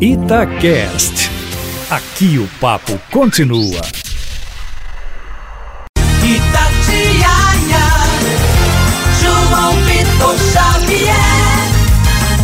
Itacast. 0.00 1.28
Aqui 1.90 2.38
o 2.38 2.46
papo 2.60 2.96
continua. 3.10 3.80
Itatiaia, 6.22 7.86
João 9.20 9.72
Vitor 9.82 10.36
Xavier, 10.52 11.14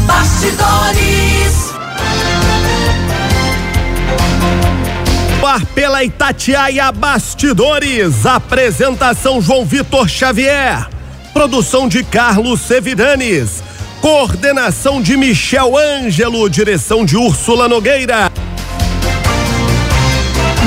Bastidores. 0.04 1.74
Ar 5.54 5.64
pela 5.66 6.02
Itatiaia 6.02 6.90
Bastidores. 6.90 8.26
Apresentação 8.26 9.40
João 9.40 9.64
Vitor 9.64 10.08
Xavier. 10.08 10.88
Produção 11.32 11.86
de 11.86 12.02
Carlos 12.02 12.62
Sevidanes. 12.62 13.62
Coordenação 14.04 15.00
de 15.00 15.16
Michel 15.16 15.78
Ângelo. 15.78 16.46
Direção 16.50 17.06
de 17.06 17.16
Úrsula 17.16 17.66
Nogueira. 17.66 18.30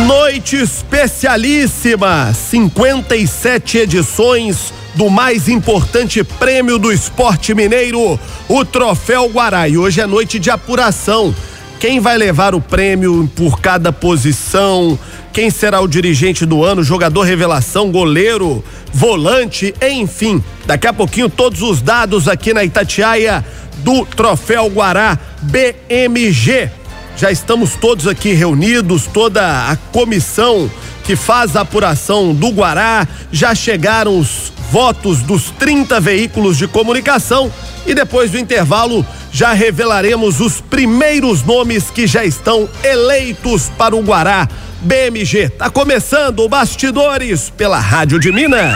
Noite 0.07 0.55
especialíssima. 0.55 2.33
57 2.33 3.77
edições 3.77 4.73
do 4.95 5.07
mais 5.11 5.47
importante 5.47 6.23
prêmio 6.23 6.79
do 6.79 6.91
esporte 6.91 7.53
mineiro, 7.53 8.19
o 8.49 8.65
Troféu 8.65 9.29
Guará. 9.29 9.69
E 9.69 9.77
hoje 9.77 10.01
é 10.01 10.07
noite 10.07 10.39
de 10.39 10.49
apuração. 10.49 11.31
Quem 11.79 11.99
vai 11.99 12.17
levar 12.17 12.55
o 12.55 12.59
prêmio 12.59 13.29
por 13.35 13.61
cada 13.61 13.93
posição? 13.93 14.97
Quem 15.31 15.51
será 15.51 15.79
o 15.79 15.87
dirigente 15.87 16.43
do 16.43 16.63
ano, 16.63 16.83
jogador 16.83 17.21
revelação, 17.21 17.91
goleiro, 17.91 18.63
volante, 18.97 19.75
enfim. 19.79 20.43
Daqui 20.65 20.87
a 20.87 20.93
pouquinho 20.93 21.29
todos 21.29 21.61
os 21.61 21.83
dados 21.83 22.27
aqui 22.27 22.51
na 22.51 22.63
Itatiaia 22.63 23.45
do 23.77 24.03
Troféu 24.03 24.67
Guará 24.69 25.19
BMG. 25.43 26.71
Já 27.15 27.31
estamos 27.31 27.75
todos 27.75 28.07
aqui 28.07 28.33
reunidos, 28.33 29.05
toda 29.05 29.69
a 29.69 29.75
comissão 29.91 30.69
que 31.03 31.15
faz 31.15 31.55
a 31.55 31.61
apuração 31.61 32.33
do 32.33 32.49
Guará. 32.49 33.07
Já 33.31 33.53
chegaram 33.53 34.17
os 34.17 34.51
votos 34.71 35.19
dos 35.19 35.51
30 35.51 35.99
veículos 35.99 36.57
de 36.57 36.67
comunicação 36.67 37.53
e 37.85 37.93
depois 37.93 38.31
do 38.31 38.39
intervalo 38.39 39.05
já 39.31 39.53
revelaremos 39.53 40.39
os 40.39 40.59
primeiros 40.59 41.43
nomes 41.43 41.91
que 41.91 42.07
já 42.07 42.25
estão 42.25 42.67
eleitos 42.83 43.69
para 43.77 43.95
o 43.95 44.01
Guará 44.01 44.47
BMG. 44.81 45.49
Tá 45.49 45.69
começando 45.69 46.41
o 46.41 46.49
Bastidores 46.49 47.49
pela 47.49 47.79
Rádio 47.79 48.19
de 48.19 48.31
Minas. 48.31 48.75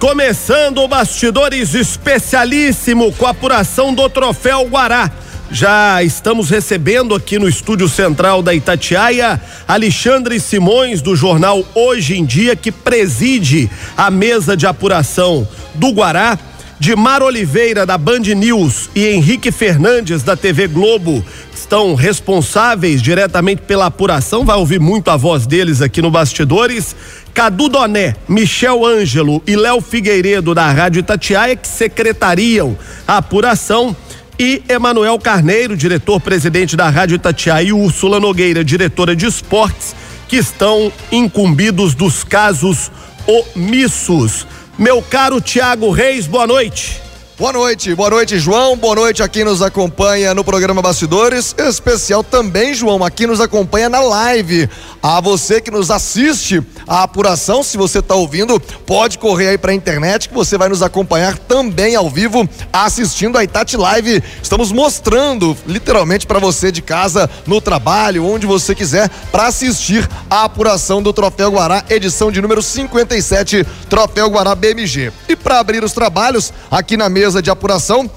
Começando 0.00 0.78
o 0.78 0.88
Bastidores 0.88 1.74
especialíssimo 1.74 3.12
com 3.12 3.26
a 3.26 3.30
apuração 3.30 3.94
do 3.94 4.08
Troféu 4.10 4.64
Guará. 4.66 5.10
Já 5.50 6.02
estamos 6.02 6.50
recebendo 6.50 7.14
aqui 7.14 7.38
no 7.38 7.48
estúdio 7.48 7.88
central 7.88 8.42
da 8.42 8.52
Itatiaia 8.52 9.40
Alexandre 9.68 10.40
Simões, 10.40 11.00
do 11.00 11.14
jornal 11.14 11.64
Hoje 11.74 12.18
em 12.18 12.24
Dia, 12.24 12.56
que 12.56 12.72
preside 12.72 13.70
a 13.96 14.10
mesa 14.10 14.56
de 14.56 14.66
apuração 14.66 15.46
do 15.74 15.90
Guará. 15.92 16.38
De 16.78 16.96
Mar 16.96 17.22
Oliveira, 17.22 17.86
da 17.86 17.96
Band 17.96 18.20
News, 18.36 18.90
e 18.94 19.06
Henrique 19.06 19.52
Fernandes, 19.52 20.22
da 20.22 20.36
TV 20.36 20.66
Globo, 20.66 21.24
estão 21.54 21.94
responsáveis 21.94 23.00
diretamente 23.00 23.62
pela 23.62 23.86
apuração. 23.86 24.44
Vai 24.44 24.56
ouvir 24.56 24.80
muito 24.80 25.08
a 25.10 25.16
voz 25.16 25.46
deles 25.46 25.80
aqui 25.80 26.02
no 26.02 26.10
Bastidores. 26.10 26.94
Cadu 27.32 27.68
Doné, 27.68 28.16
Michel 28.28 28.84
Ângelo 28.84 29.42
e 29.46 29.56
Léo 29.56 29.80
Figueiredo, 29.80 30.54
da 30.54 30.70
Rádio 30.70 31.00
Itatiaia, 31.00 31.56
que 31.56 31.68
secretariam 31.68 32.76
a 33.06 33.18
apuração 33.18 33.96
e 34.38 34.62
Emanuel 34.68 35.18
Carneiro, 35.18 35.76
diretor-presidente 35.76 36.76
da 36.76 36.88
Rádio 36.90 37.14
Itatiaia, 37.14 37.68
e 37.68 37.72
Úrsula 37.72 38.18
Nogueira, 38.18 38.64
diretora 38.64 39.14
de 39.14 39.26
esportes, 39.26 39.94
que 40.28 40.36
estão 40.36 40.92
incumbidos 41.12 41.94
dos 41.94 42.24
casos 42.24 42.90
omissos. 43.26 44.46
Meu 44.76 45.00
caro 45.00 45.40
Tiago 45.40 45.90
Reis, 45.90 46.26
boa 46.26 46.48
noite. 46.48 47.03
Boa 47.36 47.52
noite, 47.52 47.92
boa 47.96 48.10
noite, 48.10 48.38
João. 48.38 48.76
Boa 48.76 48.94
noite 48.94 49.20
a 49.20 49.26
quem 49.26 49.42
nos 49.42 49.60
acompanha 49.60 50.32
no 50.32 50.44
programa 50.44 50.80
Bastidores. 50.80 51.52
Especial 51.58 52.22
também, 52.22 52.74
João, 52.74 53.02
aqui 53.02 53.26
nos 53.26 53.40
acompanha 53.40 53.88
na 53.88 53.98
live. 53.98 54.70
A 55.02 55.20
você 55.20 55.60
que 55.60 55.68
nos 55.68 55.90
assiste 55.90 56.62
a 56.86 57.02
apuração, 57.02 57.64
se 57.64 57.76
você 57.76 57.98
está 57.98 58.14
ouvindo, 58.14 58.60
pode 58.60 59.18
correr 59.18 59.48
aí 59.48 59.58
para 59.58 59.72
a 59.72 59.74
internet 59.74 60.28
que 60.28 60.34
você 60.34 60.56
vai 60.56 60.68
nos 60.68 60.80
acompanhar 60.80 61.36
também 61.36 61.96
ao 61.96 62.08
vivo 62.08 62.48
assistindo 62.72 63.36
a 63.36 63.42
Itati 63.42 63.76
Live. 63.76 64.22
Estamos 64.40 64.70
mostrando 64.70 65.56
literalmente 65.66 66.28
para 66.28 66.38
você 66.38 66.70
de 66.70 66.82
casa, 66.82 67.28
no 67.48 67.60
trabalho, 67.60 68.24
onde 68.24 68.46
você 68.46 68.76
quiser, 68.76 69.10
para 69.32 69.48
assistir 69.48 70.08
a 70.30 70.44
apuração 70.44 71.02
do 71.02 71.12
Troféu 71.12 71.50
Guará, 71.50 71.84
edição 71.90 72.30
de 72.30 72.40
número 72.40 72.62
57, 72.62 73.66
Troféu 73.90 74.30
Guará 74.30 74.54
BMG. 74.54 75.12
E 75.28 75.34
para 75.34 75.58
abrir 75.58 75.82
os 75.82 75.92
trabalhos 75.92 76.52
aqui 76.70 76.96
na 76.96 77.08
mesa 77.08 77.23
de 77.42 77.50
apuração, 77.50 78.10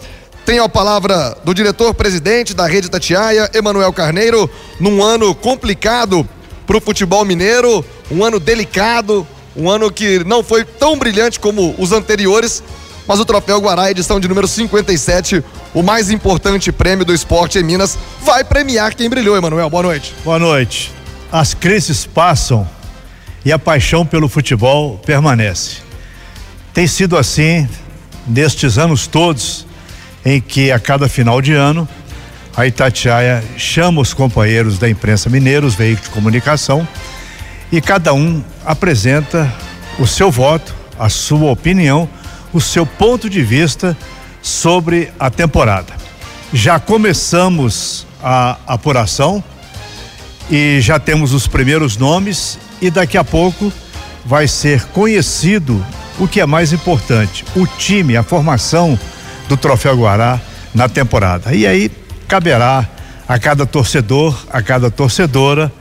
tenho 0.45 0.63
a 0.63 0.69
palavra 0.69 1.37
do 1.43 1.53
diretor-presidente 1.53 2.53
da 2.53 2.67
Rede 2.67 2.89
Tatiaia, 2.89 3.49
Emanuel 3.53 3.91
Carneiro, 3.93 4.49
num 4.79 5.03
ano 5.03 5.33
complicado 5.33 6.27
para 6.65 6.77
o 6.77 6.81
futebol 6.81 7.23
mineiro, 7.23 7.83
um 8.11 8.23
ano 8.23 8.39
delicado, 8.39 9.25
um 9.55 9.69
ano 9.69 9.91
que 9.91 10.23
não 10.25 10.43
foi 10.43 10.63
tão 10.63 10.97
brilhante 10.97 11.39
como 11.39 11.73
os 11.77 11.91
anteriores, 11.91 12.61
mas 13.07 13.19
o 13.19 13.25
Troféu 13.25 13.59
Guará, 13.59 13.89
edição 13.89 14.19
de 14.19 14.27
número 14.27 14.47
57, 14.47 15.43
o 15.73 15.81
mais 15.81 16.11
importante 16.11 16.71
prêmio 16.71 17.05
do 17.05 17.13
esporte 17.13 17.57
em 17.57 17.63
Minas, 17.63 17.97
vai 18.21 18.43
premiar 18.43 18.93
quem 18.93 19.09
brilhou, 19.09 19.37
Emanuel. 19.37 19.69
Boa 19.69 19.83
noite. 19.83 20.13
Boa 20.23 20.39
noite. 20.39 20.93
As 21.31 21.53
crises 21.53 22.05
passam 22.05 22.67
e 23.43 23.51
a 23.51 23.57
paixão 23.57 24.05
pelo 24.05 24.27
futebol 24.27 24.97
permanece. 25.05 25.77
Tem 26.73 26.85
sido 26.85 27.17
assim 27.17 27.67
nestes 28.27 28.77
anos 28.77 29.07
todos 29.07 29.65
em 30.25 30.41
que 30.41 30.71
a 30.71 30.79
cada 30.79 31.07
final 31.07 31.41
de 31.41 31.53
ano 31.53 31.87
a 32.55 32.65
Itatiaia 32.65 33.43
chama 33.55 34.01
os 34.01 34.13
companheiros 34.13 34.79
da 34.79 34.89
imprensa 34.89 35.29
mineira, 35.29 35.65
os 35.65 35.75
veículos 35.75 36.09
de 36.09 36.13
comunicação, 36.15 36.87
e 37.71 37.79
cada 37.79 38.13
um 38.13 38.43
apresenta 38.65 39.53
o 39.99 40.07
seu 40.07 40.31
voto, 40.31 40.73
a 40.97 41.07
sua 41.07 41.51
opinião, 41.51 42.09
o 42.51 42.59
seu 42.59 42.83
ponto 42.83 43.29
de 43.29 43.43
vista 43.43 43.95
sobre 44.41 45.11
a 45.19 45.29
temporada. 45.29 45.93
Já 46.51 46.79
começamos 46.79 48.07
a 48.23 48.57
apuração 48.65 49.43
e 50.49 50.79
já 50.81 50.97
temos 50.97 51.33
os 51.33 51.47
primeiros 51.47 51.95
nomes 51.95 52.57
e 52.81 52.89
daqui 52.89 53.17
a 53.17 53.23
pouco 53.23 53.71
vai 54.25 54.47
ser 54.47 54.83
conhecido 54.85 55.85
o 56.19 56.27
que 56.27 56.41
é 56.41 56.45
mais 56.45 56.73
importante, 56.73 57.45
o 57.55 57.67
time, 57.67 58.17
a 58.17 58.23
formação 58.23 58.97
do 59.47 59.55
Troféu 59.55 59.95
Guará 59.95 60.39
na 60.73 60.89
temporada. 60.89 61.53
E 61.53 61.65
aí 61.65 61.91
caberá 62.27 62.87
a 63.27 63.37
cada 63.37 63.65
torcedor, 63.65 64.37
a 64.49 64.61
cada 64.61 64.89
torcedora, 64.89 65.71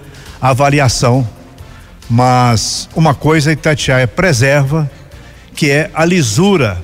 a 0.40 0.50
avaliação. 0.50 1.26
Mas 2.08 2.88
uma 2.94 3.14
coisa 3.14 3.52
Itatiaia 3.52 4.06
preserva, 4.06 4.90
que 5.54 5.70
é 5.70 5.90
a 5.94 6.04
lisura 6.04 6.82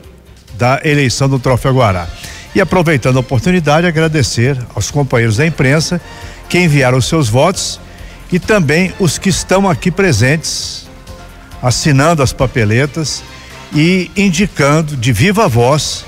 da 0.55 0.81
eleição 0.85 1.29
do 1.29 1.39
Troféu 1.39 1.75
Guará. 1.75 2.09
E 2.55 2.61
aproveitando 2.61 3.17
a 3.17 3.21
oportunidade, 3.21 3.87
agradecer 3.87 4.59
aos 4.75 4.91
companheiros 4.91 5.37
da 5.37 5.47
imprensa 5.47 6.01
que 6.49 6.59
enviaram 6.59 6.99
os 6.99 7.07
seus 7.07 7.29
votos 7.29 7.81
e 8.31 8.39
também 8.39 8.93
os 8.99 9.19
que 9.19 9.29
estão 9.29 9.69
aqui 9.69 9.91
presentes, 9.91 10.87
assinando 11.63 12.23
as 12.23 12.33
papeletas 12.33 13.23
e 13.75 14.11
indicando 14.17 14.97
de 14.97 15.13
viva 15.13 15.49
voz 15.49 16.05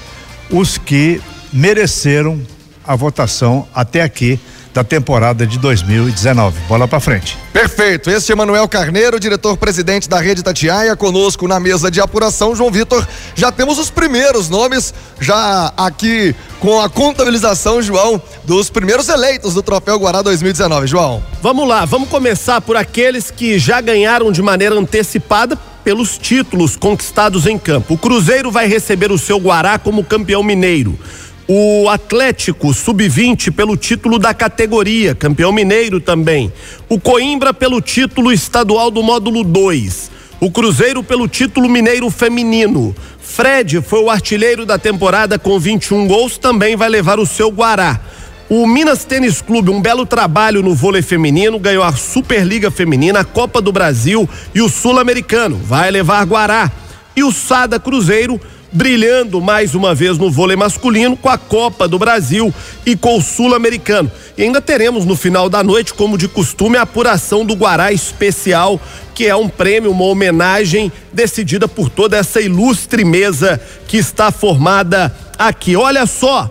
os 0.51 0.79
que 0.79 1.21
mereceram 1.53 2.41
a 2.87 2.95
votação 2.95 3.67
até 3.75 4.03
aqui 4.03 4.39
da 4.75 4.83
temporada 4.83 5.47
de 5.47 5.57
2019. 5.59 6.59
Bola 6.67 6.89
para 6.89 6.99
frente. 6.99 7.39
Perfeito. 7.53 8.11
Este 8.11 8.33
é 8.33 8.35
Manuel 8.35 8.67
Carneiro, 8.67 9.21
diretor-presidente 9.21 10.09
da 10.09 10.19
Rede 10.19 10.43
Tatiaia, 10.43 10.97
conosco 10.97 11.47
na 11.47 11.61
mesa 11.61 11.93
de 11.93 12.01
apuração. 12.01 12.57
João 12.57 12.73
Vitor, 12.73 13.07
já 13.37 13.53
temos 13.53 13.79
os 13.79 13.89
primeiros 13.89 14.49
nomes, 14.49 14.93
já 15.21 15.73
aqui 15.77 16.35
com 16.59 16.81
a 16.81 16.89
contabilização, 16.89 17.81
João, 17.81 18.21
dos 18.43 18.69
primeiros 18.69 19.09
eleitos 19.09 19.55
do 19.55 19.63
Troféu 19.63 19.97
Guará 19.97 20.23
2019. 20.23 20.89
João. 20.89 21.23
Vamos 21.41 21.69
lá, 21.69 21.85
vamos 21.85 22.09
começar 22.09 22.61
por 22.61 22.77
aqueles 22.77 23.31
que 23.31 23.61
já 23.61 23.81
ganharam 23.81 24.33
de 24.33 24.43
maneira 24.43 24.75
antecipada 24.75 25.57
pelos 25.85 26.17
títulos 26.17 26.77
conquistados 26.77 27.47
em 27.47 27.59
campo. 27.59 27.95
O 27.95 27.99
Cruzeiro 27.99 28.51
vai 28.51 28.67
receber 28.67 29.13
o 29.13 29.19
seu 29.19 29.39
Guará 29.39 29.79
como 29.79 30.03
campeão 30.03 30.43
mineiro. 30.43 30.99
O 31.47 31.91
Atlético 31.91 32.73
Sub-20 32.73 33.53
pelo 33.53 33.77
título 33.77 34.19
da 34.19 34.33
categoria, 34.33 35.15
campeão 35.15 35.53
mineiro 35.53 36.01
também. 36.01 36.51
O 36.89 36.99
Coimbra 36.99 37.53
pelo 37.53 37.83
título 37.83 38.33
estadual 38.33 38.91
do 38.91 39.03
módulo 39.03 39.45
2. 39.45 40.11
O 40.41 40.51
Cruzeiro 40.51 41.05
pelo 41.05 41.29
título 41.29 41.69
mineiro 41.69 42.09
feminino. 42.11 42.97
Fred 43.21 43.83
foi 43.83 44.01
o 44.01 44.11
artilheiro 44.11 44.65
da 44.65 44.79
temporada 44.79 45.39
com 45.39 45.59
21 45.59 46.07
gols, 46.07 46.39
também 46.39 46.77
vai 46.77 46.89
levar 46.89 47.19
o 47.19 47.27
seu 47.27 47.51
Guará. 47.51 48.01
O 48.49 48.67
Minas 48.67 49.05
Tênis 49.05 49.41
Clube, 49.41 49.71
um 49.71 49.81
belo 49.81 50.05
trabalho 50.05 50.63
no 50.63 50.75
vôlei 50.75 51.01
feminino, 51.01 51.59
ganhou 51.59 51.83
a 51.83 51.93
Superliga 51.93 52.71
Feminina, 52.71 53.21
a 53.21 53.25
Copa 53.25 53.61
do 53.61 53.73
Brasil 53.73 54.29
e 54.55 54.61
o 54.61 54.69
Sul-Americano. 54.69 55.57
Vai 55.57 55.91
levar 55.91 56.27
Guará. 56.27 56.71
E 57.17 57.25
o 57.25 57.33
Sada 57.33 57.81
Cruzeiro 57.81 58.39
brilhando 58.71 59.41
mais 59.41 59.75
uma 59.75 59.95
vez 59.95 60.19
no 60.19 60.31
vôlei 60.31 60.57
masculino 60.57 61.17
com 61.17 61.29
a 61.31 61.39
Copa 61.39 61.89
do 61.89 61.99
Brasil 61.99 62.53
e 62.85 62.95
com 62.95 63.17
o 63.17 63.23
Sul-Americano. 63.23 64.13
E 64.37 64.43
ainda 64.43 64.61
teremos 64.61 65.07
no 65.07 65.17
final 65.17 65.49
da 65.49 65.63
noite, 65.63 65.95
como 65.95 66.19
de 66.19 66.29
costume, 66.29 66.77
a 66.77 66.83
apuração 66.83 67.47
do 67.47 67.55
Guará 67.55 67.93
Especial, 67.93 68.79
que 69.15 69.27
é 69.27 69.35
um 69.35 69.49
prêmio, 69.49 69.91
uma 69.93 70.05
homenagem 70.05 70.93
decidida 71.13 71.67
por 71.67 71.89
toda 71.89 72.19
essa 72.19 72.43
ilustre 72.43 73.05
mesa 73.07 73.59
que 73.87 73.97
está 73.97 74.31
formada 74.31 75.15
aqui. 75.39 75.77
Olha 75.77 76.05
só, 76.05 76.51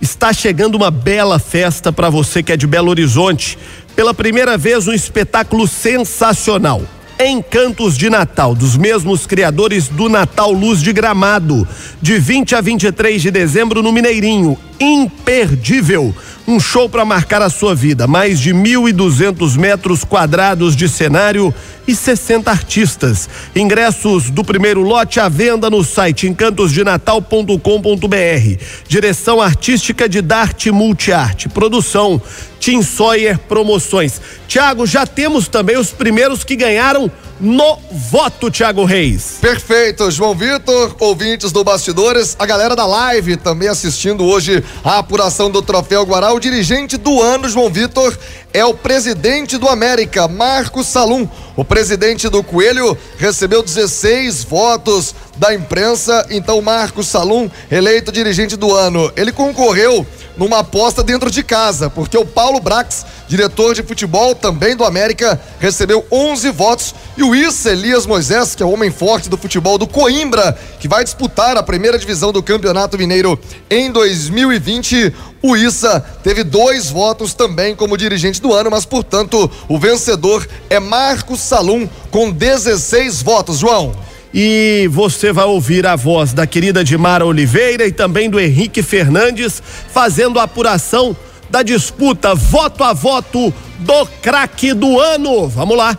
está 0.00 0.32
chegando 0.32 0.76
uma 0.76 0.90
bela 0.90 1.38
festa 1.38 1.92
para 1.92 2.10
você 2.10 2.42
que 2.42 2.52
é 2.52 2.56
de 2.56 2.66
Belo 2.66 2.90
Horizonte. 2.90 3.58
Pela 3.96 4.14
primeira 4.14 4.56
vez, 4.56 4.86
um 4.86 4.92
espetáculo 4.92 5.66
sensacional. 5.66 6.82
Encantos 7.20 7.98
de 7.98 8.08
Natal, 8.08 8.54
dos 8.54 8.76
mesmos 8.76 9.26
criadores 9.26 9.88
do 9.88 10.08
Natal 10.08 10.52
Luz 10.52 10.80
de 10.80 10.92
Gramado, 10.92 11.66
de 12.00 12.16
20 12.16 12.54
a 12.54 12.60
23 12.60 13.20
de 13.20 13.30
dezembro 13.32 13.82
no 13.82 13.90
Mineirinho. 13.90 14.56
Imperdível 14.78 16.14
um 16.46 16.60
show 16.60 16.88
para 16.88 17.04
marcar 17.04 17.42
a 17.42 17.50
sua 17.50 17.74
vida. 17.74 18.06
Mais 18.06 18.38
de 18.38 18.54
1.200 18.54 19.58
metros 19.58 20.04
quadrados 20.04 20.76
de 20.76 20.88
cenário 20.88 21.52
e 21.88 21.96
60 21.96 22.48
artistas. 22.50 23.28
Ingressos 23.56 24.30
do 24.30 24.44
primeiro 24.44 24.82
lote 24.82 25.18
à 25.18 25.28
venda 25.28 25.70
no 25.70 25.82
site 25.82 26.28
encantosdenatal.com.br. 26.28 28.62
Direção 28.86 29.40
artística 29.40 30.06
de 30.06 30.20
Darte 30.20 30.70
Multiarte. 30.70 31.48
Produção 31.48 32.20
Tim 32.60 32.82
Sawyer 32.82 33.38
Promoções. 33.38 34.20
Tiago, 34.46 34.86
já 34.86 35.06
temos 35.06 35.48
também 35.48 35.78
os 35.78 35.90
primeiros 35.90 36.44
que 36.44 36.56
ganharam 36.56 37.10
no 37.40 37.78
voto, 38.10 38.50
Thiago 38.50 38.84
Reis. 38.84 39.38
Perfeito, 39.40 40.10
João 40.10 40.34
Vitor, 40.34 40.96
ouvintes 40.98 41.52
do 41.52 41.62
Bastidores, 41.62 42.36
a 42.38 42.44
galera 42.44 42.74
da 42.74 42.84
live 42.84 43.36
também 43.36 43.68
assistindo 43.68 44.24
hoje 44.24 44.62
a 44.84 44.98
apuração 44.98 45.50
do 45.50 45.62
Troféu 45.62 46.04
Guará. 46.04 46.32
O 46.32 46.40
dirigente 46.40 46.96
do 46.96 47.22
ano, 47.22 47.48
João 47.48 47.70
Vitor, 47.70 48.16
é 48.52 48.64
o 48.64 48.74
presidente 48.74 49.56
do 49.56 49.68
América, 49.68 50.26
Marcos 50.26 50.86
Salum. 50.86 51.28
O 51.56 51.64
presidente 51.64 52.28
do 52.28 52.42
Coelho 52.42 52.96
recebeu 53.16 53.62
16 53.62 54.44
votos 54.44 55.14
da 55.38 55.54
imprensa, 55.54 56.26
então 56.30 56.60
Marcos 56.60 57.06
Salum, 57.06 57.48
eleito 57.70 58.10
dirigente 58.10 58.56
do 58.56 58.74
ano. 58.74 59.10
Ele 59.16 59.32
concorreu 59.32 60.06
numa 60.36 60.60
aposta 60.60 61.02
dentro 61.02 61.30
de 61.30 61.42
casa, 61.42 61.90
porque 61.90 62.16
o 62.16 62.24
Paulo 62.24 62.60
Brax, 62.60 63.04
diretor 63.26 63.74
de 63.74 63.82
futebol 63.82 64.34
também 64.34 64.76
do 64.76 64.84
América, 64.84 65.40
recebeu 65.58 66.06
11 66.10 66.50
votos 66.50 66.94
e 67.16 67.22
o 67.24 67.34
Issa 67.34 67.70
Elias 67.70 68.06
Moisés, 68.06 68.54
que 68.54 68.62
é 68.62 68.66
o 68.66 68.70
homem 68.70 68.90
forte 68.90 69.28
do 69.28 69.36
futebol 69.36 69.76
do 69.76 69.86
Coimbra, 69.86 70.56
que 70.78 70.86
vai 70.86 71.02
disputar 71.02 71.56
a 71.56 71.62
primeira 71.62 71.98
divisão 71.98 72.32
do 72.32 72.42
Campeonato 72.42 72.96
Mineiro 72.96 73.38
em 73.68 73.90
2020, 73.90 75.12
o 75.42 75.56
Issa 75.56 76.00
teve 76.22 76.42
dois 76.42 76.90
votos 76.90 77.34
também 77.34 77.74
como 77.74 77.96
dirigente 77.96 78.40
do 78.40 78.52
ano, 78.52 78.70
mas 78.70 78.84
portanto 78.84 79.50
o 79.68 79.78
vencedor 79.78 80.46
é 80.68 80.80
Marcos 80.80 81.40
Salum 81.40 81.88
com 82.10 82.30
16 82.30 83.22
votos, 83.22 83.58
João. 83.58 84.07
E 84.32 84.88
você 84.90 85.32
vai 85.32 85.44
ouvir 85.46 85.86
a 85.86 85.96
voz 85.96 86.32
da 86.32 86.46
querida 86.46 86.84
Dimara 86.84 87.24
Oliveira 87.24 87.86
e 87.86 87.92
também 87.92 88.28
do 88.28 88.38
Henrique 88.38 88.82
Fernandes 88.82 89.62
fazendo 89.90 90.38
a 90.38 90.42
apuração 90.42 91.16
da 91.48 91.62
disputa 91.62 92.34
voto 92.34 92.84
a 92.84 92.92
voto 92.92 93.52
do 93.78 94.06
craque 94.20 94.74
do 94.74 95.00
ano. 95.00 95.48
Vamos 95.48 95.76
lá. 95.76 95.96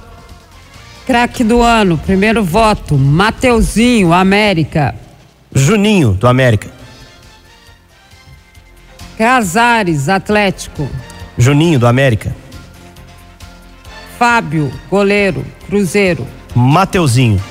Craque 1.05 1.43
do 1.43 1.61
ano, 1.63 1.97
primeiro 1.97 2.43
voto, 2.43 2.95
Mateuzinho, 2.95 4.13
América. 4.13 4.93
Juninho, 5.51 6.11
do 6.13 6.27
América. 6.27 6.69
Casares, 9.17 10.07
Atlético. 10.07 10.87
Juninho, 11.35 11.79
do 11.79 11.87
América. 11.87 12.35
Fábio, 14.19 14.71
goleiro, 14.89 15.43
Cruzeiro. 15.67 16.27
Mateuzinho. 16.53 17.41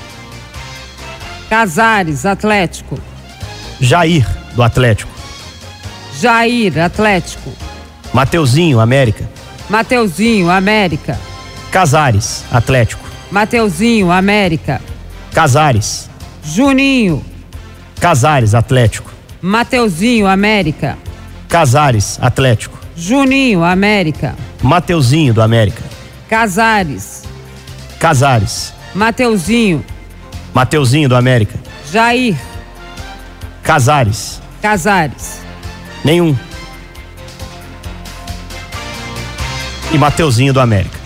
Casares, 1.49 2.27
Atlético. 2.27 2.99
Jair, 3.81 4.23
do 4.55 4.61
Atlético. 4.61 5.11
Jair, 6.21 6.77
Atlético. 6.79 7.51
Mateuzinho, 8.13 8.79
América. 8.79 9.27
Mateuzinho, 9.67 10.49
América. 10.51 11.17
Casares, 11.71 12.43
Atlético. 12.51 13.03
Mateuzinho, 13.31 14.11
América. 14.11 14.79
Casares. 15.33 16.07
Juninho. 16.43 17.25
Casares, 17.99 18.53
Atlético. 18.53 19.11
Mateuzinho, 19.41 20.27
América. 20.27 20.97
Casares, 21.47 22.19
Atlético. 22.21 22.77
Juninho, 22.95 23.63
América. 23.63 24.35
Mateuzinho, 24.61 25.33
do 25.33 25.41
América. 25.41 25.81
Casares. 26.29 27.23
Casares. 27.99 28.71
Mateuzinho. 28.93 29.83
Mateuzinho, 30.53 31.07
do 31.07 31.15
América. 31.15 31.59
Jair. 31.91 32.35
Casares. 33.63 34.41
Casares. 34.61 35.41
Nenhum. 36.03 36.35
E 39.91 39.97
Mateuzinho, 39.97 40.53
do 40.53 40.59
América. 40.59 40.99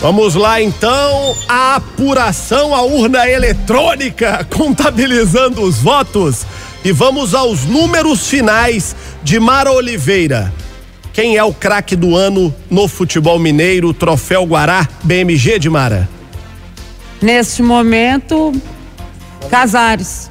Vamos 0.00 0.34
lá 0.34 0.60
então, 0.60 1.36
a 1.48 1.76
apuração, 1.76 2.74
a 2.74 2.82
urna 2.82 3.28
eletrônica, 3.28 4.44
contabilizando 4.50 5.62
os 5.62 5.78
votos. 5.78 6.44
E 6.84 6.90
vamos 6.90 7.34
aos 7.34 7.64
números 7.64 8.26
finais 8.26 8.96
de 9.22 9.38
Mara 9.38 9.70
Oliveira. 9.70 10.52
Quem 11.12 11.36
é 11.36 11.44
o 11.44 11.54
craque 11.54 11.94
do 11.94 12.16
ano 12.16 12.52
no 12.68 12.88
futebol 12.88 13.38
mineiro, 13.38 13.94
troféu 13.94 14.44
Guará, 14.44 14.88
BMG 15.04 15.60
de 15.60 15.70
Mara? 15.70 16.08
Neste 17.22 17.62
momento, 17.62 18.52
Casares. 19.48 20.28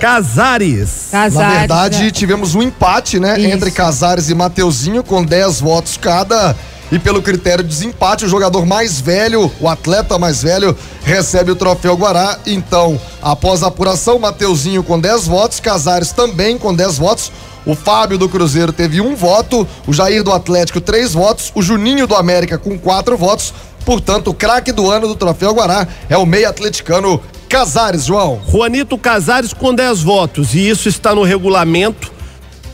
Casares. 0.00 1.08
Casares. 1.10 1.34
Na 1.34 1.58
verdade, 1.58 2.04
né? 2.04 2.10
tivemos 2.10 2.54
um 2.54 2.62
empate, 2.62 3.18
né? 3.18 3.38
Isso. 3.38 3.48
Entre 3.48 3.70
Casares 3.70 4.30
e 4.30 4.34
Mateuzinho, 4.34 5.02
com 5.02 5.24
10 5.24 5.60
votos 5.60 5.96
cada. 5.96 6.54
E 6.90 6.98
pelo 6.98 7.20
critério 7.20 7.62
de 7.62 7.68
desempate, 7.68 8.24
o 8.24 8.28
jogador 8.28 8.64
mais 8.64 8.98
velho, 8.98 9.52
o 9.60 9.68
atleta 9.68 10.18
mais 10.18 10.42
velho, 10.42 10.76
recebe 11.04 11.50
o 11.50 11.56
troféu 11.56 11.94
Guará. 11.94 12.38
Então, 12.46 12.98
após 13.20 13.62
a 13.62 13.66
apuração, 13.66 14.18
Mateuzinho 14.18 14.82
com 14.82 14.98
10 14.98 15.26
votos, 15.26 15.60
Casares 15.60 16.12
também 16.12 16.56
com 16.56 16.74
10 16.74 16.96
votos. 16.96 17.30
O 17.66 17.74
Fábio 17.74 18.16
do 18.16 18.28
Cruzeiro 18.28 18.72
teve 18.72 19.02
um 19.02 19.14
voto, 19.14 19.68
o 19.86 19.92
Jair 19.92 20.22
do 20.22 20.32
Atlético, 20.32 20.80
três 20.80 21.12
votos, 21.12 21.52
o 21.54 21.60
Juninho 21.60 22.06
do 22.06 22.14
América 22.14 22.56
com 22.56 22.78
quatro 22.78 23.18
votos. 23.18 23.52
Portanto, 23.84 24.28
o 24.28 24.34
craque 24.34 24.72
do 24.72 24.90
ano 24.90 25.06
do 25.06 25.14
troféu 25.14 25.52
Guará 25.52 25.86
é 26.08 26.16
o 26.16 26.24
meio 26.24 26.48
atleticano 26.48 27.20
Casares, 27.48 28.06
João. 28.06 28.40
Juanito 28.50 28.96
Casares 28.96 29.52
com 29.52 29.74
10 29.74 30.02
votos, 30.02 30.54
e 30.54 30.66
isso 30.66 30.88
está 30.88 31.14
no 31.14 31.22
regulamento. 31.22 32.17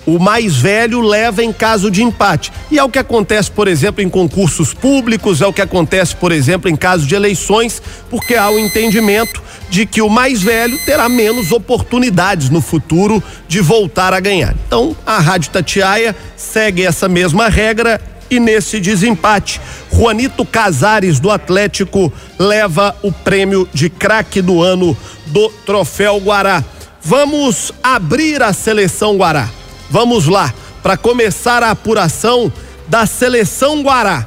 O 0.06 0.18
mais 0.18 0.56
velho 0.56 1.00
leva 1.00 1.42
em 1.42 1.52
caso 1.52 1.90
de 1.90 2.02
empate. 2.02 2.52
E 2.70 2.78
é 2.78 2.84
o 2.84 2.90
que 2.90 2.98
acontece, 2.98 3.50
por 3.50 3.68
exemplo, 3.68 4.02
em 4.02 4.08
concursos 4.08 4.74
públicos, 4.74 5.40
é 5.40 5.46
o 5.46 5.52
que 5.52 5.62
acontece, 5.62 6.14
por 6.14 6.30
exemplo, 6.30 6.70
em 6.70 6.76
caso 6.76 7.06
de 7.06 7.14
eleições, 7.14 7.80
porque 8.10 8.34
há 8.34 8.50
o 8.50 8.58
entendimento 8.58 9.42
de 9.70 9.86
que 9.86 10.02
o 10.02 10.08
mais 10.10 10.42
velho 10.42 10.78
terá 10.84 11.08
menos 11.08 11.52
oportunidades 11.52 12.50
no 12.50 12.60
futuro 12.60 13.22
de 13.48 13.60
voltar 13.60 14.12
a 14.12 14.20
ganhar. 14.20 14.54
Então, 14.66 14.94
a 15.06 15.18
Rádio 15.18 15.50
Tatiaia 15.50 16.14
segue 16.36 16.84
essa 16.84 17.08
mesma 17.08 17.48
regra 17.48 18.00
e 18.30 18.40
nesse 18.40 18.80
desempate, 18.80 19.60
Juanito 19.92 20.44
Casares 20.44 21.20
do 21.20 21.30
Atlético 21.30 22.12
leva 22.38 22.94
o 23.02 23.12
prêmio 23.12 23.68
de 23.72 23.88
craque 23.88 24.42
do 24.42 24.62
ano 24.62 24.96
do 25.26 25.48
Troféu 25.64 26.18
Guará. 26.18 26.64
Vamos 27.00 27.72
abrir 27.82 28.42
a 28.42 28.52
seleção 28.52 29.16
Guará. 29.16 29.48
Vamos 29.94 30.26
lá, 30.26 30.52
para 30.82 30.96
começar 30.96 31.62
a 31.62 31.70
apuração 31.70 32.52
da 32.88 33.06
seleção 33.06 33.80
Guará. 33.80 34.26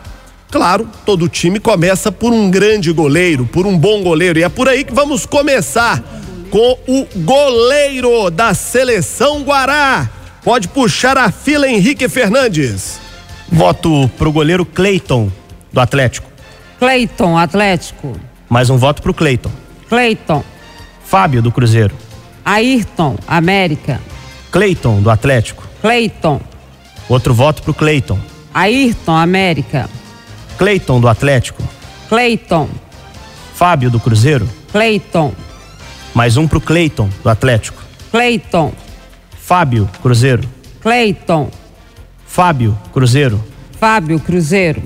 Claro, 0.49 0.89
todo 1.05 1.27
time 1.27 1.59
começa 1.59 2.09
por 2.09 2.31
um 2.31 2.49
grande 2.49 2.89
goleiro, 2.93 3.45
por 3.45 3.67
um 3.67 3.77
bom 3.77 4.01
goleiro, 4.01 4.39
e 4.39 4.43
é 4.43 4.47
por 4.47 4.69
aí 4.69 4.85
que 4.85 4.93
vamos 4.93 5.25
começar 5.25 6.01
com 6.49 6.77
o 6.87 7.05
goleiro 7.17 8.29
da 8.29 8.53
seleção 8.53 9.41
Guará. 9.41 10.09
Pode 10.41 10.69
puxar 10.69 11.17
a 11.17 11.29
fila 11.29 11.67
Henrique 11.67 12.07
Fernandes. 12.07 12.97
Voto 13.51 14.09
pro 14.17 14.31
goleiro 14.31 14.65
Cleiton, 14.65 15.29
do 15.73 15.81
Atlético. 15.81 16.31
Cleiton, 16.79 17.37
Atlético. 17.37 18.17
Mais 18.47 18.69
um 18.69 18.77
voto 18.77 19.01
pro 19.01 19.13
Cleiton. 19.13 19.51
Cleiton. 19.89 20.45
Fábio 21.03 21.41
do 21.41 21.51
Cruzeiro. 21.51 21.93
Ayrton, 22.45 23.17
América. 23.27 23.99
Cleiton 24.57 25.03
do 25.03 25.11
Atlético. 25.11 25.63
Cleiton, 25.83 26.41
Outro 27.07 27.31
voto 27.31 27.61
pro 27.61 27.75
Cleiton. 27.75 28.17
Ayrton, 28.51 29.15
América. 29.15 29.87
Cleiton 30.57 30.99
do 30.99 31.07
Atlético. 31.07 31.61
Cleiton, 32.09 32.67
Fábio 33.53 33.91
do 33.91 33.99
Cruzeiro. 33.99 34.49
Cleiton, 34.71 35.31
Mais 36.11 36.37
um 36.37 36.47
pro 36.47 36.59
Cleiton 36.59 37.07
do 37.21 37.29
Atlético. 37.29 37.83
Cleiton, 38.09 38.73
Fábio, 39.39 39.87
Cruzeiro. 40.01 40.49
Cleiton, 40.81 41.51
Fábio, 42.25 42.75
Cruzeiro. 42.91 43.39
Fábio, 43.79 44.19
Cruzeiro. 44.19 44.81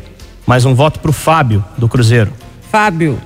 Mais 0.46 0.66
um 0.66 0.76
voto 0.76 1.00
pro 1.00 1.14
Fábio 1.14 1.64
do 1.78 1.88
Cruzeiro. 1.88 2.34
Fábio, 2.70 3.18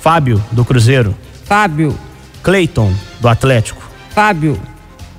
Fábio 0.00 0.42
do 0.50 0.64
Cruzeiro. 0.64 1.14
Fábio, 1.44 1.94
Cleiton 2.42 2.90
do 3.20 3.28
Atlético. 3.28 3.82
Fábio, 4.14 4.58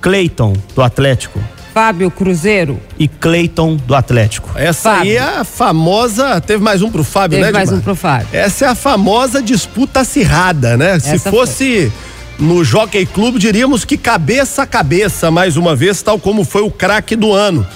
Cleiton 0.00 0.54
do 0.74 0.82
Atlético. 0.82 1.40
Fábio, 1.72 2.10
Cruzeiro. 2.10 2.80
E 2.98 3.06
Cleiton 3.06 3.76
do 3.76 3.94
Atlético. 3.94 4.50
Essa 4.56 4.90
aí 4.90 4.96
Fábio. 4.96 5.16
é 5.16 5.40
a 5.40 5.44
famosa. 5.44 6.40
Teve 6.40 6.62
mais 6.62 6.82
um 6.82 6.90
pro 6.90 7.04
Fábio, 7.04 7.38
Teve 7.38 7.46
né, 7.46 7.52
mais 7.52 7.68
Edmar? 7.68 7.80
um 7.80 7.82
pro 7.82 7.94
Fábio. 7.94 8.28
Essa 8.32 8.64
é 8.64 8.68
a 8.68 8.74
famosa 8.74 9.40
disputa 9.40 10.00
acirrada, 10.00 10.76
né? 10.76 10.98
Se 10.98 11.10
Essa 11.10 11.30
fosse 11.30 11.92
no 12.38 12.64
Jockey 12.64 13.06
Clube, 13.06 13.38
diríamos 13.38 13.84
que 13.84 13.96
cabeça 13.96 14.62
a 14.62 14.66
cabeça, 14.66 15.30
mais 15.30 15.56
uma 15.56 15.76
vez, 15.76 16.02
tal 16.02 16.18
como 16.18 16.44
foi 16.44 16.62
o 16.62 16.70
craque 16.70 17.14
do 17.14 17.32
ano. 17.32 17.66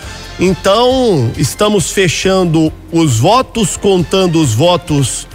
Então, 0.40 1.30
estamos 1.36 1.92
fechando 1.92 2.72
os 2.90 3.18
votos, 3.18 3.76
contando 3.76 4.40
os 4.40 4.52
votos 4.52 5.28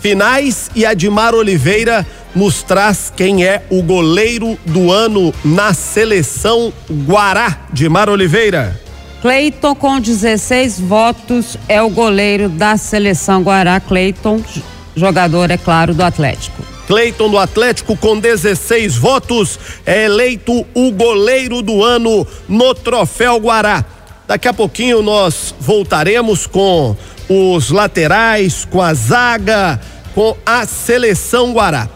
finais 0.00 0.70
e 0.74 0.86
Admar 0.86 1.34
Oliveira 1.34 2.06
nos 2.34 2.62
traz 2.62 3.12
quem 3.14 3.44
é 3.44 3.62
o 3.70 3.82
goleiro 3.82 4.58
do 4.66 4.90
ano 4.92 5.34
na 5.44 5.74
seleção 5.74 6.72
Guará. 7.06 7.66
Dimar 7.72 8.08
Oliveira. 8.08 8.80
Cleiton, 9.20 9.74
com 9.74 10.00
16 10.00 10.80
votos, 10.80 11.56
é 11.68 11.82
o 11.82 11.90
goleiro 11.90 12.48
da 12.48 12.76
seleção 12.76 13.42
Guará. 13.42 13.78
Cleiton, 13.78 14.42
jogador, 14.96 15.50
é 15.50 15.58
claro, 15.58 15.94
do 15.94 16.02
Atlético. 16.02 16.62
Cleiton 16.86 17.30
do 17.30 17.38
Atlético 17.38 17.96
com 17.96 18.18
16 18.18 18.96
votos 18.96 19.60
é 19.86 20.06
eleito 20.06 20.66
o 20.74 20.90
goleiro 20.90 21.62
do 21.62 21.84
ano 21.84 22.26
no 22.48 22.74
Troféu 22.74 23.36
Guará. 23.36 23.84
Daqui 24.26 24.48
a 24.48 24.52
pouquinho 24.52 25.00
nós 25.00 25.54
voltaremos 25.60 26.46
com 26.48 26.96
os 27.28 27.70
laterais, 27.70 28.64
com 28.64 28.82
a 28.82 28.92
zaga, 28.92 29.80
com 30.14 30.36
a 30.44 30.66
seleção 30.66 31.52
Guará. 31.52 31.88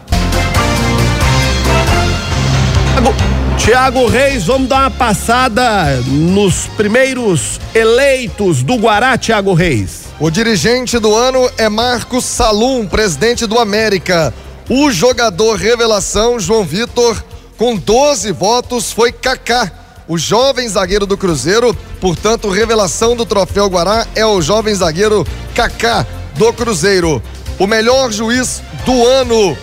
Tiago- 3.57 4.07
Reis, 4.07 4.45
vamos 4.45 4.69
dar 4.69 4.81
uma 4.81 4.91
passada 4.91 5.95
nos 6.07 6.67
primeiros 6.77 7.59
eleitos 7.73 8.61
do 8.63 8.75
Guará, 8.75 9.17
Tiago 9.17 9.53
Reis. 9.53 10.03
O 10.19 10.29
dirigente 10.29 10.97
do 10.99 11.13
ano 11.13 11.49
é 11.57 11.67
Marcos 11.67 12.23
Salum, 12.25 12.85
presidente 12.85 13.45
do 13.45 13.57
América. 13.59 14.33
O 14.69 14.91
jogador 14.91 15.55
revelação, 15.57 16.39
João 16.39 16.63
Vitor, 16.63 17.21
com 17.57 17.75
12 17.75 18.31
votos, 18.31 18.91
foi 18.91 19.11
Kaká, 19.11 19.71
o 20.07 20.17
jovem 20.17 20.67
zagueiro 20.67 21.05
do 21.05 21.17
Cruzeiro. 21.17 21.75
Portanto, 21.99 22.49
revelação 22.49 23.15
do 23.15 23.25
troféu 23.25 23.67
Guará 23.67 24.05
é 24.15 24.25
o 24.25 24.41
jovem 24.41 24.73
zagueiro 24.75 25.25
Kaká 25.53 26.05
do 26.35 26.51
Cruzeiro. 26.53 27.21
O 27.57 27.65
melhor 27.67 28.11
juiz 28.11 28.61
do 28.85 29.05
ano, 29.05 29.57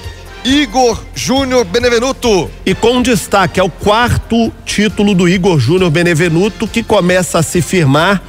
Igor 0.44 1.00
Júnior 1.14 1.64
Benevenuto. 1.64 2.50
E 2.66 2.74
com 2.74 3.00
destaque 3.00 3.60
é 3.60 3.62
o 3.62 3.70
quarto 3.70 4.52
título 4.64 5.14
do 5.14 5.28
Igor 5.28 5.58
Júnior 5.58 5.90
Benevenuto, 5.90 6.66
que 6.66 6.82
começa 6.82 7.38
a 7.38 7.42
se 7.42 7.62
firmar 7.62 8.22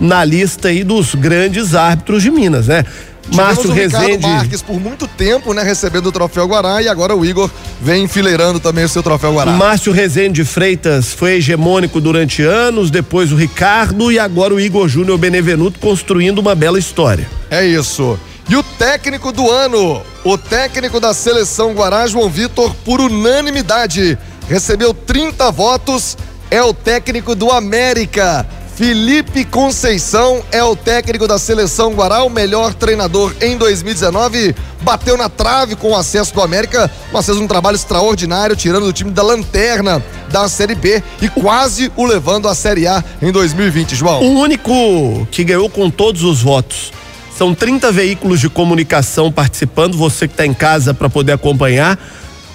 na 0.00 0.24
lista 0.24 0.68
aí 0.68 0.82
dos 0.82 1.14
grandes 1.14 1.74
árbitros 1.74 2.22
de 2.22 2.30
Minas, 2.30 2.66
né? 2.66 2.84
Márcio 3.32 3.70
o 3.70 3.72
Ricardo 3.72 4.06
Rezende. 4.06 4.26
Marques 4.26 4.62
por 4.62 4.80
muito 4.80 5.06
tempo, 5.06 5.52
né, 5.54 5.62
recebendo 5.62 6.06
o 6.06 6.12
troféu 6.12 6.46
Guará 6.46 6.82
e 6.82 6.88
agora 6.88 7.14
o 7.14 7.24
Igor 7.24 7.48
vem 7.80 8.04
enfileirando 8.04 8.58
também 8.58 8.84
o 8.84 8.88
seu 8.88 9.02
troféu 9.02 9.34
Guará. 9.34 9.52
Márcio 9.52 9.92
Rezende 9.92 10.42
de 10.42 10.44
Freitas 10.44 11.12
foi 11.12 11.34
hegemônico 11.34 12.00
durante 12.00 12.42
anos, 12.42 12.90
depois 12.90 13.30
o 13.30 13.36
Ricardo 13.36 14.10
e 14.10 14.18
agora 14.18 14.52
o 14.52 14.58
Igor 14.58 14.88
Júnior 14.88 15.18
Benevenuto 15.18 15.78
construindo 15.78 16.38
uma 16.38 16.54
bela 16.54 16.78
história. 16.78 17.28
É 17.48 17.64
isso. 17.64 18.18
E 18.50 18.56
o 18.56 18.64
técnico 18.64 19.30
do 19.30 19.48
ano, 19.48 20.02
o 20.24 20.36
técnico 20.36 20.98
da 20.98 21.14
seleção 21.14 21.72
Guará, 21.72 22.08
João 22.08 22.28
Vitor, 22.28 22.74
por 22.84 23.00
unanimidade, 23.00 24.18
recebeu 24.48 24.92
30 24.92 25.52
votos, 25.52 26.18
é 26.50 26.60
o 26.60 26.74
técnico 26.74 27.36
do 27.36 27.52
América. 27.52 28.44
Felipe 28.74 29.44
Conceição 29.44 30.42
é 30.50 30.64
o 30.64 30.74
técnico 30.74 31.28
da 31.28 31.38
seleção 31.38 31.94
Guará, 31.94 32.24
o 32.24 32.28
melhor 32.28 32.74
treinador 32.74 33.32
em 33.40 33.56
2019. 33.56 34.56
Bateu 34.80 35.16
na 35.16 35.28
trave 35.28 35.76
com 35.76 35.92
o 35.92 35.96
acesso 35.96 36.34
do 36.34 36.42
América, 36.42 36.90
mas 37.12 37.26
fez 37.26 37.38
um 37.38 37.46
trabalho 37.46 37.76
extraordinário, 37.76 38.56
tirando 38.56 38.86
o 38.86 38.92
time 38.92 39.12
da 39.12 39.22
lanterna 39.22 40.04
da 40.28 40.48
Série 40.48 40.74
B 40.74 41.00
e 41.22 41.28
quase 41.28 41.92
o 41.94 42.04
levando 42.04 42.48
à 42.48 42.54
Série 42.56 42.88
A 42.88 43.04
em 43.22 43.30
2020, 43.30 43.94
João. 43.94 44.20
O 44.22 44.40
único 44.40 45.24
que 45.30 45.44
ganhou 45.44 45.70
com 45.70 45.88
todos 45.88 46.24
os 46.24 46.42
votos. 46.42 46.90
São 47.40 47.54
30 47.54 47.90
veículos 47.90 48.38
de 48.38 48.50
comunicação 48.50 49.32
participando, 49.32 49.96
você 49.96 50.28
que 50.28 50.34
está 50.34 50.44
em 50.44 50.52
casa 50.52 50.92
para 50.92 51.08
poder 51.08 51.32
acompanhar. 51.32 51.98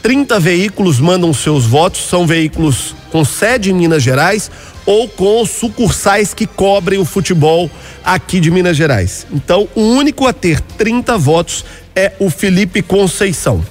30 0.04 0.40
veículos 0.40 1.00
mandam 1.00 1.34
seus 1.34 1.66
votos, 1.66 2.02
são 2.08 2.28
veículos 2.28 2.94
com 3.12 3.26
sede 3.26 3.72
em 3.72 3.74
Minas 3.74 4.04
Gerais 4.04 4.52
ou 4.86 5.10
com 5.10 5.44
sucursais 5.44 6.36
que 6.36 6.46
cobrem 6.46 7.00
o 7.00 7.04
futebol 7.04 7.68
aqui 8.04 8.40
de 8.40 8.52
Minas 8.52 8.78
Gerais. 8.78 9.26
Então, 9.34 9.68
o 9.74 9.82
único 9.82 10.28
a 10.28 10.34
ter 10.34 10.62
30 10.62 11.18
votos 11.18 11.66
é 11.96 12.12
o 12.20 12.30
Felipe 12.30 12.84
Conceição. 12.84 13.66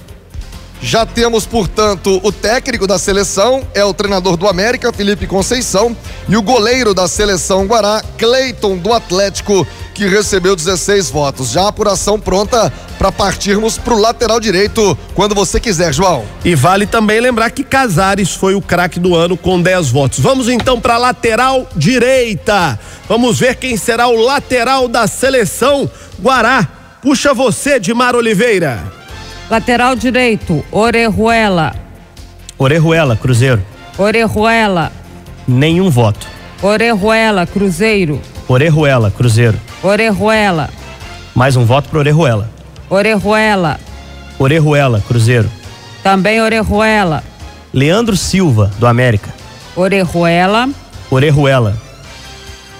Já 0.81 1.05
temos, 1.05 1.45
portanto, 1.45 2.19
o 2.23 2.31
técnico 2.31 2.85
da 2.85 2.99
seleção, 2.99 3.65
é 3.73 3.83
o 3.83 3.93
treinador 3.93 4.35
do 4.35 4.47
América, 4.47 4.91
Felipe 4.91 5.25
Conceição, 5.25 5.95
e 6.27 6.35
o 6.35 6.41
goleiro 6.41 6.93
da 6.93 7.07
seleção 7.07 7.65
Guará, 7.65 8.03
Cleiton 8.17 8.77
do 8.77 8.91
Atlético, 8.91 9.65
que 9.95 10.05
recebeu 10.07 10.57
16 10.57 11.09
votos. 11.09 11.51
Já 11.51 11.61
a 11.63 11.67
apuração 11.69 12.19
pronta 12.19 12.71
para 12.99 13.13
partirmos 13.13 13.77
para 13.77 13.93
o 13.93 13.99
lateral 13.99 14.41
direito, 14.41 14.95
quando 15.15 15.33
você 15.33 15.57
quiser, 15.57 15.93
João. 15.93 16.25
E 16.43 16.53
vale 16.53 16.85
também 16.85 17.21
lembrar 17.21 17.49
que 17.49 17.63
Casares 17.63 18.35
foi 18.35 18.53
o 18.55 18.61
craque 18.61 18.99
do 18.99 19.15
ano 19.15 19.37
com 19.37 19.59
10 19.59 19.89
votos. 19.89 20.19
Vamos 20.19 20.49
então 20.49 20.81
para 20.81 20.97
lateral 20.97 21.65
direita. 21.75 22.77
Vamos 23.07 23.39
ver 23.39 23.55
quem 23.55 23.77
será 23.77 24.07
o 24.07 24.21
lateral 24.21 24.89
da 24.89 25.07
seleção 25.07 25.89
Guará. 26.21 26.67
Puxa 27.01 27.33
você, 27.33 27.79
Dimar 27.79 28.15
Oliveira. 28.15 28.83
Lateral 29.49 29.95
direito, 29.95 30.65
Orejuela. 30.71 31.73
Orejuela, 32.57 33.15
Cruzeiro. 33.15 33.63
Orejuela. 33.97 34.91
Nenhum 35.47 35.89
voto. 35.89 36.27
Orejuela, 36.61 37.45
Cruzeiro. 37.45 38.19
Orejuela, 38.47 39.11
Cruzeiro. 39.11 39.59
Orejuela. 39.85 40.71
Mais 41.35 41.55
um 41.55 41.63
voto 41.63 41.89
pro 41.89 41.99
Orejuela. 41.99 42.49
Orejuela. 42.89 43.79
Orejuela, 44.39 44.99
Cruzeiro. 45.07 45.47
Também 46.01 46.41
Orejuela. 46.41 47.23
Leandro 47.71 48.17
Silva, 48.17 48.71
do 48.79 48.87
América. 48.87 49.31
Orejuela. 49.75 50.67
Orejuela. 51.11 51.77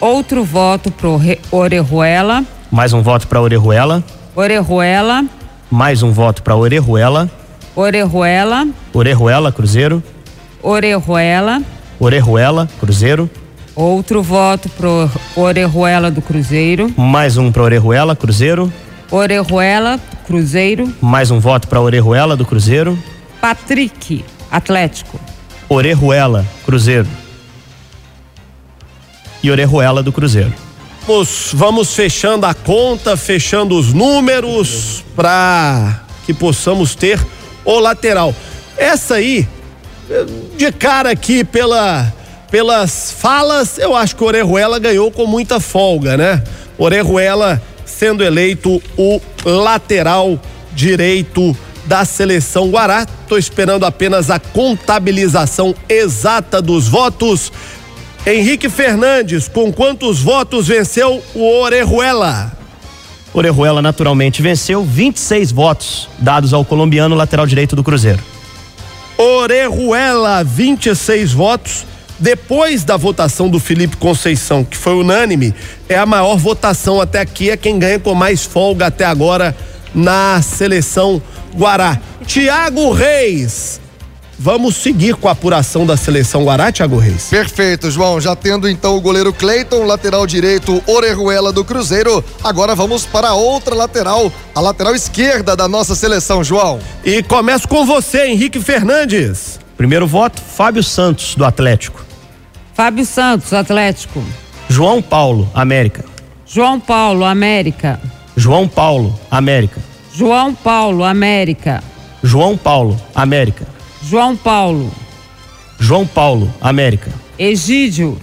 Outro 0.01 0.43
voto 0.43 0.91
Re- 1.17 1.39
Orejuela. 1.51 2.43
Mais 2.71 2.91
um 2.91 3.03
voto 3.03 3.27
para 3.27 3.39
Orejuela. 3.39 4.03
Orejuela. 4.35 5.25
Mais 5.69 6.01
um 6.01 6.11
voto 6.11 6.41
para 6.41 6.55
Orejuela. 6.55 7.29
Orejuela. 7.75 8.67
Orejuela, 8.91 9.51
Cruzeiro. 9.51 10.01
Orejuela. 10.63 11.61
Orejuela, 11.99 12.67
Cruzeiro. 12.79 13.29
Outro 13.75 14.23
voto 14.23 14.69
pro 14.69 15.11
Orejuela 15.35 16.09
do 16.09 16.21
Cruzeiro. 16.21 16.93
Mais 16.95 17.35
um 17.35 17.51
para 17.51 17.61
Orejuela, 17.61 18.15
Cruzeiro. 18.15 18.71
Orejuela, 19.11 19.99
Cruzeiro. 20.25 20.93
Mais 21.01 21.29
um 21.29 21.41
voto 21.41 21.67
para 21.67 21.81
Orejuela 21.81 22.37
do 22.37 22.45
Cruzeiro. 22.45 22.97
Patrick, 23.41 24.23
Atlético. 24.49 25.19
Orejuela, 25.67 26.45
Cruzeiro. 26.65 27.07
E 29.43 29.51
Orejuela 29.51 30.01
do 30.01 30.13
Cruzeiro. 30.13 30.53
Vamos, 31.05 31.49
vamos 31.53 31.93
fechando 31.93 32.45
a 32.45 32.53
conta, 32.53 33.17
fechando 33.17 33.77
os 33.77 33.91
números 33.91 35.03
para 35.17 36.01
que 36.25 36.33
possamos 36.33 36.95
ter 36.95 37.19
o 37.65 37.77
lateral. 37.77 38.33
Essa 38.77 39.15
aí, 39.15 39.45
de 40.57 40.71
cara 40.71 41.11
aqui 41.11 41.43
pela, 41.43 42.11
pelas 42.49 43.11
falas, 43.11 43.77
eu 43.77 43.95
acho 43.95 44.15
que 44.15 44.23
o 44.23 44.27
Orejuela 44.27 44.79
ganhou 44.79 45.11
com 45.11 45.25
muita 45.25 45.59
folga, 45.59 46.15
né? 46.17 46.43
Orejuela 46.77 47.61
sendo 47.85 48.23
eleito 48.23 48.81
o 48.97 49.21
lateral 49.45 50.39
direito 50.73 51.55
da 51.85 52.03
seleção 52.03 52.69
Guará. 52.69 53.05
Tô 53.27 53.37
esperando 53.37 53.85
apenas 53.85 54.29
a 54.29 54.39
contabilização 54.39 55.73
exata 55.87 56.61
dos 56.61 56.87
votos. 56.87 57.51
Henrique 58.25 58.69
Fernandes, 58.69 59.47
com 59.47 59.71
quantos 59.71 60.19
votos 60.19 60.67
venceu 60.67 61.23
o 61.33 61.59
Orejuela? 61.61 62.51
Orejuela 63.33 63.81
naturalmente 63.81 64.41
venceu 64.41 64.83
26 64.83 65.51
votos 65.51 66.09
dados 66.17 66.53
ao 66.53 66.65
colombiano 66.65 67.15
lateral 67.15 67.45
direito 67.45 67.75
do 67.75 67.83
Cruzeiro. 67.83 68.23
Orejuela, 69.17 70.43
26 70.43 71.33
votos. 71.33 71.85
Depois 72.19 72.83
da 72.83 72.95
votação 72.97 73.49
do 73.49 73.59
Felipe 73.59 73.97
Conceição, 73.97 74.63
que 74.63 74.77
foi 74.77 74.93
unânime, 74.93 75.53
é 75.89 75.97
a 75.97 76.05
maior 76.05 76.37
votação 76.37 77.01
até 77.01 77.19
aqui, 77.19 77.49
é 77.49 77.57
quem 77.57 77.77
ganha 77.77 77.99
com 77.99 78.13
mais 78.13 78.43
folga 78.43 78.87
até 78.87 79.05
agora 79.05 79.55
na 79.93 80.41
seleção 80.41 81.21
Guará. 81.55 81.99
Tiago 82.25 82.91
Reis, 82.91 83.79
Vamos 84.37 84.75
seguir 84.75 85.15
com 85.15 85.29
a 85.29 85.31
apuração 85.31 85.85
da 85.85 85.95
seleção 85.95 86.43
Guará, 86.43 86.71
Thiago 86.71 86.97
Reis? 86.97 87.27
Perfeito, 87.29 87.89
João. 87.89 88.19
Já 88.19 88.35
tendo 88.35 88.67
então 88.67 88.97
o 88.97 89.01
goleiro 89.01 89.31
Cleiton, 89.31 89.85
lateral 89.85 90.27
direito 90.27 90.83
Orejuela 90.85 91.53
do 91.53 91.63
Cruzeiro. 91.63 92.23
Agora 92.43 92.75
vamos 92.75 93.05
para 93.05 93.29
a 93.29 93.33
outra 93.33 93.73
lateral, 93.73 94.31
a 94.53 94.59
lateral 94.59 94.93
esquerda 94.93 95.55
da 95.55 95.67
nossa 95.67 95.95
seleção, 95.95 96.43
João. 96.43 96.79
E 97.03 97.23
começo 97.23 97.67
com 97.67 97.85
você, 97.85 98.27
Henrique 98.27 98.59
Fernandes. 98.59 99.64
Primeiro 99.77 100.07
voto, 100.07 100.41
Fábio 100.41 100.81
Santos, 100.81 101.35
do 101.35 101.43
Atlético. 101.43 102.05
Fábio 102.73 103.05
Santos, 103.05 103.53
Atlético. 103.53 104.23
João 104.69 105.01
Paulo, 105.01 105.49
América. 105.53 106.05
João 106.45 106.79
Paulo, 106.79 107.25
América. 107.25 107.99
João 108.35 108.67
Paulo, 108.67 109.19
América. 109.29 109.81
João 110.13 110.53
Paulo, 110.55 111.03
América. 111.03 111.83
João 112.23 112.57
Paulo, 112.57 112.99
América. 113.13 113.67
João 114.01 114.35
Paulo. 114.35 114.91
João 115.79 116.07
Paulo, 116.07 116.53
América. 116.61 117.11
Egídio. 117.37 118.17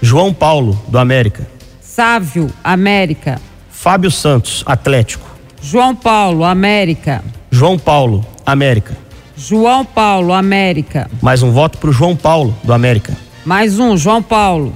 João 0.00 0.32
Paulo, 0.32 0.80
do 0.88 0.98
América. 0.98 1.46
Sávio, 1.80 2.50
América. 2.64 3.40
Fábio 3.70 4.10
Santos, 4.10 4.62
Atlético. 4.64 5.28
João 5.60 5.94
Paulo, 5.94 6.44
América. 6.44 7.22
João 7.50 7.78
Paulo, 7.78 8.24
América. 8.46 8.96
João 9.44 9.84
Paulo, 9.84 10.32
América. 10.32 11.10
Mais 11.20 11.42
um 11.42 11.50
voto 11.50 11.76
pro 11.78 11.90
João 11.90 12.14
Paulo, 12.14 12.56
do 12.62 12.72
América. 12.72 13.12
Mais 13.44 13.76
um, 13.76 13.96
João 13.96 14.22
Paulo. 14.22 14.72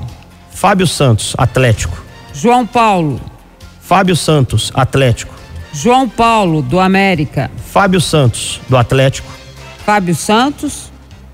Fábio 0.51 0.89
Santos, 0.89 1.37
Atlético. 1.39 1.97
João 2.35 2.67
Paulo. 2.67 3.21
Fábio 3.81 4.17
Santos, 4.17 4.73
Atlético. 4.75 5.33
João 5.73 6.09
Paulo, 6.09 6.63
do 6.63 6.81
América. 6.81 7.49
Fábio 7.65 8.01
Santos, 8.01 8.61
do 8.69 8.77
Atlético. 8.77 9.31
Fábio 9.85 10.17
Santos. 10.17 10.91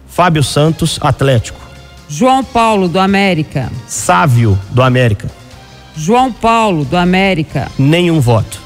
Fábio 0.06 0.42
Santos, 0.42 0.98
Atlético. 1.00 1.58
João 2.10 2.44
Paulo, 2.44 2.86
do 2.86 2.98
América. 3.00 3.72
Sávio, 3.86 4.58
do 4.72 4.82
América. 4.82 5.30
João 5.96 6.30
Paulo, 6.30 6.84
do 6.84 6.98
América. 6.98 7.72
Nenhum 7.78 8.20
voto. 8.20 8.60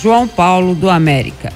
João 0.00 0.28
Paulo, 0.28 0.76
do 0.76 0.88
América. 0.88 1.52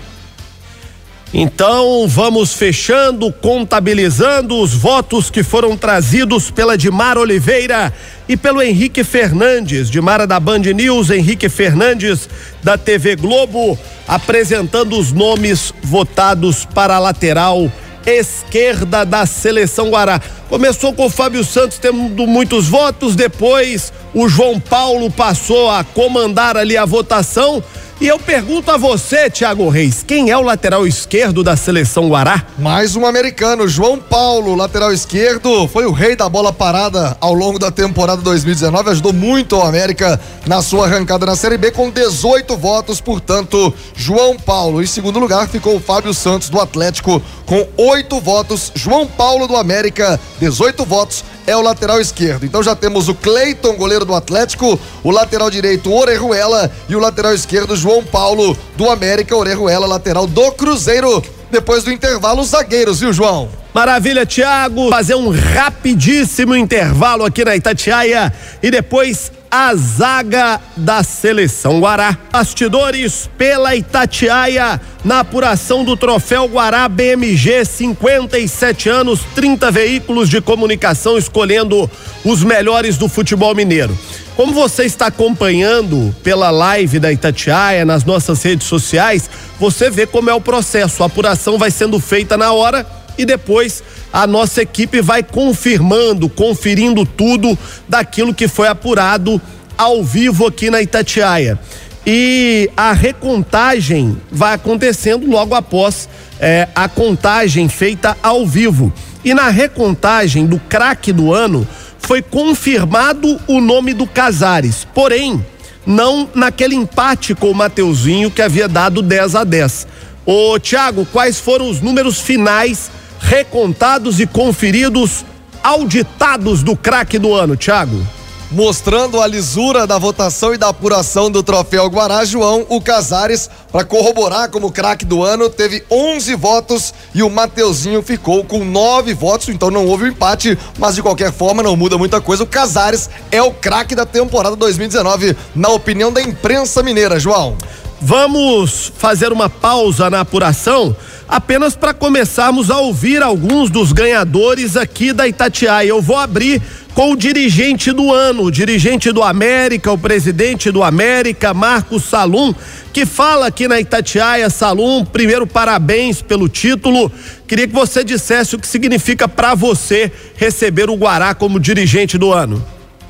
Então 1.34 2.06
vamos 2.06 2.52
fechando, 2.52 3.32
contabilizando 3.32 4.58
os 4.58 4.74
votos 4.74 5.30
que 5.30 5.42
foram 5.42 5.78
trazidos 5.78 6.50
pela 6.50 6.76
Dimar 6.76 7.16
Oliveira 7.16 7.90
e 8.28 8.36
pelo 8.36 8.60
Henrique 8.60 9.02
Fernandes, 9.02 9.88
Dimara 9.88 10.26
da 10.26 10.38
Band 10.38 10.58
News, 10.58 11.08
Henrique 11.08 11.48
Fernandes 11.48 12.28
da 12.62 12.76
TV 12.76 13.16
Globo, 13.16 13.78
apresentando 14.06 14.98
os 14.98 15.10
nomes 15.10 15.72
votados 15.82 16.66
para 16.66 16.96
a 16.96 16.98
lateral 16.98 17.72
esquerda 18.04 19.06
da 19.06 19.24
seleção 19.24 19.88
Guará. 19.88 20.20
Começou 20.50 20.92
com 20.92 21.06
o 21.06 21.10
Fábio 21.10 21.42
Santos 21.44 21.78
tendo 21.78 22.26
muitos 22.26 22.68
votos, 22.68 23.16
depois 23.16 23.90
o 24.12 24.28
João 24.28 24.60
Paulo 24.60 25.10
passou 25.10 25.70
a 25.70 25.82
comandar 25.82 26.58
ali 26.58 26.76
a 26.76 26.84
votação 26.84 27.64
e 28.02 28.08
eu 28.08 28.18
pergunto 28.18 28.68
a 28.68 28.76
você, 28.76 29.30
Thiago 29.30 29.68
Reis, 29.68 30.02
quem 30.04 30.28
é 30.28 30.36
o 30.36 30.42
lateral 30.42 30.84
esquerdo 30.84 31.44
da 31.44 31.56
seleção 31.56 32.08
Guará? 32.08 32.44
Mais 32.58 32.96
um 32.96 33.06
americano, 33.06 33.68
João 33.68 33.96
Paulo, 33.96 34.56
lateral 34.56 34.92
esquerdo, 34.92 35.68
foi 35.68 35.86
o 35.86 35.92
rei 35.92 36.16
da 36.16 36.28
bola 36.28 36.52
parada 36.52 37.16
ao 37.20 37.32
longo 37.32 37.60
da 37.60 37.70
temporada 37.70 38.20
2019, 38.20 38.90
ajudou 38.90 39.12
muito 39.12 39.56
o 39.56 39.62
América 39.62 40.20
na 40.48 40.60
sua 40.60 40.86
arrancada 40.86 41.26
na 41.26 41.36
Série 41.36 41.56
B 41.56 41.70
com 41.70 41.90
18 41.90 42.56
votos, 42.56 43.00
portanto, 43.00 43.72
João 43.94 44.36
Paulo. 44.36 44.82
Em 44.82 44.86
segundo 44.86 45.20
lugar 45.20 45.48
ficou 45.48 45.76
o 45.76 45.80
Fábio 45.80 46.12
Santos 46.12 46.48
do 46.48 46.60
Atlético 46.60 47.22
com 47.46 47.68
oito 47.76 48.18
votos, 48.18 48.72
João 48.74 49.06
Paulo 49.06 49.46
do 49.46 49.54
América, 49.54 50.18
18 50.40 50.84
votos 50.84 51.22
é 51.46 51.56
o 51.56 51.60
lateral 51.60 52.00
esquerdo. 52.00 52.44
Então 52.44 52.62
já 52.62 52.74
temos 52.74 53.08
o 53.08 53.14
Cleiton, 53.14 53.76
goleiro 53.76 54.04
do 54.04 54.14
Atlético, 54.14 54.78
o 55.02 55.10
lateral 55.10 55.50
direito 55.50 55.92
Orejuela 55.92 56.70
e 56.88 56.96
o 56.96 57.00
lateral 57.00 57.34
esquerdo 57.34 57.76
João 57.76 58.04
Paulo 58.04 58.56
do 58.76 58.90
América, 58.90 59.36
Orejuela, 59.36 59.86
lateral 59.86 60.26
do 60.26 60.52
Cruzeiro. 60.52 61.22
Depois 61.50 61.84
do 61.84 61.92
intervalo, 61.92 62.40
os 62.40 62.48
zagueiros, 62.48 63.00
viu, 63.00 63.12
João? 63.12 63.48
Maravilha, 63.74 64.24
Thiago. 64.24 64.90
Fazer 64.90 65.14
um 65.14 65.30
rapidíssimo 65.30 66.56
intervalo 66.56 67.24
aqui 67.24 67.44
na 67.44 67.56
Itatiaia 67.56 68.32
e 68.62 68.70
depois 68.70 69.30
a 69.52 69.74
zaga 69.74 70.58
da 70.74 71.02
seleção 71.02 71.78
Guará. 71.78 72.16
Bastidores 72.32 73.28
pela 73.36 73.76
Itatiaia 73.76 74.80
na 75.04 75.20
apuração 75.20 75.84
do 75.84 75.94
troféu 75.94 76.46
Guará 76.46 76.88
BMG 76.88 77.62
57 77.66 78.88
anos, 78.88 79.20
30 79.34 79.70
veículos 79.70 80.30
de 80.30 80.40
comunicação 80.40 81.18
escolhendo 81.18 81.90
os 82.24 82.42
melhores 82.42 82.96
do 82.96 83.10
futebol 83.10 83.54
mineiro. 83.54 83.96
Como 84.34 84.54
você 84.54 84.84
está 84.84 85.08
acompanhando 85.08 86.16
pela 86.22 86.50
live 86.50 86.98
da 86.98 87.12
Itatiaia 87.12 87.84
nas 87.84 88.04
nossas 88.04 88.42
redes 88.42 88.66
sociais, 88.66 89.28
você 89.60 89.90
vê 89.90 90.06
como 90.06 90.30
é 90.30 90.34
o 90.34 90.40
processo. 90.40 91.02
A 91.02 91.06
apuração 91.06 91.58
vai 91.58 91.70
sendo 91.70 92.00
feita 92.00 92.38
na 92.38 92.52
hora 92.52 92.86
e 93.16 93.24
depois 93.24 93.82
a 94.12 94.26
nossa 94.26 94.62
equipe 94.62 95.00
vai 95.00 95.22
confirmando, 95.22 96.28
conferindo 96.28 97.04
tudo 97.04 97.58
daquilo 97.88 98.34
que 98.34 98.48
foi 98.48 98.68
apurado 98.68 99.40
ao 99.76 100.02
vivo 100.02 100.46
aqui 100.46 100.70
na 100.70 100.82
Itatiaia. 100.82 101.58
E 102.06 102.68
a 102.76 102.92
recontagem 102.92 104.16
vai 104.30 104.54
acontecendo 104.54 105.30
logo 105.30 105.54
após 105.54 106.08
eh, 106.40 106.68
a 106.74 106.88
contagem 106.88 107.68
feita 107.68 108.16
ao 108.22 108.46
vivo. 108.46 108.92
E 109.24 109.32
na 109.32 109.48
recontagem 109.48 110.46
do 110.46 110.58
craque 110.58 111.12
do 111.12 111.32
ano 111.32 111.66
foi 111.98 112.20
confirmado 112.20 113.40
o 113.46 113.60
nome 113.60 113.94
do 113.94 114.06
Casares, 114.06 114.84
porém, 114.92 115.44
não 115.86 116.28
naquele 116.34 116.74
empate 116.74 117.34
com 117.34 117.50
o 117.50 117.54
Mateuzinho 117.54 118.30
que 118.30 118.42
havia 118.42 118.66
dado 118.66 119.00
10 119.00 119.36
a 119.36 119.44
10. 119.44 119.86
Ô 120.26 120.58
Tiago, 120.58 121.06
quais 121.12 121.38
foram 121.38 121.70
os 121.70 121.80
números 121.80 122.20
finais 122.20 122.90
recontados 123.32 124.20
e 124.20 124.26
conferidos 124.26 125.24
auditados 125.62 126.62
do 126.62 126.76
craque 126.76 127.18
do 127.18 127.32
ano, 127.32 127.56
Thiago? 127.56 128.06
Mostrando 128.50 129.22
a 129.22 129.26
lisura 129.26 129.86
da 129.86 129.96
votação 129.96 130.52
e 130.52 130.58
da 130.58 130.68
apuração 130.68 131.30
do 131.30 131.42
troféu 131.42 131.86
Guará, 131.86 132.26
João, 132.26 132.66
o 132.68 132.78
Casares, 132.78 133.48
para 133.72 133.84
corroborar 133.84 134.50
como 134.50 134.70
craque 134.70 135.06
do 135.06 135.22
ano, 135.22 135.48
teve 135.48 135.82
11 135.90 136.34
votos 136.34 136.92
e 137.14 137.22
o 137.22 137.30
Mateuzinho 137.30 138.02
ficou 138.02 138.44
com 138.44 138.66
9 138.66 139.14
votos, 139.14 139.48
então 139.48 139.70
não 139.70 139.86
houve 139.86 140.04
um 140.04 140.08
empate, 140.08 140.58
mas 140.78 140.94
de 140.94 141.00
qualquer 141.00 141.32
forma 141.32 141.62
não 141.62 141.74
muda 141.74 141.96
muita 141.96 142.20
coisa. 142.20 142.42
O 142.42 142.46
Casares 142.46 143.08
é 143.30 143.40
o 143.40 143.50
craque 143.50 143.94
da 143.94 144.04
temporada 144.04 144.56
2019, 144.56 145.34
na 145.54 145.70
opinião 145.70 146.12
da 146.12 146.20
imprensa 146.20 146.82
mineira, 146.82 147.18
João. 147.18 147.56
Vamos 147.98 148.92
fazer 148.98 149.32
uma 149.32 149.48
pausa 149.48 150.10
na 150.10 150.20
apuração 150.20 150.94
apenas 151.32 151.74
para 151.74 151.94
começarmos 151.94 152.70
a 152.70 152.78
ouvir 152.78 153.22
alguns 153.22 153.70
dos 153.70 153.90
ganhadores 153.90 154.76
aqui 154.76 155.14
da 155.14 155.26
Itatiaia. 155.26 155.88
Eu 155.88 156.02
vou 156.02 156.18
abrir 156.18 156.60
com 156.94 157.12
o 157.12 157.16
dirigente 157.16 157.90
do 157.90 158.12
ano, 158.12 158.42
o 158.42 158.50
dirigente 158.50 159.10
do 159.10 159.22
América, 159.22 159.90
o 159.90 159.96
presidente 159.96 160.70
do 160.70 160.82
América, 160.82 161.54
Marcos 161.54 162.04
Salum, 162.04 162.54
que 162.92 163.06
fala 163.06 163.46
aqui 163.46 163.66
na 163.66 163.80
Itatiaia. 163.80 164.50
Salum, 164.50 165.06
primeiro 165.06 165.46
parabéns 165.46 166.20
pelo 166.20 166.50
título. 166.50 167.10
Queria 167.48 167.66
que 167.66 167.72
você 167.72 168.04
dissesse 168.04 168.54
o 168.54 168.58
que 168.58 168.68
significa 168.68 169.26
para 169.26 169.54
você 169.54 170.12
receber 170.36 170.90
o 170.90 170.96
Guará 170.96 171.34
como 171.34 171.58
dirigente 171.58 172.18
do 172.18 172.30
ano. 172.30 172.62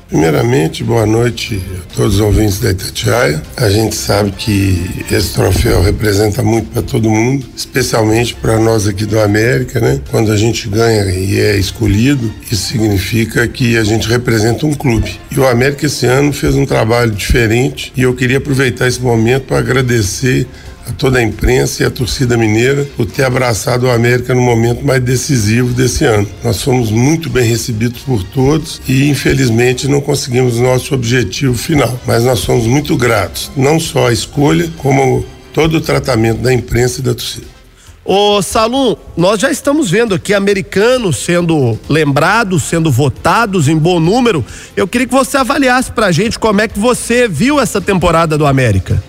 Primeiramente, 0.09 0.83
boa 0.83 1.05
noite 1.05 1.61
a 1.75 1.95
todos 1.95 2.15
os 2.15 2.21
ouvintes 2.21 2.59
da 2.59 2.71
Itatiaia. 2.71 3.41
A 3.57 3.69
gente 3.69 3.95
sabe 3.95 4.31
que 4.31 5.05
esse 5.11 5.33
troféu 5.33 5.81
representa 5.81 6.43
muito 6.43 6.69
para 6.69 6.81
todo 6.81 7.09
mundo, 7.09 7.45
especialmente 7.55 8.35
para 8.35 8.59
nós 8.59 8.87
aqui 8.87 9.05
do 9.05 9.19
América, 9.19 9.79
né? 9.79 9.99
Quando 10.11 10.31
a 10.31 10.37
gente 10.37 10.67
ganha 10.67 11.05
e 11.05 11.39
é 11.39 11.57
escolhido, 11.57 12.31
isso 12.51 12.67
significa 12.67 13.47
que 13.47 13.77
a 13.77 13.83
gente 13.83 14.07
representa 14.07 14.65
um 14.65 14.73
clube. 14.73 15.19
E 15.31 15.39
o 15.39 15.47
América 15.47 15.85
esse 15.85 16.05
ano 16.05 16.31
fez 16.31 16.53
um 16.53 16.65
trabalho 16.65 17.11
diferente 17.11 17.91
e 17.95 18.03
eu 18.03 18.13
queria 18.13 18.37
aproveitar 18.37 18.87
esse 18.87 19.01
momento 19.01 19.43
para 19.43 19.57
agradecer 19.57 20.45
a 20.87 20.91
toda 20.91 21.19
a 21.19 21.23
imprensa 21.23 21.83
e 21.83 21.85
a 21.85 21.91
torcida 21.91 22.37
mineira 22.37 22.87
por 22.95 23.05
ter 23.05 23.23
abraçado 23.23 23.85
o 23.85 23.91
América 23.91 24.33
no 24.33 24.41
momento 24.41 24.85
mais 24.85 25.01
decisivo 25.01 25.73
desse 25.73 26.05
ano. 26.05 26.27
Nós 26.43 26.61
fomos 26.61 26.91
muito 26.91 27.29
bem 27.29 27.47
recebidos 27.47 28.01
por 28.01 28.23
todos 28.23 28.81
e 28.87 29.09
infelizmente 29.09 29.87
não 29.87 30.01
conseguimos 30.01 30.59
nosso 30.59 30.93
objetivo 30.93 31.55
final, 31.55 31.99
mas 32.05 32.23
nós 32.23 32.39
somos 32.39 32.65
muito 32.65 32.95
gratos, 32.97 33.51
não 33.55 33.79
só 33.79 34.07
à 34.07 34.13
escolha, 34.13 34.69
como 34.77 35.25
todo 35.53 35.77
o 35.77 35.81
tratamento 35.81 36.41
da 36.41 36.53
imprensa 36.53 36.99
e 36.99 37.03
da 37.03 37.13
torcida. 37.13 37.53
Ô 38.05 38.41
Salum, 38.41 38.97
nós 39.15 39.39
já 39.39 39.49
estamos 39.49 39.89
vendo 39.89 40.13
aqui 40.13 40.33
americanos 40.33 41.17
sendo 41.17 41.79
lembrados, 41.87 42.63
sendo 42.63 42.91
votados 42.91 43.69
em 43.69 43.77
bom 43.77 43.97
número. 43.97 44.43
Eu 44.75 44.85
queria 44.85 45.07
que 45.07 45.13
você 45.13 45.37
avaliasse 45.37 45.89
pra 45.89 46.11
gente 46.11 46.37
como 46.37 46.59
é 46.59 46.67
que 46.67 46.77
você 46.77 47.29
viu 47.29 47.61
essa 47.61 47.79
temporada 47.79 48.37
do 48.37 48.45
América. 48.45 49.01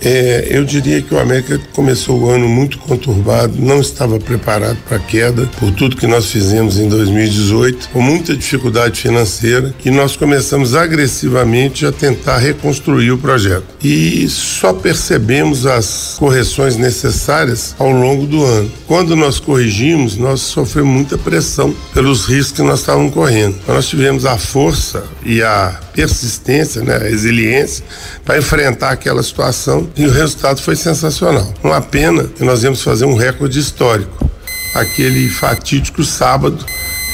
É, 0.00 0.48
eu 0.50 0.64
diria 0.64 1.02
que 1.02 1.14
o 1.14 1.18
América 1.18 1.60
começou 1.72 2.20
o 2.20 2.30
ano 2.30 2.48
muito 2.48 2.78
conturbado, 2.78 3.54
não 3.58 3.80
estava 3.80 4.18
preparado 4.18 4.78
para 4.86 4.96
a 4.96 5.00
queda, 5.00 5.48
por 5.58 5.72
tudo 5.72 5.96
que 5.96 6.06
nós 6.06 6.26
fizemos 6.26 6.78
em 6.78 6.88
2018, 6.88 7.88
com 7.90 8.00
muita 8.00 8.36
dificuldade 8.36 9.00
financeira, 9.00 9.74
e 9.84 9.90
nós 9.90 10.16
começamos 10.16 10.74
agressivamente 10.74 11.84
a 11.86 11.92
tentar 11.92 12.38
reconstruir 12.38 13.10
o 13.10 13.18
projeto. 13.18 13.64
E 13.82 14.28
só 14.28 14.72
percebemos 14.72 15.66
as 15.66 16.16
correções 16.18 16.76
necessárias 16.76 17.74
ao 17.78 17.90
longo 17.90 18.26
do 18.26 18.44
ano. 18.44 18.70
Quando 18.86 19.16
nós 19.16 19.40
corrigimos, 19.40 20.16
nós 20.16 20.40
sofremos 20.40 20.92
muita 20.92 21.18
pressão 21.18 21.74
pelos 21.92 22.24
riscos 22.26 22.52
que 22.52 22.62
nós 22.62 22.80
estávamos 22.80 23.12
correndo. 23.12 23.56
Nós 23.66 23.88
tivemos 23.88 24.24
a 24.24 24.36
força 24.36 25.04
e 25.24 25.42
a 25.42 25.80
persistência, 25.98 26.80
né, 26.84 26.96
resiliência 26.96 27.84
para 28.24 28.38
enfrentar 28.38 28.90
aquela 28.90 29.20
situação 29.20 29.90
e 29.96 30.06
o 30.06 30.10
resultado 30.12 30.62
foi 30.62 30.76
sensacional. 30.76 31.52
Uma 31.60 31.80
pena 31.80 32.22
que 32.22 32.44
nós 32.44 32.62
íamos 32.62 32.82
fazer 32.82 33.04
um 33.04 33.16
recorde 33.16 33.58
histórico. 33.58 34.30
Aquele 34.74 35.28
fatídico 35.28 36.04
sábado 36.04 36.64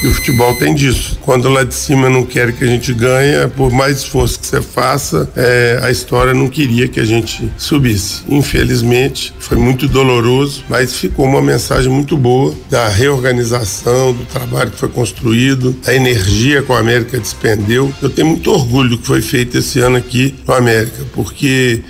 e 0.03 0.07
o 0.07 0.13
futebol 0.13 0.53
tem 0.55 0.73
disso. 0.75 1.17
Quando 1.21 1.49
lá 1.49 1.63
de 1.63 1.73
cima 1.73 2.09
não 2.09 2.23
quer 2.23 2.53
que 2.53 2.63
a 2.63 2.67
gente 2.67 2.93
ganhe, 2.93 3.47
por 3.55 3.71
mais 3.71 3.97
esforço 3.97 4.39
que 4.39 4.45
você 4.45 4.61
faça, 4.61 5.29
é, 5.35 5.79
a 5.81 5.89
história 5.89 6.33
não 6.33 6.47
queria 6.47 6.87
que 6.87 6.99
a 6.99 7.05
gente 7.05 7.51
subisse. 7.57 8.23
Infelizmente, 8.27 9.33
foi 9.39 9.57
muito 9.57 9.87
doloroso, 9.87 10.63
mas 10.69 10.93
ficou 10.93 11.25
uma 11.25 11.41
mensagem 11.41 11.91
muito 11.91 12.17
boa 12.17 12.53
da 12.69 12.87
reorganização, 12.87 14.13
do 14.13 14.25
trabalho 14.25 14.71
que 14.71 14.77
foi 14.77 14.89
construído, 14.89 15.71
da 15.83 15.93
energia 15.93 16.61
que 16.61 16.71
o 16.71 16.75
América 16.75 17.17
despendeu. 17.17 17.91
Eu 18.01 18.09
tenho 18.09 18.27
muito 18.27 18.51
orgulho 18.51 18.89
do 18.89 18.97
que 18.97 19.07
foi 19.07 19.21
feito 19.21 19.57
esse 19.57 19.79
ano 19.79 19.97
aqui 19.97 20.35
no 20.47 20.53
América, 20.53 21.03
porque 21.13 21.81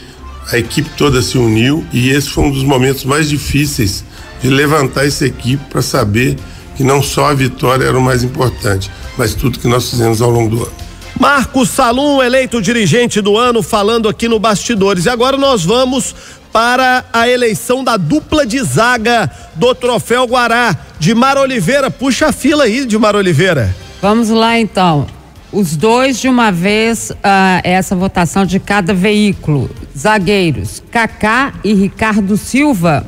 a 0.52 0.58
equipe 0.58 0.90
toda 0.96 1.22
se 1.22 1.38
uniu 1.38 1.84
e 1.92 2.10
esse 2.10 2.30
foi 2.30 2.44
um 2.44 2.52
dos 2.52 2.64
momentos 2.64 3.04
mais 3.04 3.28
difíceis 3.28 4.04
de 4.42 4.50
levantar 4.50 5.08
essa 5.08 5.26
equipe 5.26 5.64
para 5.70 5.82
saber 5.82 6.38
que 6.76 6.84
não 6.84 7.02
só 7.02 7.28
a 7.28 7.34
vitória 7.34 7.86
era 7.86 7.98
o 7.98 8.02
mais 8.02 8.24
importante, 8.24 8.92
mas 9.18 9.34
tudo 9.34 9.60
que 9.60 9.68
nós 9.68 9.90
fizemos 9.90 10.22
ao 10.22 10.30
longo 10.30 10.56
do 10.56 10.64
ano. 10.64 10.74
Marcos 11.20 11.70
Salum, 11.70 12.22
eleito 12.22 12.62
dirigente 12.62 13.22
do 13.22 13.38
ano, 13.38 13.64
falando 13.64 14.10
aqui 14.10 14.28
no 14.28 14.40
Bastidores. 14.40 15.06
E 15.06 15.10
agora 15.10 15.38
nós 15.38 15.64
vamos 15.64 16.14
para 16.52 17.06
a 17.12 17.28
eleição 17.28 17.84
da 17.84 17.96
dupla 17.98 18.46
de 18.46 18.62
zaga 18.62 19.32
do 19.56 19.74
Troféu 19.74 20.26
Guará. 20.26 20.76
De 21.00 21.14
Mar 21.14 21.38
Oliveira, 21.38 21.90
puxa 21.90 22.28
a 22.28 22.32
fila 22.32 22.66
aí, 22.66 22.86
de 22.86 22.98
Mar 22.98 23.16
Oliveira. 23.16 23.76
Vamos 24.02 24.30
lá 24.30 24.60
então. 24.60 25.08
Os 25.52 25.76
dois 25.78 26.20
de 26.20 26.28
uma 26.28 26.52
vez, 26.52 27.14
ah, 27.24 27.62
essa 27.64 27.96
votação 27.96 28.46
de 28.46 28.60
cada 28.60 28.94
veículo. 28.94 29.70
Zagueiros, 29.98 30.84
Kaká 30.92 31.54
e 31.64 31.74
Ricardo 31.74 32.36
Silva. 32.36 33.06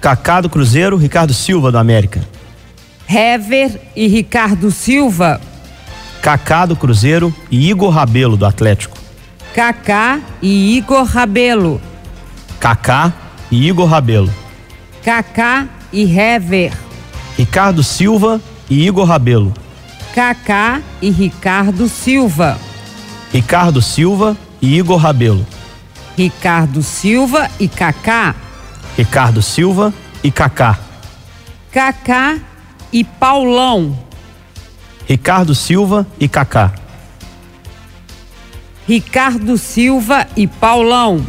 Kaká 0.00 0.40
do 0.40 0.50
Cruzeiro, 0.50 0.96
Ricardo 0.96 1.32
Silva 1.32 1.70
do 1.70 1.78
América. 1.78 2.20
Hever 3.08 3.80
e 3.94 4.06
Ricardo 4.06 4.70
Silva. 4.70 5.40
Kaká 6.22 6.66
do 6.66 6.74
Cruzeiro 6.74 7.34
e 7.50 7.68
Igor 7.68 7.90
Rabelo 7.90 8.36
do 8.36 8.46
Atlético. 8.46 8.96
Kaká 9.54 10.20
e 10.42 10.76
Igor 10.76 11.04
Rabelo. 11.04 11.80
Kaká 12.58 13.12
e 13.50 13.68
Igor 13.68 13.88
Rabelo. 13.88 14.32
Kaká 15.04 15.68
e 15.92 16.04
Hever. 16.04 16.72
Ricardo 17.38 17.82
Silva 17.82 18.40
e 18.70 18.86
Igor 18.86 19.06
Rabelo. 19.06 19.52
Kaká 20.14 20.80
e 21.02 21.10
Ricardo 21.10 21.88
Silva. 21.88 22.58
Ricardo 23.32 23.82
Silva 23.82 24.36
e 24.62 24.76
Igor 24.78 24.98
Rabelo. 24.98 25.46
Ricardo 26.16 26.82
Silva 26.82 27.50
e 27.60 27.68
Kaká. 27.68 28.34
Ricardo 28.96 29.42
Silva 29.42 29.92
e 30.22 30.30
Kaká. 30.30 30.78
Kaká 31.72 32.38
e 32.94 33.02
Paulão. 33.02 33.98
Ricardo 35.04 35.52
Silva 35.52 36.06
e 36.20 36.28
Kaká. 36.28 36.72
Ricardo 38.86 39.58
Silva 39.58 40.28
e 40.36 40.46
Paulão. 40.46 41.26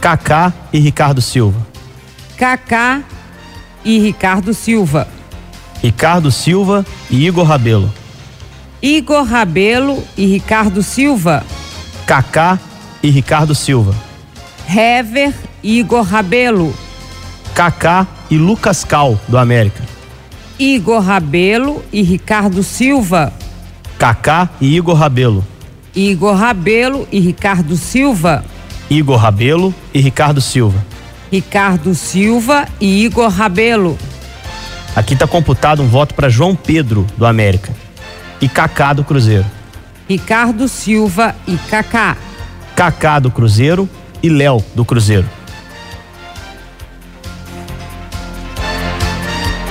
Kaká 0.00 0.54
e 0.72 0.78
Ricardo 0.78 1.20
Silva. 1.20 1.66
Kaká 2.38 3.02
e 3.84 3.98
Ricardo 3.98 4.54
Silva. 4.54 5.08
Ricardo 5.82 6.30
Silva 6.30 6.86
e 7.10 7.26
Igor 7.26 7.44
Rabelo. 7.44 7.92
Igor 8.80 9.24
Rabelo 9.24 10.04
e 10.16 10.24
Ricardo 10.26 10.84
Silva. 10.84 11.44
Kaká 12.06 12.60
e 13.02 13.10
Ricardo 13.10 13.56
Silva. 13.56 13.92
Hever 14.68 15.34
e 15.64 15.80
Igor 15.80 16.04
Rabelo. 16.04 16.72
Kaká 17.56 18.06
e 18.30 18.38
Lucas 18.38 18.84
Cal 18.84 19.18
do 19.26 19.36
América. 19.36 19.95
Igor 20.58 21.02
Rabelo 21.02 21.84
e 21.92 22.02
Ricardo 22.02 22.62
Silva. 22.62 23.32
Kaká 23.98 24.48
e 24.60 24.74
Igor 24.74 24.96
Rabelo. 24.96 25.44
Igor 25.94 26.34
Rabelo 26.34 27.06
e 27.12 27.20
Ricardo 27.20 27.76
Silva. 27.76 28.42
Igor 28.88 29.18
Rabelo 29.18 29.74
e 29.92 30.00
Ricardo 30.00 30.40
Silva. 30.40 30.84
Ricardo 31.30 31.94
Silva 31.94 32.66
e 32.80 33.04
Igor 33.04 33.28
Rabelo. 33.28 33.98
Aqui 34.94 35.12
está 35.12 35.26
computado 35.26 35.82
um 35.82 35.88
voto 35.88 36.14
para 36.14 36.30
João 36.30 36.54
Pedro 36.54 37.06
do 37.18 37.26
América 37.26 37.74
e 38.40 38.48
Kaká 38.48 38.94
do 38.94 39.04
Cruzeiro. 39.04 39.44
Ricardo 40.08 40.68
Silva 40.68 41.34
e 41.46 41.56
Kaká. 41.68 42.16
Kaká 42.74 43.18
do 43.18 43.30
Cruzeiro 43.30 43.88
e 44.22 44.30
Léo 44.30 44.64
do 44.74 44.86
Cruzeiro. 44.86 45.35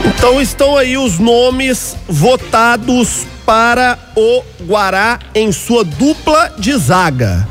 Então 0.05 0.39
estão 0.39 0.77
aí 0.77 0.97
os 0.97 1.17
nomes 1.17 1.95
votados 2.07 3.25
para 3.43 3.97
o 4.15 4.43
Guará 4.63 5.19
em 5.33 5.51
sua 5.51 5.83
dupla 5.83 6.53
de 6.59 6.77
zaga. 6.77 7.47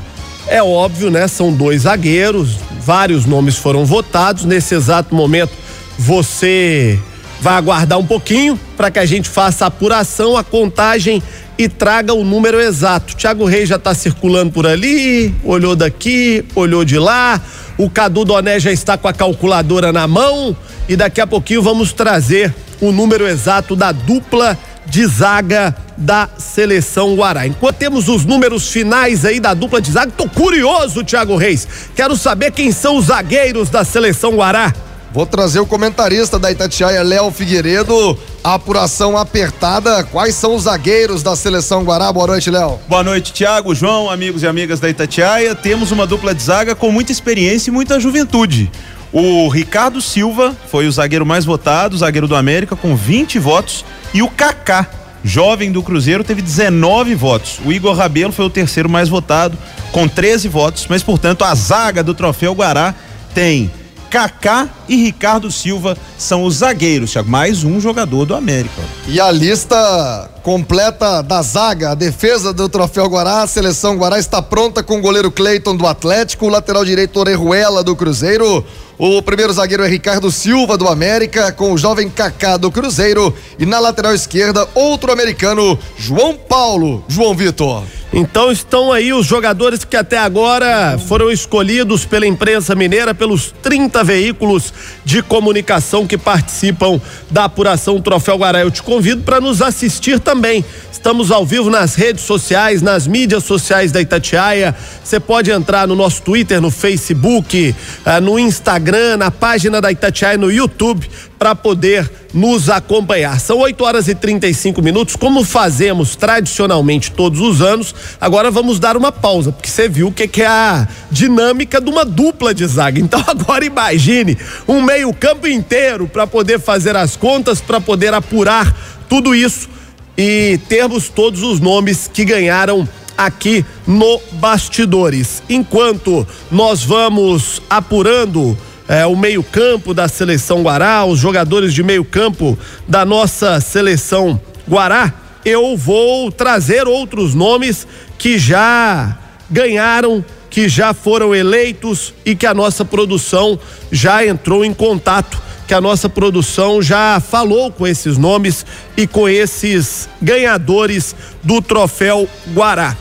É 0.47 0.63
óbvio, 0.63 1.11
né? 1.11 1.27
São 1.27 1.53
dois 1.53 1.83
zagueiros, 1.83 2.57
vários 2.81 3.27
nomes 3.27 3.57
foram 3.57 3.85
votados. 3.85 4.45
Nesse 4.45 4.75
exato 4.75 5.15
momento, 5.15 5.53
você 5.99 6.99
vai 7.41 7.55
aguardar 7.55 7.99
um 7.99 8.07
pouquinho 8.07 8.59
para 8.77 8.91
que 8.91 8.99
a 8.99 9.07
gente 9.07 9.29
faça 9.29 9.65
a 9.65 9.69
apuração, 9.69 10.37
a 10.37 10.45
contagem 10.45 11.23
e 11.59 11.69
traga 11.69 12.15
o 12.15 12.25
número 12.25 12.61
exato. 12.61 13.17
Thiago 13.17 13.45
Reis 13.45 13.69
já 13.69 13.77
está 13.77 13.95
circulando 13.95 14.53
por 14.53 14.67
ali, 14.67 15.35
olhou 15.45 15.75
daqui, 15.75 16.45
olhou 16.55 16.85
de 16.85 16.99
lá. 16.99 17.41
O 17.77 17.91
Cadu 17.91 18.25
Doné 18.25 18.61
já 18.61 18.71
está 18.71 18.97
com 18.97 19.09
a 19.09 19.13
calculadora 19.13 19.93
na 19.93 20.07
mão 20.07 20.57
e 20.89 20.95
daqui 20.95 21.21
a 21.21 21.27
pouquinho 21.27 21.63
vamos 21.63 21.93
trazer 21.93 22.55
o 22.81 22.93
número 22.93 23.27
exato 23.27 23.75
da 23.75 23.91
dupla 23.91 24.57
de 24.87 25.05
zaga 25.07 25.75
da 25.97 26.29
seleção 26.39 27.15
Guará. 27.17 27.47
Enquanto 27.47 27.77
temos 27.77 28.09
os 28.09 28.25
números 28.25 28.69
finais 28.69 29.25
aí 29.25 29.41
da 29.41 29.55
dupla 29.55 29.81
de 29.81 29.91
zaga, 29.91 30.13
tô 30.17 30.29
curioso, 30.29 31.03
Thiago 31.03 31.37
Reis. 31.37 31.67
Quero 31.97 32.17
saber 32.17 32.53
quem 32.53 32.71
são 32.71 32.97
os 32.97 33.07
zagueiros 33.07 33.71
da 33.71 33.85
seleção 33.85 34.37
Guará. 34.37 34.73
Vou 35.15 35.25
trazer 35.25 35.61
o 35.61 35.67
comentarista 35.67 36.41
da 36.41 36.51
Itatiaia, 36.51 37.01
Léo 37.01 37.31
Figueiredo. 37.31 38.19
Apuração 38.43 39.17
apertada. 39.17 40.03
Quais 40.03 40.35
são 40.35 40.57
os 40.57 40.65
zagueiros 40.65 41.23
da 41.23 41.37
seleção 41.37 41.85
Guará? 41.85 42.13
Boa 42.13 42.27
noite, 42.27 42.51
Léo. 42.51 42.81
Boa 42.89 43.05
noite, 43.05 43.33
Tiago, 43.33 43.77
João, 43.77 44.11
amigos 44.11 44.43
e 44.43 44.49
amigas 44.49 44.81
da 44.81 44.91
Itatiaia. 44.91 45.55
Temos 45.55 45.93
uma 45.93 46.05
dupla 46.05 46.35
de 46.35 46.43
zaga 46.43 46.75
com 46.75 46.91
muita 46.91 47.13
experiência 47.13 47.71
e 47.71 47.73
muita 47.73 48.01
juventude. 48.01 48.69
O 49.13 49.49
Ricardo 49.49 50.01
Silva 50.01 50.53
foi 50.69 50.89
o 50.89 50.91
zagueiro 50.91 51.25
mais 51.25 51.45
votado, 51.45 51.97
zagueiro 51.97 52.27
do 52.27 52.35
América, 52.35 52.75
com 52.75 52.97
20 52.97 53.39
votos. 53.39 53.85
E 54.13 54.21
o 54.21 54.29
Kaká, 54.29 54.91
jovem 55.23 55.71
do 55.71 55.81
Cruzeiro, 55.81 56.25
teve 56.25 56.43
19 56.43 57.15
votos. 57.15 57.61
O 57.65 57.73
Igor 57.73 57.95
Rabelo 57.95 58.33
foi 58.33 58.47
o 58.47 58.51
terceiro 58.51 58.89
mais 58.89 59.09
votado, 59.09 59.57
com 59.93 60.09
13 60.09 60.49
votos. 60.49 60.87
Mas, 60.89 61.05
portanto, 61.05 61.45
a 61.45 61.55
zaga 61.55 62.03
do 62.03 62.15
Troféu 62.15 62.53
Guará 62.53 62.93
tem 63.33 63.71
Kaká 64.15 64.69
e 64.89 64.95
Ricardo 64.95 65.51
Silva 65.51 65.99
são 66.17 66.45
os 66.45 66.59
zagueiros, 66.59 67.11
Thiago. 67.11 67.29
Mais 67.29 67.65
um 67.65 67.81
jogador 67.81 68.25
do 68.25 68.37
América. 68.37 68.81
E 69.09 69.21
a 69.21 69.29
lista 69.33 70.31
completa 70.41 71.21
da 71.21 71.43
zaga, 71.43 71.91
a 71.91 71.95
defesa 71.97 72.53
do 72.53 72.69
Troféu 72.69 73.07
Guará, 73.07 73.43
a 73.43 73.47
seleção 73.49 73.97
Guará 73.97 74.17
está 74.17 74.41
pronta 74.41 74.85
com 74.85 74.99
o 74.99 75.01
goleiro 75.01 75.33
Cleiton 75.33 75.77
do 75.77 75.85
Atlético, 75.85 76.47
o 76.47 76.49
lateral 76.49 76.85
direito 76.85 77.19
Orejuela 77.19 77.83
do 77.83 77.97
Cruzeiro, 77.97 78.65
O 78.97 79.21
primeiro 79.21 79.53
zagueiro 79.53 79.83
é 79.83 79.89
Ricardo 79.89 80.31
Silva 80.31 80.79
do 80.79 80.87
América, 80.87 81.51
com 81.51 81.73
o 81.73 81.79
jovem 81.79 82.09
Kaká 82.09 82.57
do 82.57 82.71
Cruzeiro. 82.71 83.35
E 83.59 83.67
na 83.67 83.81
lateral 83.81 84.15
esquerda, 84.15 84.69
outro 84.73 85.11
americano, 85.11 85.77
João 85.99 86.37
Paulo. 86.37 87.05
João 87.09 87.35
Vitor. 87.35 87.83
Então 88.17 88.53
estão 88.53 88.93
aí 88.93 89.13
os 89.13 89.27
jogadores 89.27 89.85
que 89.85 89.97
até 89.97 90.17
agora 90.17 90.97
foram 91.09 91.33
escolhidos 91.33 92.05
pela 92.05 92.25
imprensa 92.25 92.73
mineira, 92.73 93.13
pelos 93.13 93.53
30 93.61 94.05
veículos 94.05 94.73
de 95.05 95.21
comunicação 95.21 96.07
que 96.07 96.17
participam 96.17 97.01
da 97.29 97.47
apuração 97.47 98.01
Troféu 98.01 98.37
Guará. 98.37 98.61
Eu 98.61 98.71
te 98.71 98.85
convido 98.85 99.23
para 99.23 99.41
nos 99.41 99.61
assistir 99.61 100.21
também. 100.21 100.65
Estamos 100.93 101.33
ao 101.33 101.45
vivo 101.45 101.69
nas 101.69 101.97
redes 101.97 102.23
sociais, 102.23 102.81
nas 102.81 103.07
mídias 103.07 103.43
sociais 103.43 103.91
da 103.91 104.01
Itatiaia. 104.01 104.75
Você 105.03 105.19
pode 105.19 105.51
entrar 105.51 105.89
no 105.89 105.97
nosso 105.97 106.23
Twitter, 106.23 106.61
no 106.61 106.71
Facebook, 106.71 107.75
eh, 108.07 108.21
no 108.21 108.39
Instagram, 108.39 108.84
na 109.17 109.31
página 109.31 109.81
da 109.81 109.91
Itatiaia 109.91 110.37
no 110.37 110.51
YouTube 110.51 111.09
para 111.39 111.55
poder 111.55 112.11
nos 112.33 112.69
acompanhar. 112.69 113.41
São 113.41 113.59
8 113.59 113.85
horas 113.85 114.09
e 114.09 114.15
35 114.15 114.83
minutos, 114.83 115.17
como 115.17 115.45
fazemos 115.45 116.17
tradicionalmente 116.17 117.11
todos 117.11 117.41
os 117.41 117.63
anos. 117.63 117.95
Agora 118.21 118.51
vamos 118.51 118.79
dar 118.79 118.97
uma 118.97 119.13
pausa, 119.13 119.53
porque 119.53 119.71
você 119.71 119.89
viu 119.89 120.09
o 120.09 120.13
que, 120.13 120.29
que 120.29 120.43
é 120.43 120.47
a 120.47 120.89
dinâmica 121.11 121.81
de 121.81 121.89
uma 121.89 122.05
dupla 122.05 122.53
de 122.53 122.67
zaga. 122.67 123.01
Então 123.01 123.23
agora 123.27 123.65
imagine 123.65 124.37
um 124.69 124.83
meio-campo 124.83 125.47
inteiro 125.47 126.07
para 126.07 126.27
poder 126.27 126.61
fazer 126.61 126.97
as 126.97 127.17
contas, 127.17 127.61
para 127.61 127.81
poder 127.81 128.13
apurar 128.13 128.75
tudo 129.09 129.35
isso 129.35 129.69
e 130.17 130.59
termos 130.69 131.09
todos 131.09 131.43
os 131.43 131.61
nomes 131.61 132.11
que 132.13 132.25
ganharam 132.25 132.89
aqui 133.17 133.65
no 133.87 134.21
Bastidores. 134.33 135.43
Enquanto 135.49 136.27
nós 136.51 136.83
vamos 136.83 137.63
apurando 137.69 138.57
é, 138.89 139.07
o 139.07 139.17
meio-campo 139.17 139.95
da 139.95 140.09
seleção 140.09 140.63
Guará, 140.63 141.05
os 141.05 141.19
jogadores 141.19 141.73
de 141.73 141.83
meio-campo 141.83 142.59
da 142.87 143.05
nossa 143.05 143.61
seleção 143.61 144.41
Guará, 144.69 145.13
eu 145.45 145.77
vou 145.77 146.31
trazer 146.31 146.87
outros 146.87 147.35
nomes 147.35 147.87
que 148.19 148.39
já 148.39 149.19
ganharam, 149.51 150.25
que 150.51 150.69
já 150.69 150.95
foram 150.95 151.35
eleitos 151.35 152.15
e 152.25 152.35
que 152.35 152.47
a 152.47 152.55
nossa 152.55 152.85
produção 152.85 153.59
já 153.91 154.25
entrou 154.27 154.65
em 154.65 154.73
contato, 154.73 155.43
que 155.67 155.75
a 155.75 155.81
nossa 155.81 156.09
produção 156.09 156.83
já 156.83 157.21
falou 157.21 157.71
com 157.71 157.87
esses 157.87 158.19
nomes 158.19 158.65
e 158.97 159.07
com 159.07 159.29
esses 159.29 160.09
ganhadores 160.21 161.15
do 161.43 161.61
troféu 161.61 162.29
Guará. 162.55 162.97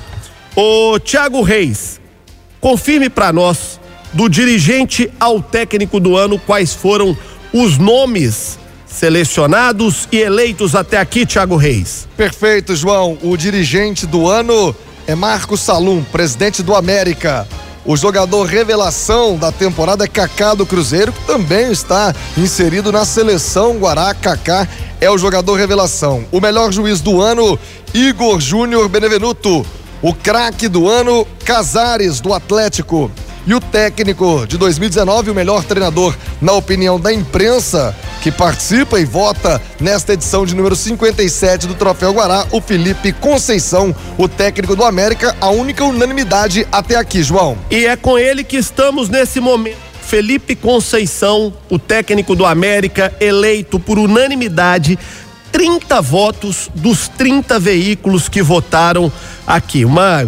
O 0.56 1.00
Thiago 1.00 1.42
Reis, 1.42 2.00
confirme 2.62 3.10
para 3.10 3.34
nós 3.34 3.80
do 4.14 4.30
dirigente 4.30 5.12
ao 5.20 5.42
técnico 5.42 6.00
do 6.00 6.16
ano, 6.16 6.40
quais 6.40 6.74
foram 6.74 7.18
os 7.52 7.78
nomes 7.78 8.60
selecionados 8.86 10.08
e 10.12 10.18
eleitos 10.18 10.76
até 10.76 10.98
aqui, 10.98 11.26
Thiago 11.26 11.56
Reis. 11.56 12.08
Perfeito, 12.16 12.76
João. 12.76 13.18
O 13.24 13.36
dirigente 13.36 14.06
do 14.06 14.30
ano 14.30 14.76
é 15.08 15.16
Marcos 15.16 15.62
Salum, 15.62 16.04
presidente 16.04 16.62
do 16.62 16.76
América. 16.76 17.48
O 17.86 17.98
jogador 17.98 18.46
revelação 18.46 19.36
da 19.36 19.52
temporada 19.52 20.06
é 20.06 20.08
Kaká 20.08 20.54
do 20.54 20.66
Cruzeiro, 20.66 21.12
que 21.12 21.26
também 21.26 21.70
está 21.70 22.16
inserido 22.38 22.92
na 22.92 23.04
seleção 23.04 23.78
Guará. 23.78 24.14
Kaká 24.14 24.68
é 25.02 25.10
o 25.10 25.18
jogador 25.18 25.56
revelação. 25.56 26.24
O 26.32 26.40
melhor 26.40 26.72
juiz 26.72 27.02
do 27.02 27.20
ano, 27.20 27.60
Igor 27.94 28.40
Júnior 28.40 28.88
Benevenuto. 28.88 29.66
O 30.02 30.14
craque 30.14 30.70
do 30.70 30.88
ano, 30.88 31.28
Casares 31.44 32.22
do 32.22 32.34
Atlético. 32.34 33.12
E 33.46 33.54
o 33.54 33.60
técnico 33.60 34.48
de 34.48 34.58
2019, 34.58 35.30
o 35.30 35.36
melhor 35.36 35.66
treinador, 35.66 36.16
na 36.42 36.54
opinião 36.54 36.98
da 36.98 37.12
imprensa, 37.12 37.94
que 38.22 38.32
participa 38.32 39.02
e 39.02 39.06
vota 39.06 39.62
nesta 39.82 40.14
edição 40.14 40.46
de 40.46 40.56
número 40.56 40.78
57 40.78 41.68
do 41.68 41.76
Troféu 41.76 42.14
Guará, 42.14 42.48
o 42.52 42.62
Felipe 42.62 43.12
Conceição, 43.12 43.94
o 44.18 44.30
técnico 44.30 44.78
do 44.78 44.84
América, 44.86 45.36
a 45.42 45.50
única 45.50 45.84
unanimidade 45.84 46.66
até 46.72 46.96
aqui, 46.96 47.22
João. 47.22 47.58
E 47.70 47.86
é 47.86 47.98
com 47.98 48.18
ele 48.18 48.46
que 48.46 48.56
estamos 48.56 49.10
nesse 49.10 49.42
momento. 49.42 49.78
Felipe 50.02 50.56
Conceição, 50.56 51.54
o 51.70 51.78
técnico 51.78 52.36
do 52.36 52.46
América, 52.46 53.14
eleito 53.20 53.78
por 53.78 54.00
unanimidade 54.00 54.98
30 55.52 56.02
votos 56.02 56.70
dos 56.74 57.10
30 57.10 57.60
veículos 57.60 58.30
que 58.30 58.42
votaram 58.42 59.12
aqui. 59.46 59.84
Uma 59.84 60.26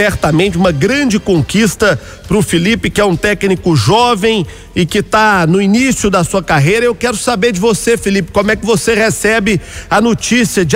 certamente 0.00 0.56
uma 0.56 0.72
grande 0.72 1.18
conquista 1.18 2.00
para 2.26 2.38
o 2.38 2.40
Felipe, 2.40 2.88
que 2.88 3.02
é 3.02 3.04
um 3.04 3.14
técnico 3.14 3.76
jovem 3.76 4.46
e 4.74 4.86
que 4.86 5.00
está 5.00 5.46
no 5.46 5.60
início 5.60 6.08
da 6.08 6.24
sua 6.24 6.42
carreira. 6.42 6.86
Eu 6.86 6.94
quero 6.94 7.18
saber 7.18 7.52
de 7.52 7.60
você, 7.60 7.98
Felipe, 7.98 8.32
como 8.32 8.50
é 8.50 8.56
que 8.56 8.64
você 8.64 8.94
recebe 8.94 9.60
a 9.90 10.00
notícia 10.00 10.64
de 10.64 10.74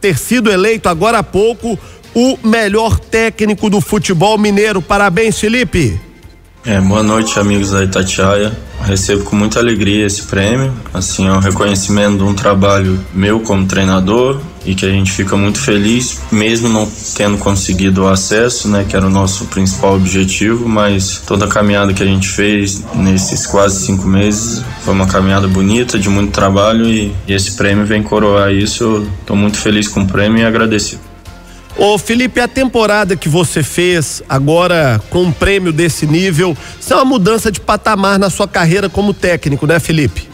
ter 0.00 0.16
sido 0.16 0.52
eleito 0.52 0.88
agora 0.88 1.18
há 1.18 1.22
pouco 1.24 1.76
o 2.14 2.38
melhor 2.44 2.96
técnico 3.00 3.68
do 3.68 3.80
futebol 3.80 4.38
mineiro. 4.38 4.80
Parabéns, 4.80 5.36
Felipe. 5.36 6.00
É, 6.64 6.80
boa 6.80 7.02
noite, 7.02 7.36
amigos 7.40 7.72
da 7.72 7.82
Itatiaia. 7.82 8.56
Recebo 8.82 9.24
com 9.24 9.34
muita 9.34 9.58
alegria 9.58 10.06
esse 10.06 10.22
prêmio. 10.22 10.72
Assim, 10.92 11.26
é 11.26 11.32
um 11.32 11.40
reconhecimento 11.40 12.18
de 12.18 12.22
um 12.22 12.34
trabalho 12.34 13.04
meu 13.12 13.40
como 13.40 13.66
treinador 13.66 14.40
e 14.64 14.74
que 14.74 14.86
a 14.86 14.90
gente 14.90 15.12
fica 15.12 15.36
muito 15.36 15.60
feliz, 15.60 16.20
mesmo 16.30 16.68
não 16.68 16.90
tendo 17.14 17.38
conseguido 17.38 18.02
o 18.02 18.08
acesso, 18.08 18.68
né, 18.68 18.84
que 18.88 18.96
era 18.96 19.06
o 19.06 19.10
nosso 19.10 19.46
principal 19.46 19.94
objetivo, 19.94 20.68
mas 20.68 21.22
toda 21.26 21.44
a 21.44 21.48
caminhada 21.48 21.92
que 21.92 22.02
a 22.02 22.06
gente 22.06 22.28
fez 22.28 22.82
nesses 22.94 23.46
quase 23.46 23.84
cinco 23.84 24.06
meses 24.06 24.62
foi 24.82 24.94
uma 24.94 25.06
caminhada 25.06 25.46
bonita, 25.46 25.98
de 25.98 26.08
muito 26.08 26.32
trabalho 26.32 26.86
e, 26.86 27.14
e 27.26 27.32
esse 27.32 27.52
prêmio 27.52 27.84
vem 27.84 28.02
coroar 28.02 28.52
isso. 28.52 29.06
Estou 29.20 29.36
muito 29.36 29.58
feliz 29.58 29.88
com 29.88 30.00
o 30.00 30.06
prêmio 30.06 30.38
e 30.38 30.44
agradecido. 30.44 31.00
Ô 31.76 31.98
Felipe, 31.98 32.38
a 32.38 32.46
temporada 32.46 33.16
que 33.16 33.28
você 33.28 33.62
fez 33.62 34.22
agora 34.28 35.00
com 35.10 35.24
um 35.24 35.32
prêmio 35.32 35.72
desse 35.72 36.06
nível, 36.06 36.56
isso 36.80 36.92
é 36.92 36.96
uma 36.96 37.04
mudança 37.04 37.50
de 37.50 37.60
patamar 37.60 38.16
na 38.16 38.30
sua 38.30 38.46
carreira 38.46 38.88
como 38.88 39.12
técnico, 39.12 39.66
né, 39.66 39.80
Felipe? 39.80 40.33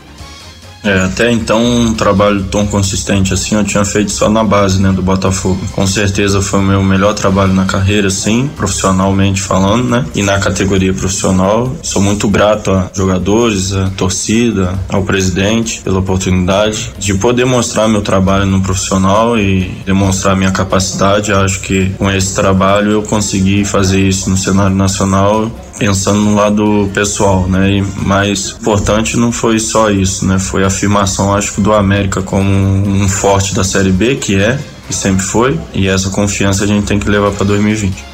É, 0.83 1.01
até 1.01 1.31
então 1.31 1.63
um 1.63 1.95
trabalho 1.95 2.45
tão 2.45 2.67
consistente 2.67 3.35
assim 3.35 3.55
eu 3.55 3.65
tinha 3.65 3.85
feito 3.85 4.11
só 4.11 4.29
na 4.31 4.43
base, 4.43 4.81
né, 4.81 4.91
do 4.93 5.03
Botafogo. 5.03 5.61
Com 5.73 5.87
certeza 5.87 6.41
foi 6.41 6.61
o 6.61 6.63
meu 6.63 6.83
melhor 6.83 7.15
trabalho 7.15 7.53
na 7.53 7.65
carreira, 7.65 8.11
sim, 8.11 8.51
profissionalmente 8.57 9.41
falando, 9.41 9.89
né? 9.89 10.07
E 10.15 10.23
na 10.23 10.39
categoria 10.39 10.93
profissional, 10.93 11.75
sou 11.83 12.01
muito 12.01 12.29
grato 12.29 12.71
a 12.71 12.91
jogadores, 12.95 13.73
a 13.73 13.91
torcida, 13.91 14.79
ao 14.89 15.03
presidente 15.03 15.81
pela 15.83 15.99
oportunidade 15.99 16.93
de 16.99 17.15
poder 17.15 17.45
mostrar 17.45 17.89
meu 17.89 18.01
trabalho 18.01 18.47
no 18.47 18.61
profissional 18.63 19.39
e 19.39 19.71
demonstrar 19.85 20.37
minha 20.37 20.51
capacidade. 20.51 21.33
Acho 21.33 21.61
que 21.61 21.91
com 21.99 22.11
esse 22.11 22.35
trabalho 22.35 22.93
eu 22.93 23.03
consegui 23.03 23.65
fazer 23.65 24.01
isso 24.01 24.31
no 24.31 24.37
cenário 24.37 24.75
nacional 24.75 25.51
pensando 25.81 26.21
no 26.21 26.35
lado 26.35 26.91
pessoal, 26.93 27.49
né? 27.49 27.79
E 27.79 27.83
mais 28.07 28.51
importante 28.61 29.17
não 29.17 29.33
foi 29.33 29.59
só 29.59 29.91
isso, 29.91 30.27
né? 30.27 30.39
Foi 30.39 30.63
a 30.63 30.67
afirmação, 30.67 31.35
acho 31.35 31.55
que 31.55 31.61
do 31.63 31.73
América 31.73 32.21
como 32.21 32.51
um 32.51 33.09
forte 33.09 33.55
da 33.55 33.65
Série 33.65 33.91
B, 33.91 34.17
que 34.17 34.37
é 34.37 34.61
e 34.91 34.93
sempre 34.93 35.25
foi, 35.25 35.59
e 35.73 35.89
essa 35.89 36.11
confiança 36.11 36.65
a 36.65 36.67
gente 36.67 36.85
tem 36.85 36.99
que 36.99 37.09
levar 37.09 37.31
para 37.31 37.47
2020. 37.47 38.05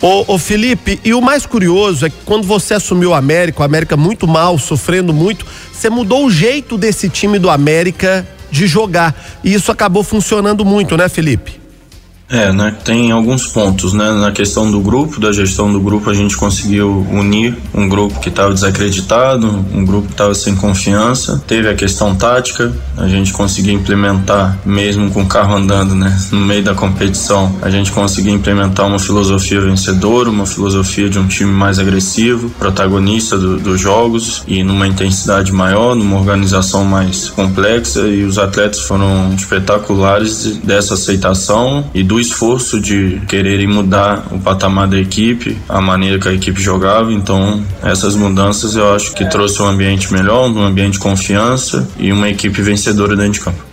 Ô, 0.00 0.34
ô, 0.34 0.38
Felipe, 0.38 1.00
e 1.04 1.12
o 1.12 1.20
mais 1.20 1.44
curioso 1.44 2.06
é 2.06 2.10
que 2.10 2.16
quando 2.24 2.46
você 2.46 2.74
assumiu 2.74 3.10
o 3.10 3.14
América, 3.14 3.62
o 3.62 3.64
América 3.64 3.96
muito 3.96 4.28
mal, 4.28 4.56
sofrendo 4.56 5.12
muito, 5.12 5.44
você 5.72 5.90
mudou 5.90 6.26
o 6.26 6.30
jeito 6.30 6.78
desse 6.78 7.08
time 7.08 7.40
do 7.40 7.50
América 7.50 8.24
de 8.50 8.68
jogar. 8.68 9.14
E 9.42 9.52
isso 9.52 9.72
acabou 9.72 10.04
funcionando 10.04 10.64
muito, 10.64 10.96
né, 10.96 11.08
Felipe? 11.08 11.58
É, 12.30 12.52
né? 12.52 12.74
Tem 12.84 13.10
alguns 13.10 13.46
pontos, 13.46 13.94
né? 13.94 14.12
Na 14.12 14.30
questão 14.30 14.70
do 14.70 14.80
grupo, 14.80 15.18
da 15.18 15.32
gestão 15.32 15.72
do 15.72 15.80
grupo, 15.80 16.10
a 16.10 16.14
gente 16.14 16.36
conseguiu 16.36 17.06
unir 17.10 17.56
um 17.74 17.88
grupo 17.88 18.20
que 18.20 18.28
estava 18.28 18.52
desacreditado, 18.52 19.64
um 19.72 19.84
grupo 19.84 20.08
que 20.08 20.12
estava 20.12 20.34
sem 20.34 20.54
confiança. 20.54 21.42
Teve 21.46 21.68
a 21.70 21.74
questão 21.74 22.14
tática, 22.14 22.70
a 22.96 23.08
gente 23.08 23.32
conseguiu 23.32 23.72
implementar, 23.72 24.58
mesmo 24.64 25.10
com 25.10 25.22
o 25.22 25.26
carro 25.26 25.56
andando, 25.56 25.94
né? 25.94 26.18
No 26.30 26.40
meio 26.40 26.62
da 26.62 26.74
competição, 26.74 27.56
a 27.62 27.70
gente 27.70 27.90
conseguiu 27.92 28.34
implementar 28.34 28.86
uma 28.86 28.98
filosofia 28.98 29.62
vencedora, 29.62 30.28
uma 30.28 30.44
filosofia 30.44 31.08
de 31.08 31.18
um 31.18 31.26
time 31.26 31.50
mais 31.50 31.78
agressivo, 31.78 32.50
protagonista 32.50 33.38
do, 33.38 33.58
dos 33.58 33.80
jogos 33.80 34.42
e 34.46 34.62
numa 34.62 34.86
intensidade 34.86 35.50
maior, 35.50 35.94
numa 35.94 36.18
organização 36.18 36.84
mais 36.84 37.30
complexa. 37.30 38.00
E 38.00 38.24
os 38.24 38.36
atletas 38.36 38.80
foram 38.80 39.32
espetaculares 39.34 40.58
dessa 40.62 40.92
aceitação 40.92 41.88
e 41.94 42.02
do 42.02 42.17
esforço 42.18 42.80
de 42.80 43.20
quererem 43.28 43.66
mudar 43.66 44.26
o 44.30 44.38
patamar 44.38 44.88
da 44.88 44.98
equipe, 44.98 45.56
a 45.68 45.80
maneira 45.80 46.18
que 46.18 46.28
a 46.28 46.32
equipe 46.32 46.60
jogava. 46.60 47.12
Então, 47.12 47.62
essas 47.82 48.14
mudanças 48.14 48.76
eu 48.76 48.94
acho 48.94 49.14
que 49.14 49.28
trouxe 49.28 49.60
um 49.62 49.66
ambiente 49.66 50.12
melhor, 50.12 50.48
um 50.48 50.62
ambiente 50.62 50.94
de 50.94 50.98
confiança 50.98 51.88
e 51.98 52.12
uma 52.12 52.28
equipe 52.28 52.60
vencedora 52.62 53.16
dentro 53.16 53.32
de 53.32 53.40
campo. 53.40 53.67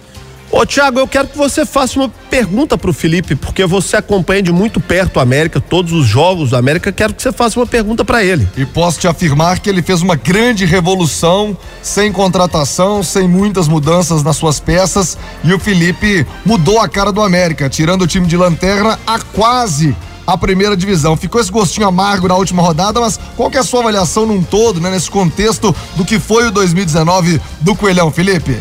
Ô 0.51 0.65
Tiago, 0.65 0.99
eu 0.99 1.07
quero 1.07 1.27
que 1.27 1.37
você 1.37 1.65
faça 1.65 1.99
uma 1.99 2.09
pergunta 2.29 2.77
pro 2.77 2.93
Felipe, 2.93 3.35
porque 3.35 3.65
você 3.65 3.97
acompanha 3.97 4.41
de 4.41 4.51
muito 4.51 4.79
perto 4.79 5.17
o 5.17 5.19
América, 5.19 5.59
todos 5.59 5.91
os 5.91 6.05
jogos 6.05 6.51
do 6.51 6.55
América, 6.55 6.91
quero 6.91 7.13
que 7.13 7.21
você 7.21 7.31
faça 7.31 7.59
uma 7.59 7.65
pergunta 7.65 8.05
para 8.05 8.23
ele. 8.23 8.47
E 8.55 8.65
posso 8.65 8.99
te 8.99 9.07
afirmar 9.07 9.59
que 9.59 9.69
ele 9.69 9.81
fez 9.81 10.01
uma 10.01 10.15
grande 10.15 10.63
revolução, 10.63 11.57
sem 11.81 12.11
contratação, 12.11 13.03
sem 13.03 13.27
muitas 13.27 13.67
mudanças 13.67 14.23
nas 14.23 14.37
suas 14.37 14.59
peças, 14.59 15.17
e 15.43 15.53
o 15.53 15.59
Felipe 15.59 16.25
mudou 16.45 16.79
a 16.79 16.87
cara 16.87 17.11
do 17.11 17.21
América, 17.21 17.67
tirando 17.67 18.03
o 18.03 18.07
time 18.07 18.27
de 18.27 18.37
lanterna 18.37 18.99
a 19.05 19.19
quase 19.19 19.95
a 20.25 20.37
primeira 20.37 20.77
divisão. 20.77 21.17
Ficou 21.17 21.41
esse 21.41 21.51
gostinho 21.51 21.87
amargo 21.87 22.27
na 22.27 22.35
última 22.35 22.61
rodada, 22.61 23.01
mas 23.01 23.19
qual 23.35 23.49
que 23.51 23.57
é 23.57 23.59
a 23.59 23.63
sua 23.63 23.81
avaliação 23.81 24.25
num 24.25 24.41
todo, 24.41 24.79
né, 24.79 24.89
nesse 24.89 25.09
contexto 25.09 25.75
do 25.95 26.05
que 26.05 26.19
foi 26.19 26.47
o 26.47 26.51
2019 26.51 27.41
do 27.61 27.75
Coelhão, 27.75 28.11
Felipe? 28.11 28.57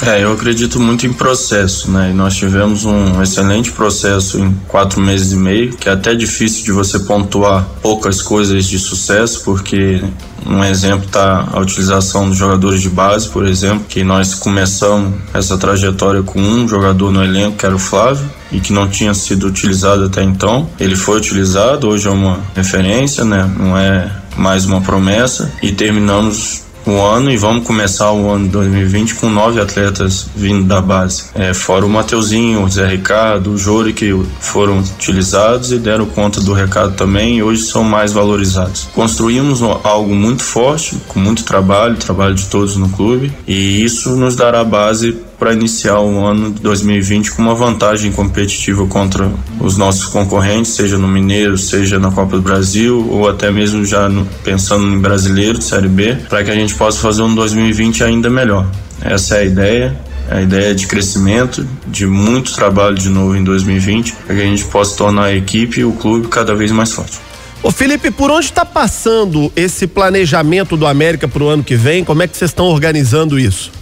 É, 0.00 0.24
eu 0.24 0.32
acredito 0.32 0.80
muito 0.80 1.06
em 1.06 1.12
processo, 1.12 1.90
né? 1.90 2.10
E 2.10 2.14
nós 2.14 2.34
tivemos 2.34 2.84
um 2.84 3.22
excelente 3.22 3.70
processo 3.70 4.38
em 4.38 4.52
quatro 4.66 5.00
meses 5.00 5.32
e 5.32 5.36
meio, 5.36 5.72
que 5.76 5.88
é 5.88 5.92
até 5.92 6.14
difícil 6.14 6.64
de 6.64 6.72
você 6.72 6.98
pontuar 6.98 7.64
poucas 7.80 8.20
coisas 8.20 8.64
de 8.66 8.78
sucesso, 8.78 9.42
porque 9.44 10.02
um 10.44 10.64
exemplo 10.64 11.06
está 11.06 11.48
a 11.52 11.60
utilização 11.60 12.28
dos 12.28 12.36
jogadores 12.36 12.82
de 12.82 12.88
base, 12.88 13.28
por 13.28 13.46
exemplo, 13.46 13.84
que 13.88 14.02
nós 14.02 14.34
começamos 14.34 15.14
essa 15.32 15.56
trajetória 15.56 16.22
com 16.22 16.40
um 16.40 16.66
jogador 16.66 17.12
no 17.12 17.22
elenco, 17.22 17.56
que 17.58 17.66
era 17.66 17.74
o 17.74 17.78
Flávio, 17.78 18.28
e 18.50 18.60
que 18.60 18.72
não 18.72 18.88
tinha 18.88 19.14
sido 19.14 19.46
utilizado 19.46 20.04
até 20.04 20.22
então. 20.22 20.68
Ele 20.80 20.96
foi 20.96 21.16
utilizado, 21.16 21.88
hoje 21.88 22.08
é 22.08 22.10
uma 22.10 22.40
referência, 22.56 23.24
né? 23.24 23.48
Não 23.56 23.78
é 23.78 24.10
mais 24.36 24.64
uma 24.64 24.80
promessa. 24.80 25.52
E 25.62 25.72
terminamos 25.72 26.62
o 26.86 27.00
ano 27.00 27.30
e 27.30 27.36
vamos 27.36 27.66
começar 27.66 28.12
o 28.12 28.30
ano 28.30 28.48
2020 28.48 29.14
com 29.16 29.28
nove 29.28 29.60
atletas 29.60 30.26
vindo 30.34 30.64
da 30.64 30.80
base. 30.80 31.24
É, 31.34 31.54
fora 31.54 31.86
o 31.86 31.88
Mateuzinho, 31.88 32.64
o 32.64 32.68
Zé 32.68 32.86
Ricardo, 32.86 33.52
o 33.52 33.58
Jori 33.58 33.92
que 33.92 34.12
foram 34.40 34.78
utilizados 34.78 35.72
e 35.72 35.78
deram 35.78 36.06
conta 36.06 36.40
do 36.40 36.52
recado 36.52 36.94
também 36.94 37.38
e 37.38 37.42
hoje 37.42 37.62
são 37.62 37.84
mais 37.84 38.12
valorizados. 38.12 38.88
Construímos 38.94 39.60
algo 39.84 40.14
muito 40.14 40.42
forte, 40.42 40.96
com 41.08 41.20
muito 41.20 41.44
trabalho, 41.44 41.96
trabalho 41.96 42.34
de 42.34 42.46
todos 42.46 42.76
no 42.76 42.88
clube 42.88 43.32
e 43.46 43.84
isso 43.84 44.16
nos 44.16 44.34
dará 44.34 44.64
base 44.64 45.16
para 45.42 45.54
iniciar 45.54 45.98
o 45.98 46.24
ano 46.24 46.52
de 46.52 46.62
2020 46.62 47.32
com 47.32 47.42
uma 47.42 47.54
vantagem 47.56 48.12
competitiva 48.12 48.86
contra 48.86 49.28
os 49.58 49.76
nossos 49.76 50.04
concorrentes, 50.04 50.70
seja 50.70 50.96
no 50.96 51.08
Mineiro, 51.08 51.58
seja 51.58 51.98
na 51.98 52.12
Copa 52.12 52.36
do 52.36 52.42
Brasil 52.42 53.04
ou 53.10 53.28
até 53.28 53.50
mesmo 53.50 53.84
já 53.84 54.08
no, 54.08 54.24
pensando 54.44 54.86
em 54.86 55.00
brasileiro, 55.00 55.60
Série 55.60 55.88
B, 55.88 56.14
para 56.28 56.44
que 56.44 56.50
a 56.52 56.54
gente 56.54 56.76
possa 56.76 57.00
fazer 57.00 57.22
um 57.22 57.34
2020 57.34 58.04
ainda 58.04 58.30
melhor. 58.30 58.70
Essa 59.00 59.38
é 59.38 59.40
a 59.40 59.44
ideia. 59.44 60.00
A 60.30 60.40
ideia 60.40 60.72
de 60.76 60.86
crescimento, 60.86 61.66
de 61.88 62.06
muito 62.06 62.54
trabalho 62.54 62.94
de 62.94 63.08
novo 63.08 63.34
em 63.34 63.42
2020, 63.42 64.12
para 64.12 64.36
que 64.36 64.42
a 64.42 64.46
gente 64.46 64.64
possa 64.66 64.96
tornar 64.96 65.24
a 65.24 65.34
equipe 65.34 65.80
e 65.80 65.84
o 65.84 65.90
clube 65.90 66.28
cada 66.28 66.54
vez 66.54 66.70
mais 66.70 66.92
forte. 66.92 67.18
Ô 67.64 67.72
Felipe, 67.72 68.12
por 68.12 68.30
onde 68.30 68.46
está 68.46 68.64
passando 68.64 69.50
esse 69.56 69.88
planejamento 69.88 70.76
do 70.76 70.86
América 70.86 71.26
para 71.26 71.42
o 71.42 71.48
ano 71.48 71.64
que 71.64 71.74
vem? 71.74 72.04
Como 72.04 72.22
é 72.22 72.28
que 72.28 72.36
vocês 72.36 72.52
estão 72.52 72.66
organizando 72.66 73.40
isso? 73.40 73.81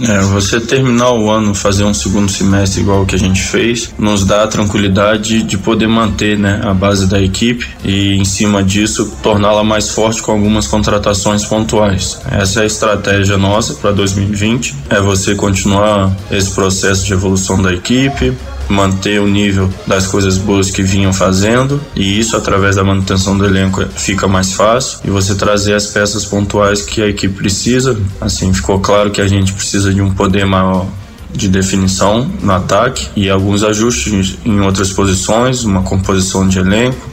É, 0.00 0.20
você 0.20 0.60
terminar 0.60 1.12
o 1.12 1.30
ano, 1.30 1.54
fazer 1.54 1.84
um 1.84 1.94
segundo 1.94 2.30
semestre 2.30 2.80
igual 2.80 3.04
que 3.04 3.14
a 3.14 3.18
gente 3.18 3.42
fez, 3.42 3.92
nos 3.98 4.24
dá 4.24 4.44
a 4.44 4.46
tranquilidade 4.46 5.42
de 5.42 5.58
poder 5.58 5.88
manter 5.88 6.38
né, 6.38 6.60
a 6.62 6.72
base 6.72 7.06
da 7.06 7.20
equipe 7.20 7.66
e, 7.84 8.14
em 8.14 8.24
cima 8.24 8.62
disso, 8.62 9.16
torná-la 9.22 9.64
mais 9.64 9.90
forte 9.90 10.22
com 10.22 10.32
algumas 10.32 10.66
contratações 10.66 11.44
pontuais. 11.44 12.20
Essa 12.30 12.60
é 12.60 12.62
a 12.62 12.66
estratégia 12.66 13.36
nossa 13.36 13.74
para 13.74 13.90
2020: 13.90 14.74
é 14.90 15.00
você 15.00 15.34
continuar 15.34 16.14
esse 16.30 16.50
processo 16.50 17.04
de 17.04 17.12
evolução 17.12 17.60
da 17.60 17.72
equipe, 17.72 18.32
manter 18.68 19.20
o 19.20 19.26
nível 19.26 19.70
das 19.86 20.06
coisas 20.06 20.36
boas 20.36 20.70
que 20.70 20.82
vinham 20.82 21.12
fazendo 21.12 21.80
e 21.94 22.18
isso 22.18 22.36
através 22.36 22.76
da 22.76 22.84
manutenção 22.84 23.36
do 23.36 23.44
elenco 23.44 23.84
fica 23.96 24.28
mais 24.28 24.52
fácil 24.52 25.00
e 25.04 25.10
você 25.10 25.34
trazer 25.34 25.74
as 25.74 25.86
peças 25.86 26.24
pontuais 26.24 26.82
que 26.82 27.02
a 27.02 27.08
equipe 27.08 27.34
precisa. 27.34 27.98
Assim, 28.20 28.52
ficou 28.52 28.78
claro 28.80 29.10
que 29.10 29.20
a 29.20 29.26
gente 29.26 29.52
precisa 29.52 29.92
de 29.92 30.00
um 30.00 30.12
poder 30.12 30.44
maior 30.44 30.86
de 31.32 31.48
definição 31.48 32.30
no 32.42 32.52
ataque 32.52 33.08
e 33.14 33.28
alguns 33.28 33.62
ajustes 33.62 34.36
em 34.44 34.60
outras 34.60 34.92
posições, 34.92 35.64
uma 35.64 35.82
composição 35.82 36.48
de 36.48 36.58
elenco 36.58 37.08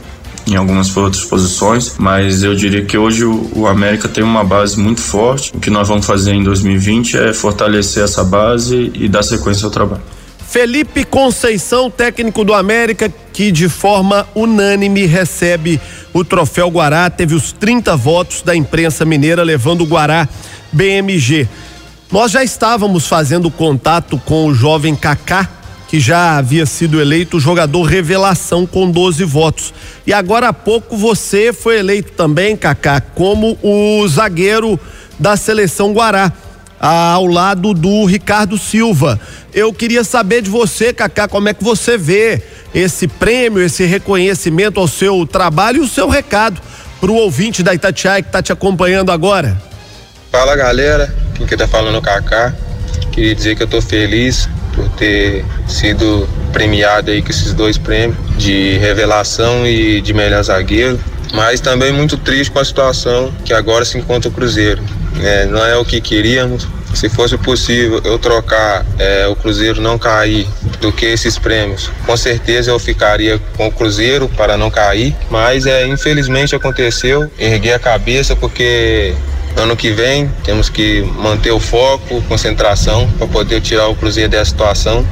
em 0.46 0.54
algumas 0.54 0.96
outras 0.96 1.24
posições, 1.24 1.96
mas 1.98 2.42
eu 2.42 2.54
diria 2.54 2.84
que 2.84 2.96
hoje 2.96 3.24
o, 3.24 3.66
América 3.66 4.08
tem 4.08 4.22
uma 4.22 4.44
base 4.44 4.78
muito 4.78 5.00
forte. 5.00 5.52
O 5.54 5.58
que 5.58 5.70
nós 5.70 5.88
vamos 5.88 6.06
fazer 6.06 6.32
em 6.32 6.42
2020 6.44 7.16
é 7.16 7.32
fortalecer 7.32 8.04
essa 8.04 8.22
base 8.22 8.92
e 8.94 9.08
dar 9.08 9.24
sequência 9.24 9.64
ao 9.64 9.72
trabalho. 9.72 10.02
Felipe 10.56 11.04
Conceição, 11.04 11.90
técnico 11.90 12.42
do 12.42 12.54
América, 12.54 13.12
que 13.30 13.52
de 13.52 13.68
forma 13.68 14.26
unânime 14.34 15.04
recebe 15.04 15.78
o 16.14 16.24
troféu 16.24 16.68
Guará, 16.68 17.10
teve 17.10 17.34
os 17.34 17.52
30 17.52 17.94
votos 17.94 18.40
da 18.40 18.56
imprensa 18.56 19.04
mineira 19.04 19.42
levando 19.42 19.82
o 19.82 19.86
Guará 19.86 20.26
BMG. 20.72 21.46
Nós 22.10 22.32
já 22.32 22.42
estávamos 22.42 23.06
fazendo 23.06 23.50
contato 23.50 24.18
com 24.24 24.46
o 24.46 24.54
jovem 24.54 24.96
Kaká, 24.96 25.46
que 25.88 26.00
já 26.00 26.38
havia 26.38 26.64
sido 26.64 27.02
eleito 27.02 27.38
jogador 27.38 27.82
revelação 27.82 28.64
com 28.64 28.90
12 28.90 29.24
votos. 29.24 29.74
E 30.06 30.12
agora 30.14 30.48
há 30.48 30.54
pouco 30.54 30.96
você 30.96 31.52
foi 31.52 31.80
eleito 31.80 32.12
também, 32.12 32.56
Kaká, 32.56 33.02
como 33.02 33.58
o 33.62 34.08
zagueiro 34.08 34.80
da 35.18 35.36
seleção 35.36 35.92
Guará 35.92 36.32
ao 36.80 37.26
lado 37.26 37.72
do 37.72 38.04
Ricardo 38.04 38.58
Silva. 38.58 39.18
Eu 39.52 39.72
queria 39.72 40.04
saber 40.04 40.42
de 40.42 40.50
você, 40.50 40.92
Cacá, 40.92 41.26
como 41.26 41.48
é 41.48 41.54
que 41.54 41.64
você 41.64 41.96
vê 41.96 42.42
esse 42.74 43.08
prêmio, 43.08 43.62
esse 43.62 43.84
reconhecimento 43.84 44.78
ao 44.78 44.86
seu 44.86 45.26
trabalho 45.26 45.78
e 45.78 45.86
o 45.86 45.88
seu 45.88 46.08
recado 46.08 46.60
para 47.00 47.10
o 47.10 47.14
ouvinte 47.14 47.62
da 47.62 47.74
Itatiaia 47.74 48.22
que 48.22 48.28
está 48.28 48.42
te 48.42 48.52
acompanhando 48.52 49.10
agora. 49.10 49.56
Fala 50.30 50.54
galera, 50.56 51.14
quem 51.34 51.46
que 51.46 51.56
tá 51.56 51.66
falando 51.66 51.94
é 51.94 51.98
o 51.98 52.02
Cacá. 52.02 52.54
Queria 53.12 53.34
dizer 53.34 53.56
que 53.56 53.62
eu 53.62 53.66
tô 53.66 53.80
feliz 53.80 54.48
por 54.74 54.88
ter 54.90 55.44
sido 55.66 56.28
premiado 56.52 57.10
aí 57.10 57.22
com 57.22 57.30
esses 57.30 57.54
dois 57.54 57.78
prêmios 57.78 58.16
de 58.36 58.76
revelação 58.76 59.66
e 59.66 60.02
de 60.02 60.12
melhor 60.12 60.42
zagueiro, 60.42 61.00
mas 61.32 61.60
também 61.60 61.92
muito 61.92 62.18
triste 62.18 62.50
com 62.50 62.58
a 62.58 62.64
situação 62.64 63.32
que 63.44 63.54
agora 63.54 63.84
se 63.84 63.96
encontra 63.96 64.28
o 64.28 64.32
Cruzeiro. 64.32 64.82
É, 65.20 65.46
não 65.46 65.64
é 65.64 65.76
o 65.76 65.84
que 65.84 66.00
queríamos. 66.00 66.66
Se 66.94 67.08
fosse 67.08 67.36
possível 67.36 68.00
eu 68.04 68.18
trocar 68.18 68.86
é, 68.98 69.26
o 69.26 69.36
Cruzeiro 69.36 69.82
não 69.82 69.98
cair 69.98 70.46
do 70.80 70.90
que 70.90 71.04
esses 71.04 71.38
prêmios, 71.38 71.90
com 72.06 72.16
certeza 72.16 72.70
eu 72.70 72.78
ficaria 72.78 73.38
com 73.56 73.66
o 73.66 73.72
Cruzeiro 73.72 74.28
para 74.30 74.56
não 74.56 74.70
cair. 74.70 75.14
Mas 75.30 75.66
é, 75.66 75.86
infelizmente 75.86 76.54
aconteceu. 76.54 77.30
Erguei 77.38 77.74
a 77.74 77.78
cabeça 77.78 78.34
porque 78.34 79.14
ano 79.56 79.76
que 79.76 79.90
vem 79.90 80.30
temos 80.44 80.68
que 80.68 81.02
manter 81.16 81.50
o 81.50 81.60
foco, 81.60 82.22
concentração 82.22 83.08
para 83.18 83.26
poder 83.26 83.60
tirar 83.60 83.88
o 83.88 83.94
Cruzeiro 83.94 84.30
dessa 84.30 84.50
situação 84.50 85.04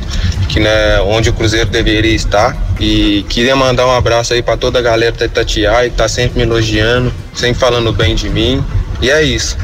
que 0.49 0.61
né, 0.61 1.01
onde 1.01 1.31
o 1.31 1.33
Cruzeiro 1.33 1.69
deveria 1.69 2.15
estar. 2.15 2.57
E 2.79 3.25
queria 3.29 3.57
mandar 3.57 3.87
um 3.87 3.91
abraço 3.91 4.35
aí 4.35 4.43
para 4.43 4.57
toda 4.57 4.79
a 4.79 4.83
galera 4.83 5.13
da 5.13 5.25
Itatiaia 5.25 5.91
que 5.91 5.97
tá 5.97 6.09
sempre 6.09 6.39
me 6.39 6.43
elogiando, 6.45 7.13
sempre 7.35 7.59
falando 7.59 7.93
bem 7.93 8.15
de 8.15 8.29
mim. 8.29 8.65
E 9.01 9.11
é 9.11 9.23
isso. 9.23 9.57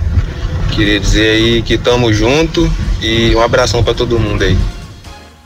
Queria 0.71 0.99
dizer 0.99 1.31
aí 1.31 1.63
que 1.63 1.75
estamos 1.75 2.17
junto 2.17 2.71
e 3.03 3.35
um 3.35 3.41
abração 3.41 3.83
para 3.83 3.95
todo 3.95 4.19
mundo 4.19 4.43
aí. 4.45 4.57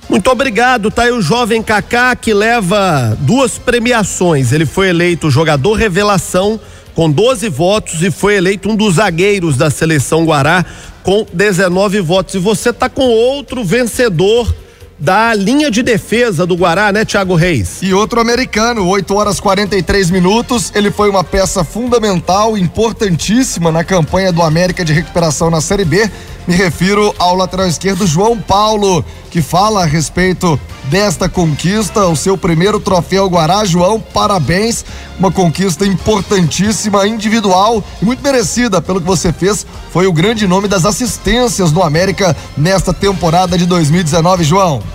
Muito 0.08 0.30
obrigado, 0.30 0.90
tá 0.90 1.04
aí 1.04 1.10
o 1.12 1.22
jovem 1.22 1.62
Kaká 1.62 2.14
que 2.14 2.32
leva 2.34 3.16
duas 3.20 3.58
premiações. 3.58 4.52
Ele 4.52 4.66
foi 4.66 4.88
eleito 4.88 5.30
jogador 5.30 5.74
revelação 5.74 6.60
com 6.94 7.10
12 7.10 7.48
votos 7.48 8.02
e 8.02 8.10
foi 8.10 8.37
eleito 8.37 8.68
um 8.68 8.76
dos 8.76 8.94
zagueiros 8.94 9.56
da 9.56 9.70
seleção 9.70 10.24
Guará 10.24 10.64
com 11.02 11.26
19 11.32 12.00
votos. 12.00 12.34
E 12.34 12.38
você 12.38 12.72
tá 12.72 12.88
com 12.88 13.02
outro 13.08 13.64
vencedor 13.64 14.54
da 15.04 15.34
linha 15.34 15.70
de 15.70 15.82
defesa 15.82 16.46
do 16.46 16.56
Guará, 16.56 16.90
né, 16.90 17.04
Thiago 17.04 17.34
Reis? 17.34 17.82
E 17.82 17.92
outro 17.92 18.22
americano, 18.22 18.88
8 18.88 19.14
horas 19.14 19.38
43 19.38 20.10
minutos. 20.10 20.72
Ele 20.74 20.90
foi 20.90 21.10
uma 21.10 21.22
peça 21.22 21.62
fundamental, 21.62 22.56
importantíssima 22.56 23.70
na 23.70 23.85
campanha 23.85 24.33
do 24.33 24.40
América 24.40 24.83
de 24.83 24.94
recuperação 24.94 25.50
na 25.50 25.60
Série 25.60 25.85
B. 25.85 26.10
Me 26.48 26.54
refiro 26.54 27.14
ao 27.18 27.37
lateral 27.37 27.66
esquerdo 27.66 28.06
João 28.06 28.38
Paulo, 28.38 29.04
que 29.31 29.42
fala 29.42 29.83
a 29.83 29.87
respeito 29.87 30.58
desta 30.85 31.29
conquista, 31.29 32.06
o 32.06 32.16
seu 32.16 32.38
primeiro 32.38 32.81
troféu 32.81 33.29
Guará. 33.29 33.62
João, 33.66 34.00
parabéns. 34.00 34.87
Uma 35.18 35.31
conquista 35.31 35.85
importantíssima, 35.85 37.06
individual 37.06 37.85
e 38.00 38.06
muito 38.06 38.22
merecida 38.22 38.81
pelo 38.81 39.02
que 39.02 39.06
você 39.06 39.35
fez. 39.35 39.66
Foi 39.92 40.06
o 40.06 40.12
grande 40.14 40.46
nome 40.46 40.66
das 40.66 40.87
assistências 40.87 41.70
do 41.70 41.83
América 41.83 42.35
nesta 42.56 42.94
temporada 42.94 43.58
de 43.58 43.66
2019, 43.66 44.44
João. 44.44 44.93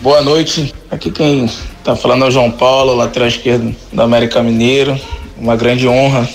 Boa 0.00 0.22
noite. 0.22 0.74
Aqui 0.90 1.10
quem 1.10 1.44
está 1.44 1.94
falando 1.94 2.24
é 2.24 2.28
o 2.28 2.30
João 2.30 2.50
Paulo, 2.50 2.94
lateral 2.94 3.28
esquerdo 3.28 3.76
do 3.92 4.00
América 4.00 4.42
Mineiro. 4.42 4.98
Uma 5.36 5.56
grande 5.56 5.86
honra 5.86 6.26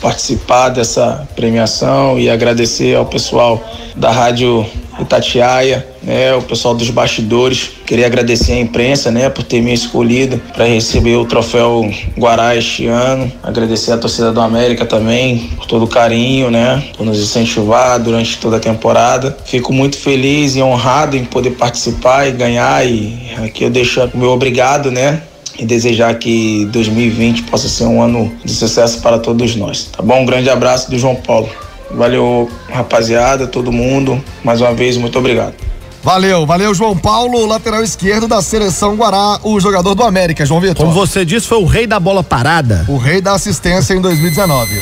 participar 0.00 0.70
dessa 0.70 1.26
premiação 1.34 2.18
e 2.18 2.28
agradecer 2.28 2.96
ao 2.96 3.06
pessoal 3.06 3.62
da 3.96 4.10
Rádio 4.10 4.66
Itatiaia, 4.98 5.86
né, 6.02 6.34
o 6.34 6.42
pessoal 6.42 6.74
dos 6.74 6.90
bastidores. 6.90 7.70
Queria 7.86 8.06
agradecer 8.06 8.52
a 8.52 8.60
imprensa, 8.60 9.10
né, 9.10 9.28
por 9.28 9.42
ter 9.42 9.60
me 9.60 9.72
escolhido 9.72 10.40
para 10.54 10.64
receber 10.64 11.16
o 11.16 11.24
troféu 11.24 11.90
Guará 12.16 12.54
este 12.56 12.86
ano. 12.86 13.30
Agradecer 13.42 13.92
a 13.92 13.98
torcida 13.98 14.32
do 14.32 14.40
América 14.40 14.84
também 14.84 15.50
por 15.56 15.66
todo 15.66 15.84
o 15.84 15.88
carinho, 15.88 16.50
né, 16.50 16.82
por 16.96 17.04
nos 17.04 17.18
incentivar 17.18 17.98
durante 17.98 18.38
toda 18.38 18.58
a 18.58 18.60
temporada. 18.60 19.36
Fico 19.44 19.72
muito 19.72 19.96
feliz 19.96 20.54
e 20.54 20.62
honrado 20.62 21.16
em 21.16 21.24
poder 21.24 21.52
participar 21.52 22.28
e 22.28 22.32
ganhar 22.32 22.86
e 22.86 23.18
aqui 23.44 23.64
eu 23.64 23.70
deixo 23.70 24.04
o 24.12 24.18
meu 24.18 24.30
obrigado, 24.30 24.90
né, 24.90 25.22
e 25.60 25.66
desejar 25.66 26.14
que 26.14 26.64
2020 26.66 27.42
possa 27.42 27.68
ser 27.68 27.84
um 27.84 28.02
ano 28.02 28.32
de 28.42 28.52
sucesso 28.52 29.00
para 29.02 29.18
todos 29.18 29.54
nós. 29.54 29.84
Tá 29.84 30.02
bom? 30.02 30.22
Um 30.22 30.24
grande 30.24 30.48
abraço 30.48 30.90
do 30.90 30.98
João 30.98 31.14
Paulo. 31.14 31.50
Valeu, 31.90 32.50
rapaziada, 32.70 33.46
todo 33.46 33.70
mundo. 33.70 34.22
Mais 34.42 34.62
uma 34.62 34.72
vez, 34.72 34.96
muito 34.96 35.18
obrigado. 35.18 35.54
Valeu, 36.02 36.46
valeu, 36.46 36.74
João 36.74 36.96
Paulo, 36.96 37.44
lateral 37.44 37.84
esquerdo 37.84 38.26
da 38.26 38.40
seleção 38.40 38.96
Guará, 38.96 39.38
o 39.42 39.60
jogador 39.60 39.94
do 39.94 40.02
América, 40.02 40.46
João 40.46 40.58
Vitor. 40.58 40.76
Como 40.76 40.92
você 40.92 41.26
disse, 41.26 41.46
foi 41.46 41.58
o 41.58 41.66
rei 41.66 41.86
da 41.86 42.00
bola 42.00 42.24
parada. 42.24 42.86
O 42.88 42.96
rei 42.96 43.20
da 43.20 43.32
assistência 43.32 43.92
em 43.92 44.00
2019. 44.00 44.80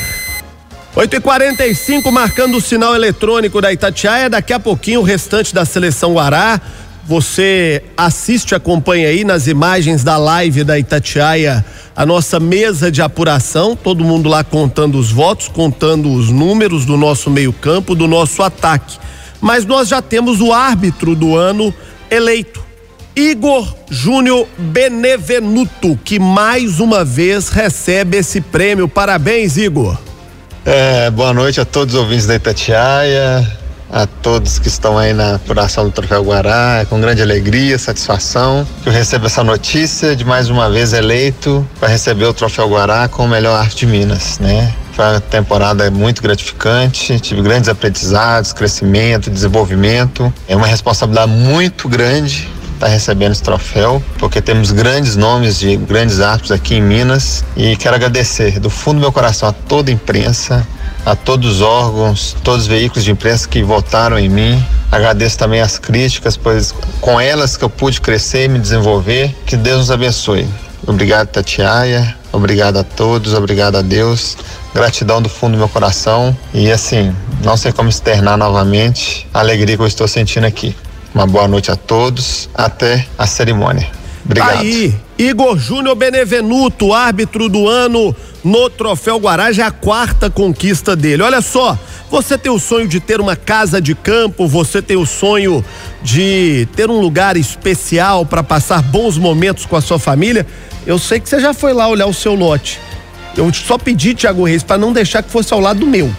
8 0.95 1.15
e 1.17 1.19
45 1.19 2.09
marcando 2.09 2.55
o 2.55 2.61
sinal 2.61 2.95
eletrônico 2.95 3.61
da 3.61 3.71
Itatiaia. 3.73 4.29
Daqui 4.29 4.53
a 4.53 4.59
pouquinho 4.59 5.01
o 5.01 5.03
restante 5.03 5.53
da 5.53 5.65
seleção 5.65 6.13
Guará. 6.13 6.61
Você 7.09 7.81
assiste, 7.97 8.53
acompanha 8.53 9.07
aí 9.07 9.23
nas 9.23 9.47
imagens 9.47 10.03
da 10.03 10.15
live 10.15 10.63
da 10.63 10.77
Itatiaia 10.77 11.65
a 11.95 12.05
nossa 12.05 12.39
mesa 12.39 12.91
de 12.91 13.01
apuração, 13.01 13.75
todo 13.75 14.03
mundo 14.03 14.29
lá 14.29 14.43
contando 14.43 14.99
os 14.99 15.11
votos, 15.11 15.47
contando 15.47 16.13
os 16.13 16.29
números 16.29 16.85
do 16.85 16.95
nosso 16.95 17.31
meio-campo, 17.31 17.95
do 17.95 18.07
nosso 18.07 18.43
ataque. 18.43 18.99
Mas 19.41 19.65
nós 19.65 19.87
já 19.87 20.03
temos 20.03 20.39
o 20.39 20.53
árbitro 20.53 21.15
do 21.15 21.35
ano 21.35 21.73
eleito. 22.11 22.63
Igor 23.15 23.75
Júnior 23.89 24.47
Benevenuto, 24.55 25.97
que 26.05 26.19
mais 26.19 26.79
uma 26.79 27.03
vez 27.03 27.49
recebe 27.49 28.17
esse 28.17 28.39
prêmio. 28.39 28.87
Parabéns, 28.87 29.57
Igor. 29.57 29.97
É, 30.63 31.09
boa 31.09 31.33
noite 31.33 31.59
a 31.59 31.65
todos 31.65 31.95
os 31.95 31.99
ouvintes 31.99 32.27
da 32.27 32.35
Itatiaia, 32.35 33.58
a 33.91 34.05
todos 34.05 34.59
que 34.59 34.67
estão 34.67 34.97
aí 34.97 35.13
na 35.13 35.35
apuração 35.35 35.85
do 35.85 35.91
Troféu 35.91 36.23
Guará. 36.23 36.79
É 36.81 36.85
com 36.85 36.99
grande 36.99 37.21
alegria, 37.21 37.77
satisfação 37.77 38.67
que 38.83 38.89
eu 38.89 38.93
recebo 38.93 39.25
essa 39.25 39.43
notícia 39.43 40.15
de 40.15 40.23
mais 40.23 40.49
uma 40.49 40.69
vez 40.69 40.93
eleito 40.93 41.67
para 41.79 41.89
receber 41.89 42.25
o 42.25 42.33
Troféu 42.33 42.69
Guará 42.69 43.07
com 43.07 43.25
o 43.25 43.27
melhor 43.27 43.59
arte 43.59 43.77
de 43.77 43.87
Minas, 43.87 44.39
né? 44.39 44.73
Foi 44.93 45.05
uma 45.05 45.21
temporada 45.21 45.89
muito 45.89 46.21
gratificante, 46.21 47.19
tive 47.19 47.41
grandes 47.41 47.69
aprendizados, 47.69 48.51
crescimento, 48.51 49.29
desenvolvimento. 49.29 50.31
É 50.47 50.55
uma 50.55 50.67
responsabilidade 50.67 51.31
muito 51.31 51.87
grande 51.87 52.49
estar 52.79 52.87
recebendo 52.87 53.33
esse 53.33 53.43
troféu, 53.43 54.01
porque 54.17 54.41
temos 54.41 54.71
grandes 54.71 55.15
nomes 55.17 55.59
de 55.59 55.75
grandes 55.75 56.21
árbitros 56.21 56.51
aqui 56.51 56.75
em 56.75 56.81
Minas 56.81 57.43
e 57.55 57.75
quero 57.75 57.95
agradecer 57.95 58.59
do 58.59 58.69
fundo 58.69 58.95
do 58.95 59.01
meu 59.01 59.11
coração 59.11 59.49
a 59.49 59.51
toda 59.51 59.91
a 59.91 59.93
imprensa, 59.93 60.65
a 61.05 61.15
todos 61.15 61.55
os 61.55 61.61
órgãos, 61.61 62.35
todos 62.43 62.61
os 62.61 62.67
veículos 62.67 63.03
de 63.03 63.11
imprensa 63.11 63.47
que 63.47 63.63
votaram 63.63 64.17
em 64.17 64.29
mim. 64.29 64.63
Agradeço 64.91 65.37
também 65.37 65.61
as 65.61 65.77
críticas, 65.77 66.35
pois 66.35 66.73
com 66.99 67.19
elas 67.19 67.55
que 67.55 67.63
eu 67.63 67.69
pude 67.69 68.01
crescer 68.01 68.45
e 68.45 68.47
me 68.49 68.59
desenvolver. 68.59 69.35
Que 69.45 69.55
Deus 69.55 69.79
nos 69.79 69.91
abençoe. 69.91 70.47
Obrigado, 70.85 71.27
Tatiaia. 71.27 72.15
Obrigado 72.31 72.77
a 72.77 72.83
todos. 72.83 73.33
Obrigado 73.33 73.75
a 73.77 73.81
Deus. 73.81 74.37
Gratidão 74.73 75.21
do 75.21 75.29
fundo 75.29 75.53
do 75.53 75.57
meu 75.57 75.69
coração. 75.69 76.35
E 76.53 76.71
assim, 76.71 77.15
não 77.43 77.57
sei 77.57 77.71
como 77.71 77.89
externar 77.89 78.37
novamente 78.37 79.27
a 79.33 79.39
alegria 79.39 79.75
que 79.75 79.81
eu 79.81 79.87
estou 79.87 80.07
sentindo 80.07 80.45
aqui. 80.45 80.75
Uma 81.13 81.25
boa 81.25 81.47
noite 81.47 81.71
a 81.71 81.75
todos. 81.75 82.49
Até 82.53 83.05
a 83.17 83.25
cerimônia. 83.25 83.87
Obrigado. 84.25 84.59
Aí, 84.59 84.95
Igor 85.19 85.59
Júnior 85.59 85.95
Benevenuto, 85.95 86.93
árbitro 86.93 87.49
do 87.49 87.67
ano 87.67 88.15
no 88.41 88.69
Troféu 88.69 89.17
Guará, 89.17 89.51
já 89.51 89.65
é 89.65 89.67
a 89.67 89.71
quarta 89.71 90.29
conquista 90.29 90.95
dele. 90.95 91.21
Olha 91.21 91.41
só, 91.41 91.77
você 92.09 92.37
tem 92.37 92.49
o 92.49 92.57
sonho 92.57 92.87
de 92.87 93.01
ter 93.01 93.19
uma 93.19 93.35
casa 93.35 93.81
de 93.81 93.93
campo, 93.93 94.47
você 94.47 94.81
tem 94.81 94.95
o 94.95 95.05
sonho 95.05 95.63
de 96.01 96.65
ter 96.73 96.89
um 96.89 97.01
lugar 97.01 97.35
especial 97.35 98.25
para 98.25 98.41
passar 98.41 98.81
bons 98.81 99.17
momentos 99.17 99.65
com 99.65 99.75
a 99.75 99.81
sua 99.81 99.99
família. 99.99 100.47
Eu 100.87 100.97
sei 100.97 101.19
que 101.19 101.27
você 101.27 101.41
já 101.41 101.53
foi 101.53 101.73
lá 101.73 101.89
olhar 101.89 102.07
o 102.07 102.13
seu 102.13 102.33
lote. 102.33 102.79
Eu 103.35 103.53
só 103.53 103.77
pedi, 103.77 104.13
Tiago 104.13 104.45
Reis, 104.45 104.63
para 104.63 104.77
não 104.77 104.93
deixar 104.93 105.21
que 105.21 105.29
fosse 105.29 105.53
ao 105.53 105.59
lado 105.59 105.81
do 105.81 105.85
meu. 105.85 106.09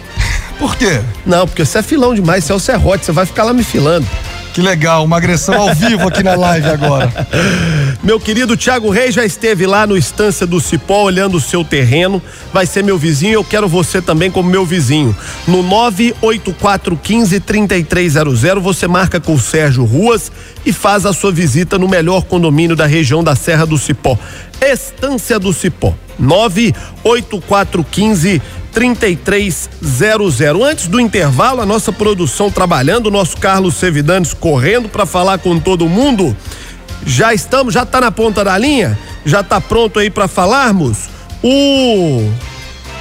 Por 0.59 0.75
quê? 0.75 1.01
Não, 1.25 1.47
porque 1.47 1.65
você 1.65 1.79
é 1.79 1.81
filão 1.81 2.13
demais, 2.13 2.43
você 2.43 2.51
é 2.51 2.55
o 2.55 2.59
serrote, 2.59 3.03
você 3.03 3.11
vai 3.11 3.25
ficar 3.25 3.45
lá 3.45 3.51
me 3.51 3.63
filando. 3.63 4.05
Que 4.53 4.61
legal, 4.61 5.05
uma 5.05 5.15
agressão 5.15 5.55
ao 5.55 5.73
vivo 5.73 6.09
aqui 6.09 6.21
na 6.21 6.35
live 6.35 6.67
agora. 6.67 7.09
Meu 8.03 8.19
querido 8.19 8.57
Tiago 8.57 8.89
Reis 8.89 9.15
já 9.15 9.23
esteve 9.23 9.65
lá 9.65 9.87
no 9.87 9.95
Estância 9.95 10.45
do 10.45 10.59
Cipó 10.59 11.03
olhando 11.03 11.37
o 11.37 11.41
seu 11.41 11.63
terreno. 11.63 12.21
Vai 12.51 12.65
ser 12.65 12.83
meu 12.83 12.97
vizinho, 12.97 13.35
eu 13.35 13.45
quero 13.45 13.69
você 13.69 14.01
também 14.01 14.29
como 14.29 14.49
meu 14.49 14.65
vizinho. 14.65 15.15
No 15.47 15.63
984153300 15.63 18.59
você 18.59 18.87
marca 18.87 19.21
com 19.21 19.35
o 19.35 19.39
Sérgio 19.39 19.85
Ruas 19.85 20.29
e 20.65 20.73
faz 20.73 21.05
a 21.05 21.13
sua 21.13 21.31
visita 21.31 21.77
no 21.77 21.87
melhor 21.87 22.23
condomínio 22.23 22.75
da 22.75 22.85
região 22.85 23.23
da 23.23 23.35
Serra 23.35 23.65
do 23.65 23.77
Cipó. 23.77 24.19
Estância 24.61 25.39
do 25.39 25.51
Cipó. 25.51 25.95
98415 26.19 28.39
3300. 28.71 30.61
Antes 30.61 30.87
do 30.87 30.99
intervalo, 30.99 31.61
a 31.61 31.65
nossa 31.65 31.91
produção 31.91 32.51
trabalhando, 32.51 33.07
o 33.07 33.11
nosso 33.11 33.37
Carlos 33.37 33.75
Sevidanes 33.75 34.33
correndo 34.33 34.87
para 34.87 35.05
falar 35.05 35.39
com 35.39 35.59
todo 35.59 35.89
mundo. 35.89 36.35
Já 37.05 37.33
estamos, 37.33 37.73
já 37.73 37.85
tá 37.85 37.99
na 37.99 38.11
ponta 38.11 38.43
da 38.43 38.57
linha? 38.57 38.97
Já 39.25 39.43
tá 39.43 39.59
pronto 39.59 39.99
aí 39.99 40.09
para 40.09 40.27
falarmos? 40.27 41.09
O 41.43 42.29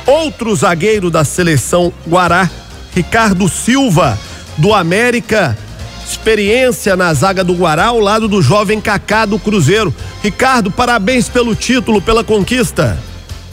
outro 0.07 0.55
zagueiro 0.57 1.11
da 1.11 1.25
seleção 1.25 1.93
Guará, 2.09 2.49
Ricardo 2.95 3.49
Silva, 3.49 4.19
do 4.57 4.75
América, 4.75 5.57
experiência 6.11 6.97
na 6.97 7.15
zaga 7.15 7.45
do 7.45 7.55
Guará 7.55 7.87
ao 7.87 8.01
lado 8.01 8.27
do 8.27 8.43
jovem 8.43 8.81
Kaká 8.81 9.25
do 9.25 9.39
Cruzeiro. 9.39 9.95
Ricardo, 10.23 10.71
parabéns 10.71 11.29
pelo 11.29 11.55
título, 11.55 12.03
pela 12.03 12.25
conquista. 12.25 12.99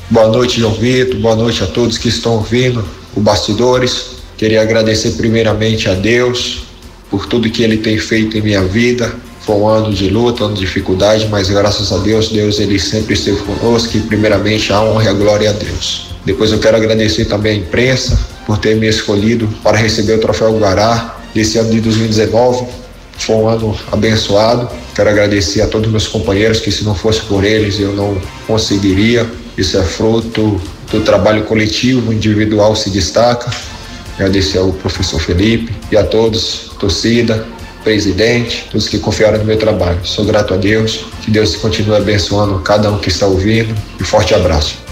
Boa 0.09 0.27
noite, 0.27 0.59
João 0.59 0.73
Vitor. 0.73 1.19
Boa 1.19 1.35
noite 1.35 1.63
a 1.63 1.67
todos 1.67 1.97
que 1.97 2.09
estão 2.09 2.33
ouvindo 2.33 2.83
o 3.15 3.19
Bastidores. 3.19 4.17
Queria 4.37 4.61
agradecer 4.61 5.11
primeiramente 5.11 5.87
a 5.87 5.93
Deus 5.93 6.63
por 7.09 7.25
tudo 7.27 7.49
que 7.49 7.61
Ele 7.61 7.77
tem 7.77 7.97
feito 7.97 8.37
em 8.37 8.41
minha 8.41 8.63
vida. 8.63 9.13
Foi 9.41 9.55
um 9.55 9.67
ano 9.67 9.93
de 9.93 10.09
luta, 10.09 10.43
um 10.43 10.47
ano 10.47 10.55
de 10.55 10.61
dificuldade, 10.61 11.27
mas 11.29 11.49
graças 11.49 11.91
a 11.91 11.97
Deus, 11.99 12.29
Deus 12.29 12.59
ele 12.59 12.77
sempre 12.77 13.13
esteve 13.13 13.37
conosco 13.43 13.95
e 13.95 14.01
primeiramente 14.01 14.73
a 14.73 14.81
honra 14.81 15.05
e 15.05 15.07
a 15.07 15.13
glória 15.13 15.49
a 15.51 15.53
Deus. 15.53 16.07
Depois 16.25 16.51
eu 16.51 16.59
quero 16.59 16.75
agradecer 16.75 17.25
também 17.25 17.53
a 17.53 17.55
imprensa 17.55 18.19
por 18.45 18.57
ter 18.57 18.75
me 18.75 18.87
escolhido 18.87 19.47
para 19.63 19.77
receber 19.77 20.15
o 20.15 20.19
troféu 20.19 20.57
Guará 20.57 21.16
desse 21.37 21.59
ano 21.59 21.69
de 21.69 21.79
2019. 21.81 22.65
Foi 23.19 23.35
um 23.35 23.47
ano 23.47 23.77
abençoado. 23.91 24.69
Quero 24.95 25.09
agradecer 25.09 25.61
a 25.61 25.67
todos 25.67 25.89
meus 25.89 26.07
companheiros 26.07 26.59
que 26.59 26.71
se 26.71 26.83
não 26.83 26.95
fosse 26.95 27.21
por 27.21 27.43
eles 27.43 27.79
eu 27.79 27.93
não 27.93 28.19
conseguiria. 28.47 29.29
Isso 29.57 29.77
é 29.77 29.83
fruto 29.83 30.59
do 30.91 31.01
trabalho 31.01 31.43
coletivo, 31.43 32.11
individual 32.11 32.75
se 32.75 32.89
destaca. 32.89 33.51
Agradecer 34.15 34.57
ao 34.57 34.73
professor 34.73 35.19
Felipe 35.19 35.71
e 35.91 35.97
a 35.97 36.03
todos, 36.03 36.71
torcida, 36.79 37.45
presidente, 37.83 38.67
todos 38.71 38.87
que 38.87 38.97
confiaram 38.97 39.37
no 39.37 39.45
meu 39.45 39.57
trabalho. 39.57 39.99
Sou 40.03 40.25
grato 40.25 40.55
a 40.55 40.57
Deus, 40.57 41.05
que 41.21 41.29
Deus 41.29 41.55
continue 41.55 41.95
abençoando 41.95 42.59
cada 42.59 42.91
um 42.91 42.97
que 42.97 43.09
está 43.09 43.27
ouvindo 43.27 43.75
e 43.99 44.03
forte 44.03 44.33
abraço. 44.33 44.87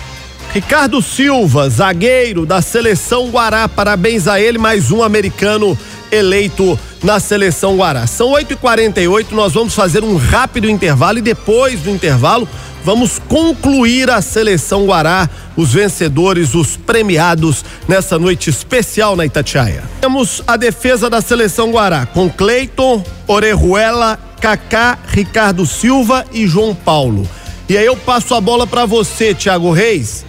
Ricardo 0.53 1.01
Silva, 1.01 1.69
zagueiro 1.69 2.45
da 2.45 2.61
seleção 2.61 3.29
Guará, 3.29 3.67
parabéns 3.67 4.25
a 4.25 4.39
ele, 4.39 4.57
mais 4.57 4.89
um 4.89 5.03
americano 5.03 5.77
eleito 6.15 6.79
na 7.03 7.19
seleção 7.19 7.77
Guará. 7.77 8.07
São 8.07 8.31
8h48, 8.31 9.31
nós 9.31 9.53
vamos 9.53 9.75
fazer 9.75 10.03
um 10.03 10.15
rápido 10.17 10.69
intervalo 10.69 11.19
e 11.19 11.21
depois 11.21 11.81
do 11.81 11.89
intervalo 11.89 12.47
vamos 12.83 13.19
concluir 13.27 14.09
a 14.11 14.21
seleção 14.21 14.85
Guará, 14.85 15.29
os 15.57 15.73
vencedores, 15.73 16.53
os 16.53 16.77
premiados 16.77 17.65
nessa 17.87 18.19
noite 18.19 18.49
especial 18.49 19.15
na 19.15 19.25
Itatiaia. 19.25 19.83
Temos 20.01 20.43
a 20.45 20.55
defesa 20.55 21.09
da 21.09 21.21
seleção 21.21 21.71
Guará 21.71 22.05
com 22.05 22.29
Cleiton, 22.29 23.03
Orejuela, 23.27 24.19
Kaká, 24.39 24.99
Ricardo 25.07 25.65
Silva 25.65 26.25
e 26.31 26.45
João 26.47 26.75
Paulo. 26.75 27.27
E 27.67 27.75
aí 27.75 27.85
eu 27.85 27.97
passo 27.97 28.35
a 28.35 28.41
bola 28.41 28.67
para 28.67 28.85
você, 28.85 29.33
Thiago 29.33 29.71
Reis. 29.71 30.23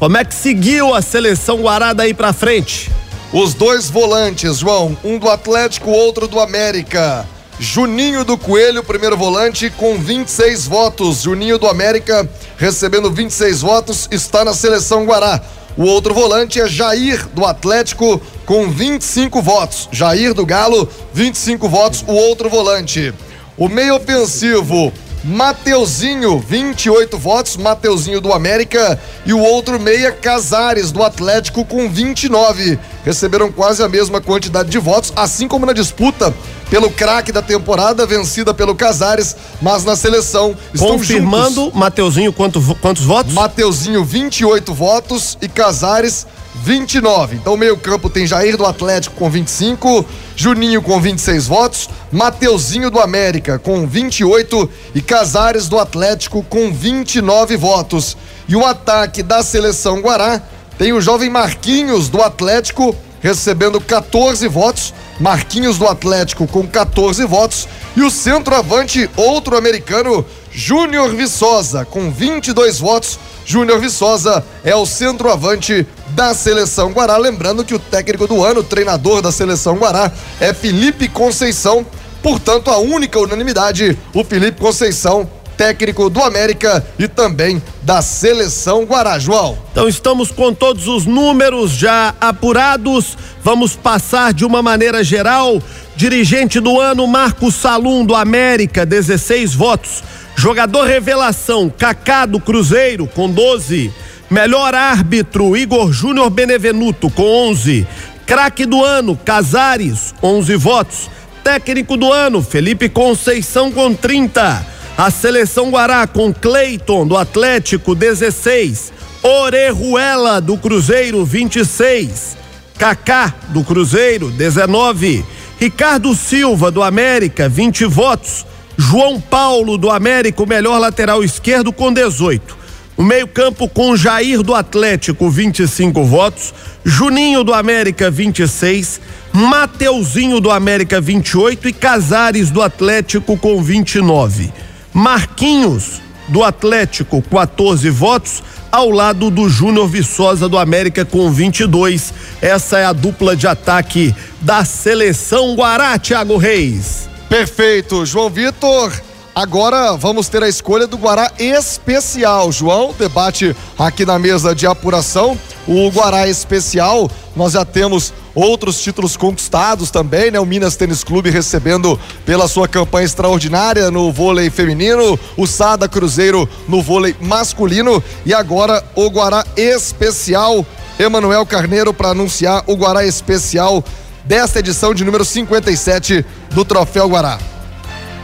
Como 0.00 0.16
é 0.16 0.24
que 0.24 0.34
seguiu 0.34 0.92
a 0.92 1.00
seleção 1.00 1.58
Guará 1.58 1.92
daí 1.92 2.12
pra 2.12 2.32
frente? 2.32 2.90
Os 3.32 3.54
dois 3.54 3.88
volantes, 3.88 4.58
João, 4.58 4.98
um 5.04 5.16
do 5.16 5.30
Atlético, 5.30 5.92
outro 5.92 6.26
do 6.26 6.40
América. 6.40 7.24
Juninho 7.60 8.24
do 8.24 8.36
Coelho, 8.36 8.82
primeiro 8.82 9.16
volante, 9.16 9.70
com 9.70 9.96
26 9.96 10.66
votos. 10.66 11.22
Juninho 11.22 11.56
do 11.56 11.68
América, 11.68 12.28
recebendo 12.56 13.08
26 13.08 13.60
votos, 13.60 14.08
está 14.10 14.44
na 14.44 14.52
seleção 14.52 15.04
Guará. 15.04 15.40
O 15.76 15.84
outro 15.84 16.12
volante 16.12 16.60
é 16.60 16.66
Jair 16.66 17.28
do 17.28 17.44
Atlético 17.44 18.20
com 18.44 18.68
25 18.68 19.40
votos. 19.40 19.88
Jair 19.92 20.34
do 20.34 20.44
Galo, 20.44 20.88
25 21.14 21.68
votos, 21.68 22.04
o 22.08 22.12
outro 22.12 22.48
volante. 22.48 23.14
O 23.56 23.68
meio 23.68 23.94
ofensivo, 23.94 24.92
Mateuzinho, 25.22 26.38
28 26.38 27.18
votos, 27.18 27.56
Mateuzinho 27.56 28.20
do 28.20 28.32
América 28.32 28.98
e 29.26 29.34
o 29.34 29.38
outro 29.38 29.78
meia 29.78 30.12
Casares 30.12 30.90
do 30.90 31.02
Atlético 31.02 31.64
com 31.64 31.90
29. 31.90 32.78
Receberam 33.04 33.52
quase 33.52 33.82
a 33.82 33.88
mesma 33.88 34.20
quantidade 34.20 34.70
de 34.70 34.78
votos, 34.78 35.12
assim 35.14 35.46
como 35.46 35.66
na 35.66 35.74
disputa 35.74 36.34
pelo 36.70 36.88
craque 36.88 37.32
da 37.32 37.42
temporada, 37.42 38.06
vencida 38.06 38.54
pelo 38.54 38.74
Casares, 38.74 39.36
mas 39.60 39.84
na 39.84 39.96
seleção 39.96 40.56
estão 40.72 40.96
Confirmando, 40.96 41.64
juntos. 41.64 41.78
Mateuzinho, 41.78 42.32
quanto, 42.32 42.62
quantos 42.80 43.04
votos? 43.04 43.32
Mateuzinho, 43.34 44.04
28 44.04 44.72
votos 44.72 45.36
e 45.42 45.48
Casares, 45.48 46.26
29. 46.54 47.36
Então, 47.36 47.56
meio-campo 47.56 48.10
tem 48.10 48.26
Jair 48.26 48.56
do 48.56 48.66
Atlético 48.66 49.16
com 49.16 49.30
25, 49.30 50.04
Juninho 50.36 50.82
com 50.82 51.00
26 51.00 51.46
votos, 51.46 51.88
Mateuzinho 52.12 52.90
do 52.90 53.00
América 53.00 53.58
com 53.58 53.86
28 53.86 54.68
e 54.94 55.00
Casares 55.00 55.68
do 55.68 55.78
Atlético 55.78 56.42
com 56.42 56.72
29 56.72 57.56
votos. 57.56 58.16
E 58.48 58.56
o 58.56 58.64
ataque 58.64 59.22
da 59.22 59.42
seleção 59.42 60.00
Guará 60.00 60.42
tem 60.76 60.92
o 60.92 61.00
jovem 61.00 61.30
Marquinhos 61.30 62.08
do 62.08 62.22
Atlético 62.22 62.96
recebendo 63.20 63.80
14 63.80 64.48
votos. 64.48 64.94
Marquinhos 65.20 65.76
do 65.76 65.86
Atlético 65.86 66.46
com 66.46 66.66
14 66.66 67.24
votos 67.26 67.68
e 67.94 68.00
o 68.00 68.10
centroavante 68.10 69.08
outro 69.16 69.56
americano 69.56 70.24
Júnior 70.50 71.10
Viçosa 71.10 71.84
com 71.84 72.10
22 72.10 72.78
votos. 72.78 73.18
Júnior 73.50 73.80
Viçosa 73.80 74.44
é 74.62 74.76
o 74.76 74.86
centroavante 74.86 75.84
da 76.10 76.32
seleção 76.32 76.92
Guará. 76.92 77.16
Lembrando 77.16 77.64
que 77.64 77.74
o 77.74 77.80
técnico 77.80 78.28
do 78.28 78.44
ano, 78.44 78.62
treinador 78.62 79.20
da 79.20 79.32
seleção 79.32 79.76
Guará, 79.76 80.12
é 80.38 80.54
Felipe 80.54 81.08
Conceição. 81.08 81.84
Portanto, 82.22 82.70
a 82.70 82.78
única 82.78 83.18
unanimidade, 83.18 83.98
o 84.14 84.22
Felipe 84.22 84.60
Conceição, 84.60 85.28
técnico 85.56 86.08
do 86.08 86.22
América 86.22 86.86
e 86.96 87.08
também 87.08 87.60
da 87.82 88.00
seleção 88.00 88.84
Guará. 88.84 89.18
João. 89.18 89.58
Então 89.72 89.88
estamos 89.88 90.30
com 90.30 90.54
todos 90.54 90.86
os 90.86 91.04
números 91.04 91.72
já 91.72 92.14
apurados. 92.20 93.18
Vamos 93.42 93.74
passar 93.74 94.32
de 94.32 94.44
uma 94.44 94.62
maneira 94.62 95.02
geral. 95.02 95.60
Dirigente 95.96 96.60
do 96.60 96.80
ano, 96.80 97.04
Marcos 97.04 97.56
Salum 97.56 98.04
do 98.04 98.14
América, 98.14 98.86
16 98.86 99.54
votos. 99.54 100.04
Jogador 100.40 100.86
revelação, 100.86 101.68
Kaká 101.68 102.24
do 102.24 102.40
Cruzeiro, 102.40 103.06
com 103.06 103.30
12. 103.30 103.92
Melhor 104.30 104.74
árbitro, 104.74 105.54
Igor 105.54 105.92
Júnior 105.92 106.30
Benevenuto, 106.30 107.10
com 107.10 107.50
11. 107.50 107.86
Craque 108.24 108.64
do 108.64 108.82
ano, 108.82 109.14
Casares, 109.22 110.14
11 110.22 110.56
votos. 110.56 111.10
Técnico 111.44 111.94
do 111.94 112.10
ano, 112.10 112.42
Felipe 112.42 112.88
Conceição, 112.88 113.70
com 113.70 113.92
30. 113.92 114.66
A 114.96 115.10
seleção 115.10 115.68
Guará, 115.68 116.06
com 116.06 116.32
Cleiton 116.32 117.06
do 117.06 117.18
Atlético, 117.18 117.94
16. 117.94 118.94
Orejuela 119.22 120.40
do 120.40 120.56
Cruzeiro, 120.56 121.22
26. 121.22 122.38
Kaká 122.78 123.34
do 123.48 123.62
Cruzeiro, 123.62 124.30
19. 124.30 125.22
Ricardo 125.58 126.14
Silva 126.14 126.70
do 126.70 126.82
América, 126.82 127.46
20 127.46 127.84
votos. 127.84 128.46
João 128.80 129.20
Paulo 129.20 129.76
do 129.76 129.90
América, 129.90 130.42
o 130.42 130.48
melhor 130.48 130.78
lateral 130.78 131.22
esquerdo, 131.22 131.70
com 131.70 131.92
18. 131.92 132.56
O 132.96 133.02
meio-campo 133.02 133.68
com 133.68 133.94
Jair 133.94 134.42
do 134.42 134.54
Atlético, 134.54 135.28
25 135.28 136.02
votos. 136.02 136.54
Juninho 136.82 137.44
do 137.44 137.52
América, 137.52 138.10
26. 138.10 138.98
Mateuzinho 139.34 140.40
do 140.40 140.50
América, 140.50 140.98
28. 140.98 141.68
E 141.68 141.72
Casares 141.74 142.50
do 142.50 142.62
Atlético, 142.62 143.36
com 143.36 143.62
29. 143.62 144.50
Marquinhos 144.94 146.00
do 146.28 146.42
Atlético, 146.42 147.20
14 147.20 147.90
votos. 147.90 148.42
Ao 148.72 148.88
lado 148.88 149.30
do 149.30 149.46
Júnior 149.46 149.88
Viçosa 149.88 150.48
do 150.48 150.56
América, 150.56 151.04
com 151.04 151.30
22. 151.30 152.14
Essa 152.40 152.78
é 152.78 152.86
a 152.86 152.94
dupla 152.94 153.36
de 153.36 153.46
ataque 153.46 154.14
da 154.40 154.64
seleção 154.64 155.54
Guará, 155.54 155.98
Thiago 155.98 156.38
Reis. 156.38 157.09
Perfeito, 157.30 158.04
João 158.04 158.28
Vitor. 158.28 158.92
Agora 159.32 159.96
vamos 159.96 160.28
ter 160.28 160.42
a 160.42 160.48
escolha 160.48 160.84
do 160.84 160.98
Guará 160.98 161.30
especial. 161.38 162.50
João, 162.50 162.92
debate 162.92 163.54
aqui 163.78 164.04
na 164.04 164.18
mesa 164.18 164.52
de 164.52 164.66
apuração. 164.66 165.38
O 165.64 165.88
Guará 165.92 166.26
especial, 166.26 167.08
nós 167.36 167.52
já 167.52 167.64
temos 167.64 168.12
outros 168.34 168.80
títulos 168.82 169.16
conquistados 169.16 169.92
também, 169.92 170.32
né? 170.32 170.40
O 170.40 170.44
Minas 170.44 170.74
Tênis 170.74 171.04
Clube 171.04 171.30
recebendo 171.30 171.98
pela 172.26 172.48
sua 172.48 172.66
campanha 172.66 173.06
extraordinária 173.06 173.92
no 173.92 174.10
vôlei 174.10 174.50
feminino, 174.50 175.16
o 175.36 175.46
Sada 175.46 175.88
Cruzeiro 175.88 176.48
no 176.66 176.82
vôlei 176.82 177.14
masculino 177.20 178.02
e 178.26 178.34
agora 178.34 178.84
o 178.96 179.08
Guará 179.08 179.44
especial. 179.56 180.66
Emanuel 180.98 181.46
Carneiro 181.46 181.94
para 181.94 182.08
anunciar 182.08 182.64
o 182.66 182.74
Guará 182.74 183.06
especial 183.06 183.84
desta 184.24 184.58
edição 184.58 184.94
de 184.94 185.04
número 185.04 185.24
57 185.24 186.24
do 186.50 186.64
Troféu 186.64 187.08
Guará. 187.08 187.38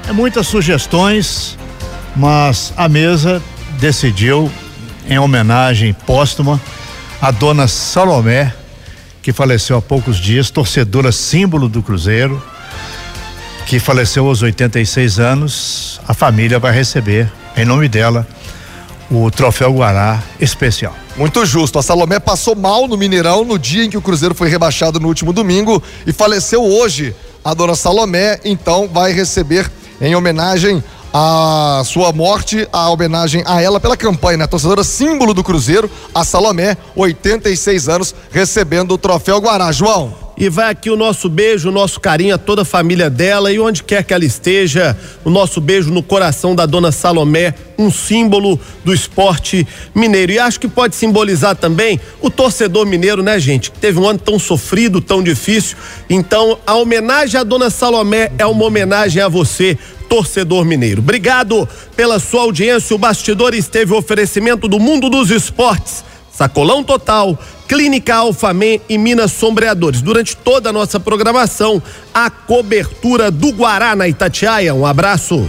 É 0.08 0.12
muitas 0.12 0.46
sugestões, 0.46 1.58
mas 2.14 2.72
a 2.76 2.88
mesa 2.88 3.42
decidiu, 3.80 4.50
em 5.08 5.18
homenagem 5.18 5.92
póstuma, 5.92 6.60
a 7.20 7.30
dona 7.30 7.66
Salomé, 7.66 8.54
que 9.22 9.32
faleceu 9.32 9.76
há 9.76 9.82
poucos 9.82 10.18
dias, 10.18 10.50
torcedora 10.50 11.10
símbolo 11.10 11.68
do 11.68 11.82
Cruzeiro, 11.82 12.42
que 13.66 13.80
faleceu 13.80 14.26
aos 14.28 14.42
86 14.42 15.18
anos. 15.18 16.00
A 16.06 16.14
família 16.14 16.58
vai 16.58 16.72
receber, 16.72 17.30
em 17.56 17.64
nome 17.64 17.88
dela, 17.88 18.26
o 19.10 19.30
troféu 19.30 19.72
Guará 19.72 20.22
especial. 20.40 20.94
Muito 21.16 21.44
justo. 21.46 21.78
A 21.78 21.82
Salomé 21.82 22.18
passou 22.18 22.54
mal 22.54 22.86
no 22.86 22.96
Mineirão 22.96 23.44
no 23.44 23.58
dia 23.58 23.84
em 23.84 23.90
que 23.90 23.96
o 23.96 24.02
Cruzeiro 24.02 24.34
foi 24.34 24.48
rebaixado 24.48 25.00
no 25.00 25.08
último 25.08 25.32
domingo 25.32 25.82
e 26.06 26.12
faleceu 26.12 26.62
hoje. 26.62 27.14
A 27.44 27.54
dona 27.54 27.76
Salomé, 27.76 28.40
então, 28.44 28.88
vai 28.92 29.12
receber 29.12 29.70
em 30.00 30.14
homenagem 30.16 30.82
à 31.14 31.82
sua 31.86 32.12
morte, 32.12 32.68
a 32.72 32.90
homenagem 32.90 33.42
a 33.46 33.62
ela 33.62 33.80
pela 33.80 33.96
campanha, 33.96 34.38
né? 34.38 34.46
Torcedora 34.46 34.82
símbolo 34.82 35.32
do 35.32 35.44
Cruzeiro, 35.44 35.90
a 36.14 36.24
Salomé, 36.24 36.76
86 36.94 37.88
anos, 37.88 38.14
recebendo 38.30 38.92
o 38.92 38.98
troféu 38.98 39.40
Guará. 39.40 39.70
João. 39.70 40.25
E 40.38 40.50
vai 40.50 40.70
aqui 40.70 40.90
o 40.90 40.96
nosso 40.96 41.30
beijo, 41.30 41.70
o 41.70 41.72
nosso 41.72 41.98
carinho 41.98 42.34
a 42.34 42.38
toda 42.38 42.60
a 42.60 42.64
família 42.64 43.08
dela 43.08 43.50
e 43.50 43.58
onde 43.58 43.82
quer 43.82 44.04
que 44.04 44.12
ela 44.12 44.24
esteja, 44.24 44.94
o 45.24 45.30
nosso 45.30 45.62
beijo 45.62 45.90
no 45.90 46.02
coração 46.02 46.54
da 46.54 46.66
dona 46.66 46.92
Salomé, 46.92 47.54
um 47.78 47.90
símbolo 47.90 48.60
do 48.84 48.92
esporte 48.92 49.66
mineiro. 49.94 50.32
E 50.32 50.38
acho 50.38 50.60
que 50.60 50.68
pode 50.68 50.94
simbolizar 50.94 51.56
também 51.56 51.98
o 52.20 52.28
torcedor 52.28 52.84
mineiro, 52.84 53.22
né, 53.22 53.40
gente? 53.40 53.70
Que 53.70 53.78
teve 53.78 53.98
um 53.98 54.06
ano 54.06 54.18
tão 54.18 54.38
sofrido, 54.38 55.00
tão 55.00 55.22
difícil. 55.22 55.74
Então, 56.10 56.58
a 56.66 56.74
homenagem 56.74 57.40
à 57.40 57.42
dona 57.42 57.70
Salomé 57.70 58.30
é 58.36 58.44
uma 58.44 58.64
homenagem 58.64 59.22
a 59.22 59.28
você, 59.28 59.78
torcedor 60.06 60.66
mineiro. 60.66 61.00
Obrigado 61.00 61.66
pela 61.96 62.18
sua 62.18 62.42
audiência. 62.42 62.94
O 62.94 62.98
Bastidores 62.98 63.68
teve 63.68 63.94
o 63.94 63.96
oferecimento 63.96 64.68
do 64.68 64.78
mundo 64.78 65.08
dos 65.08 65.30
esportes. 65.30 66.04
Sacolão 66.36 66.84
Total, 66.84 67.38
Clínica 67.66 68.14
Alfamém 68.14 68.80
e 68.88 68.98
Minas 68.98 69.32
Sombreadores. 69.32 70.02
Durante 70.02 70.36
toda 70.36 70.68
a 70.68 70.72
nossa 70.72 71.00
programação, 71.00 71.82
a 72.12 72.28
cobertura 72.28 73.30
do 73.30 73.48
Guará 73.48 73.96
na 73.96 74.06
Itatiaia. 74.06 74.74
Um 74.74 74.84
abraço. 74.84 75.48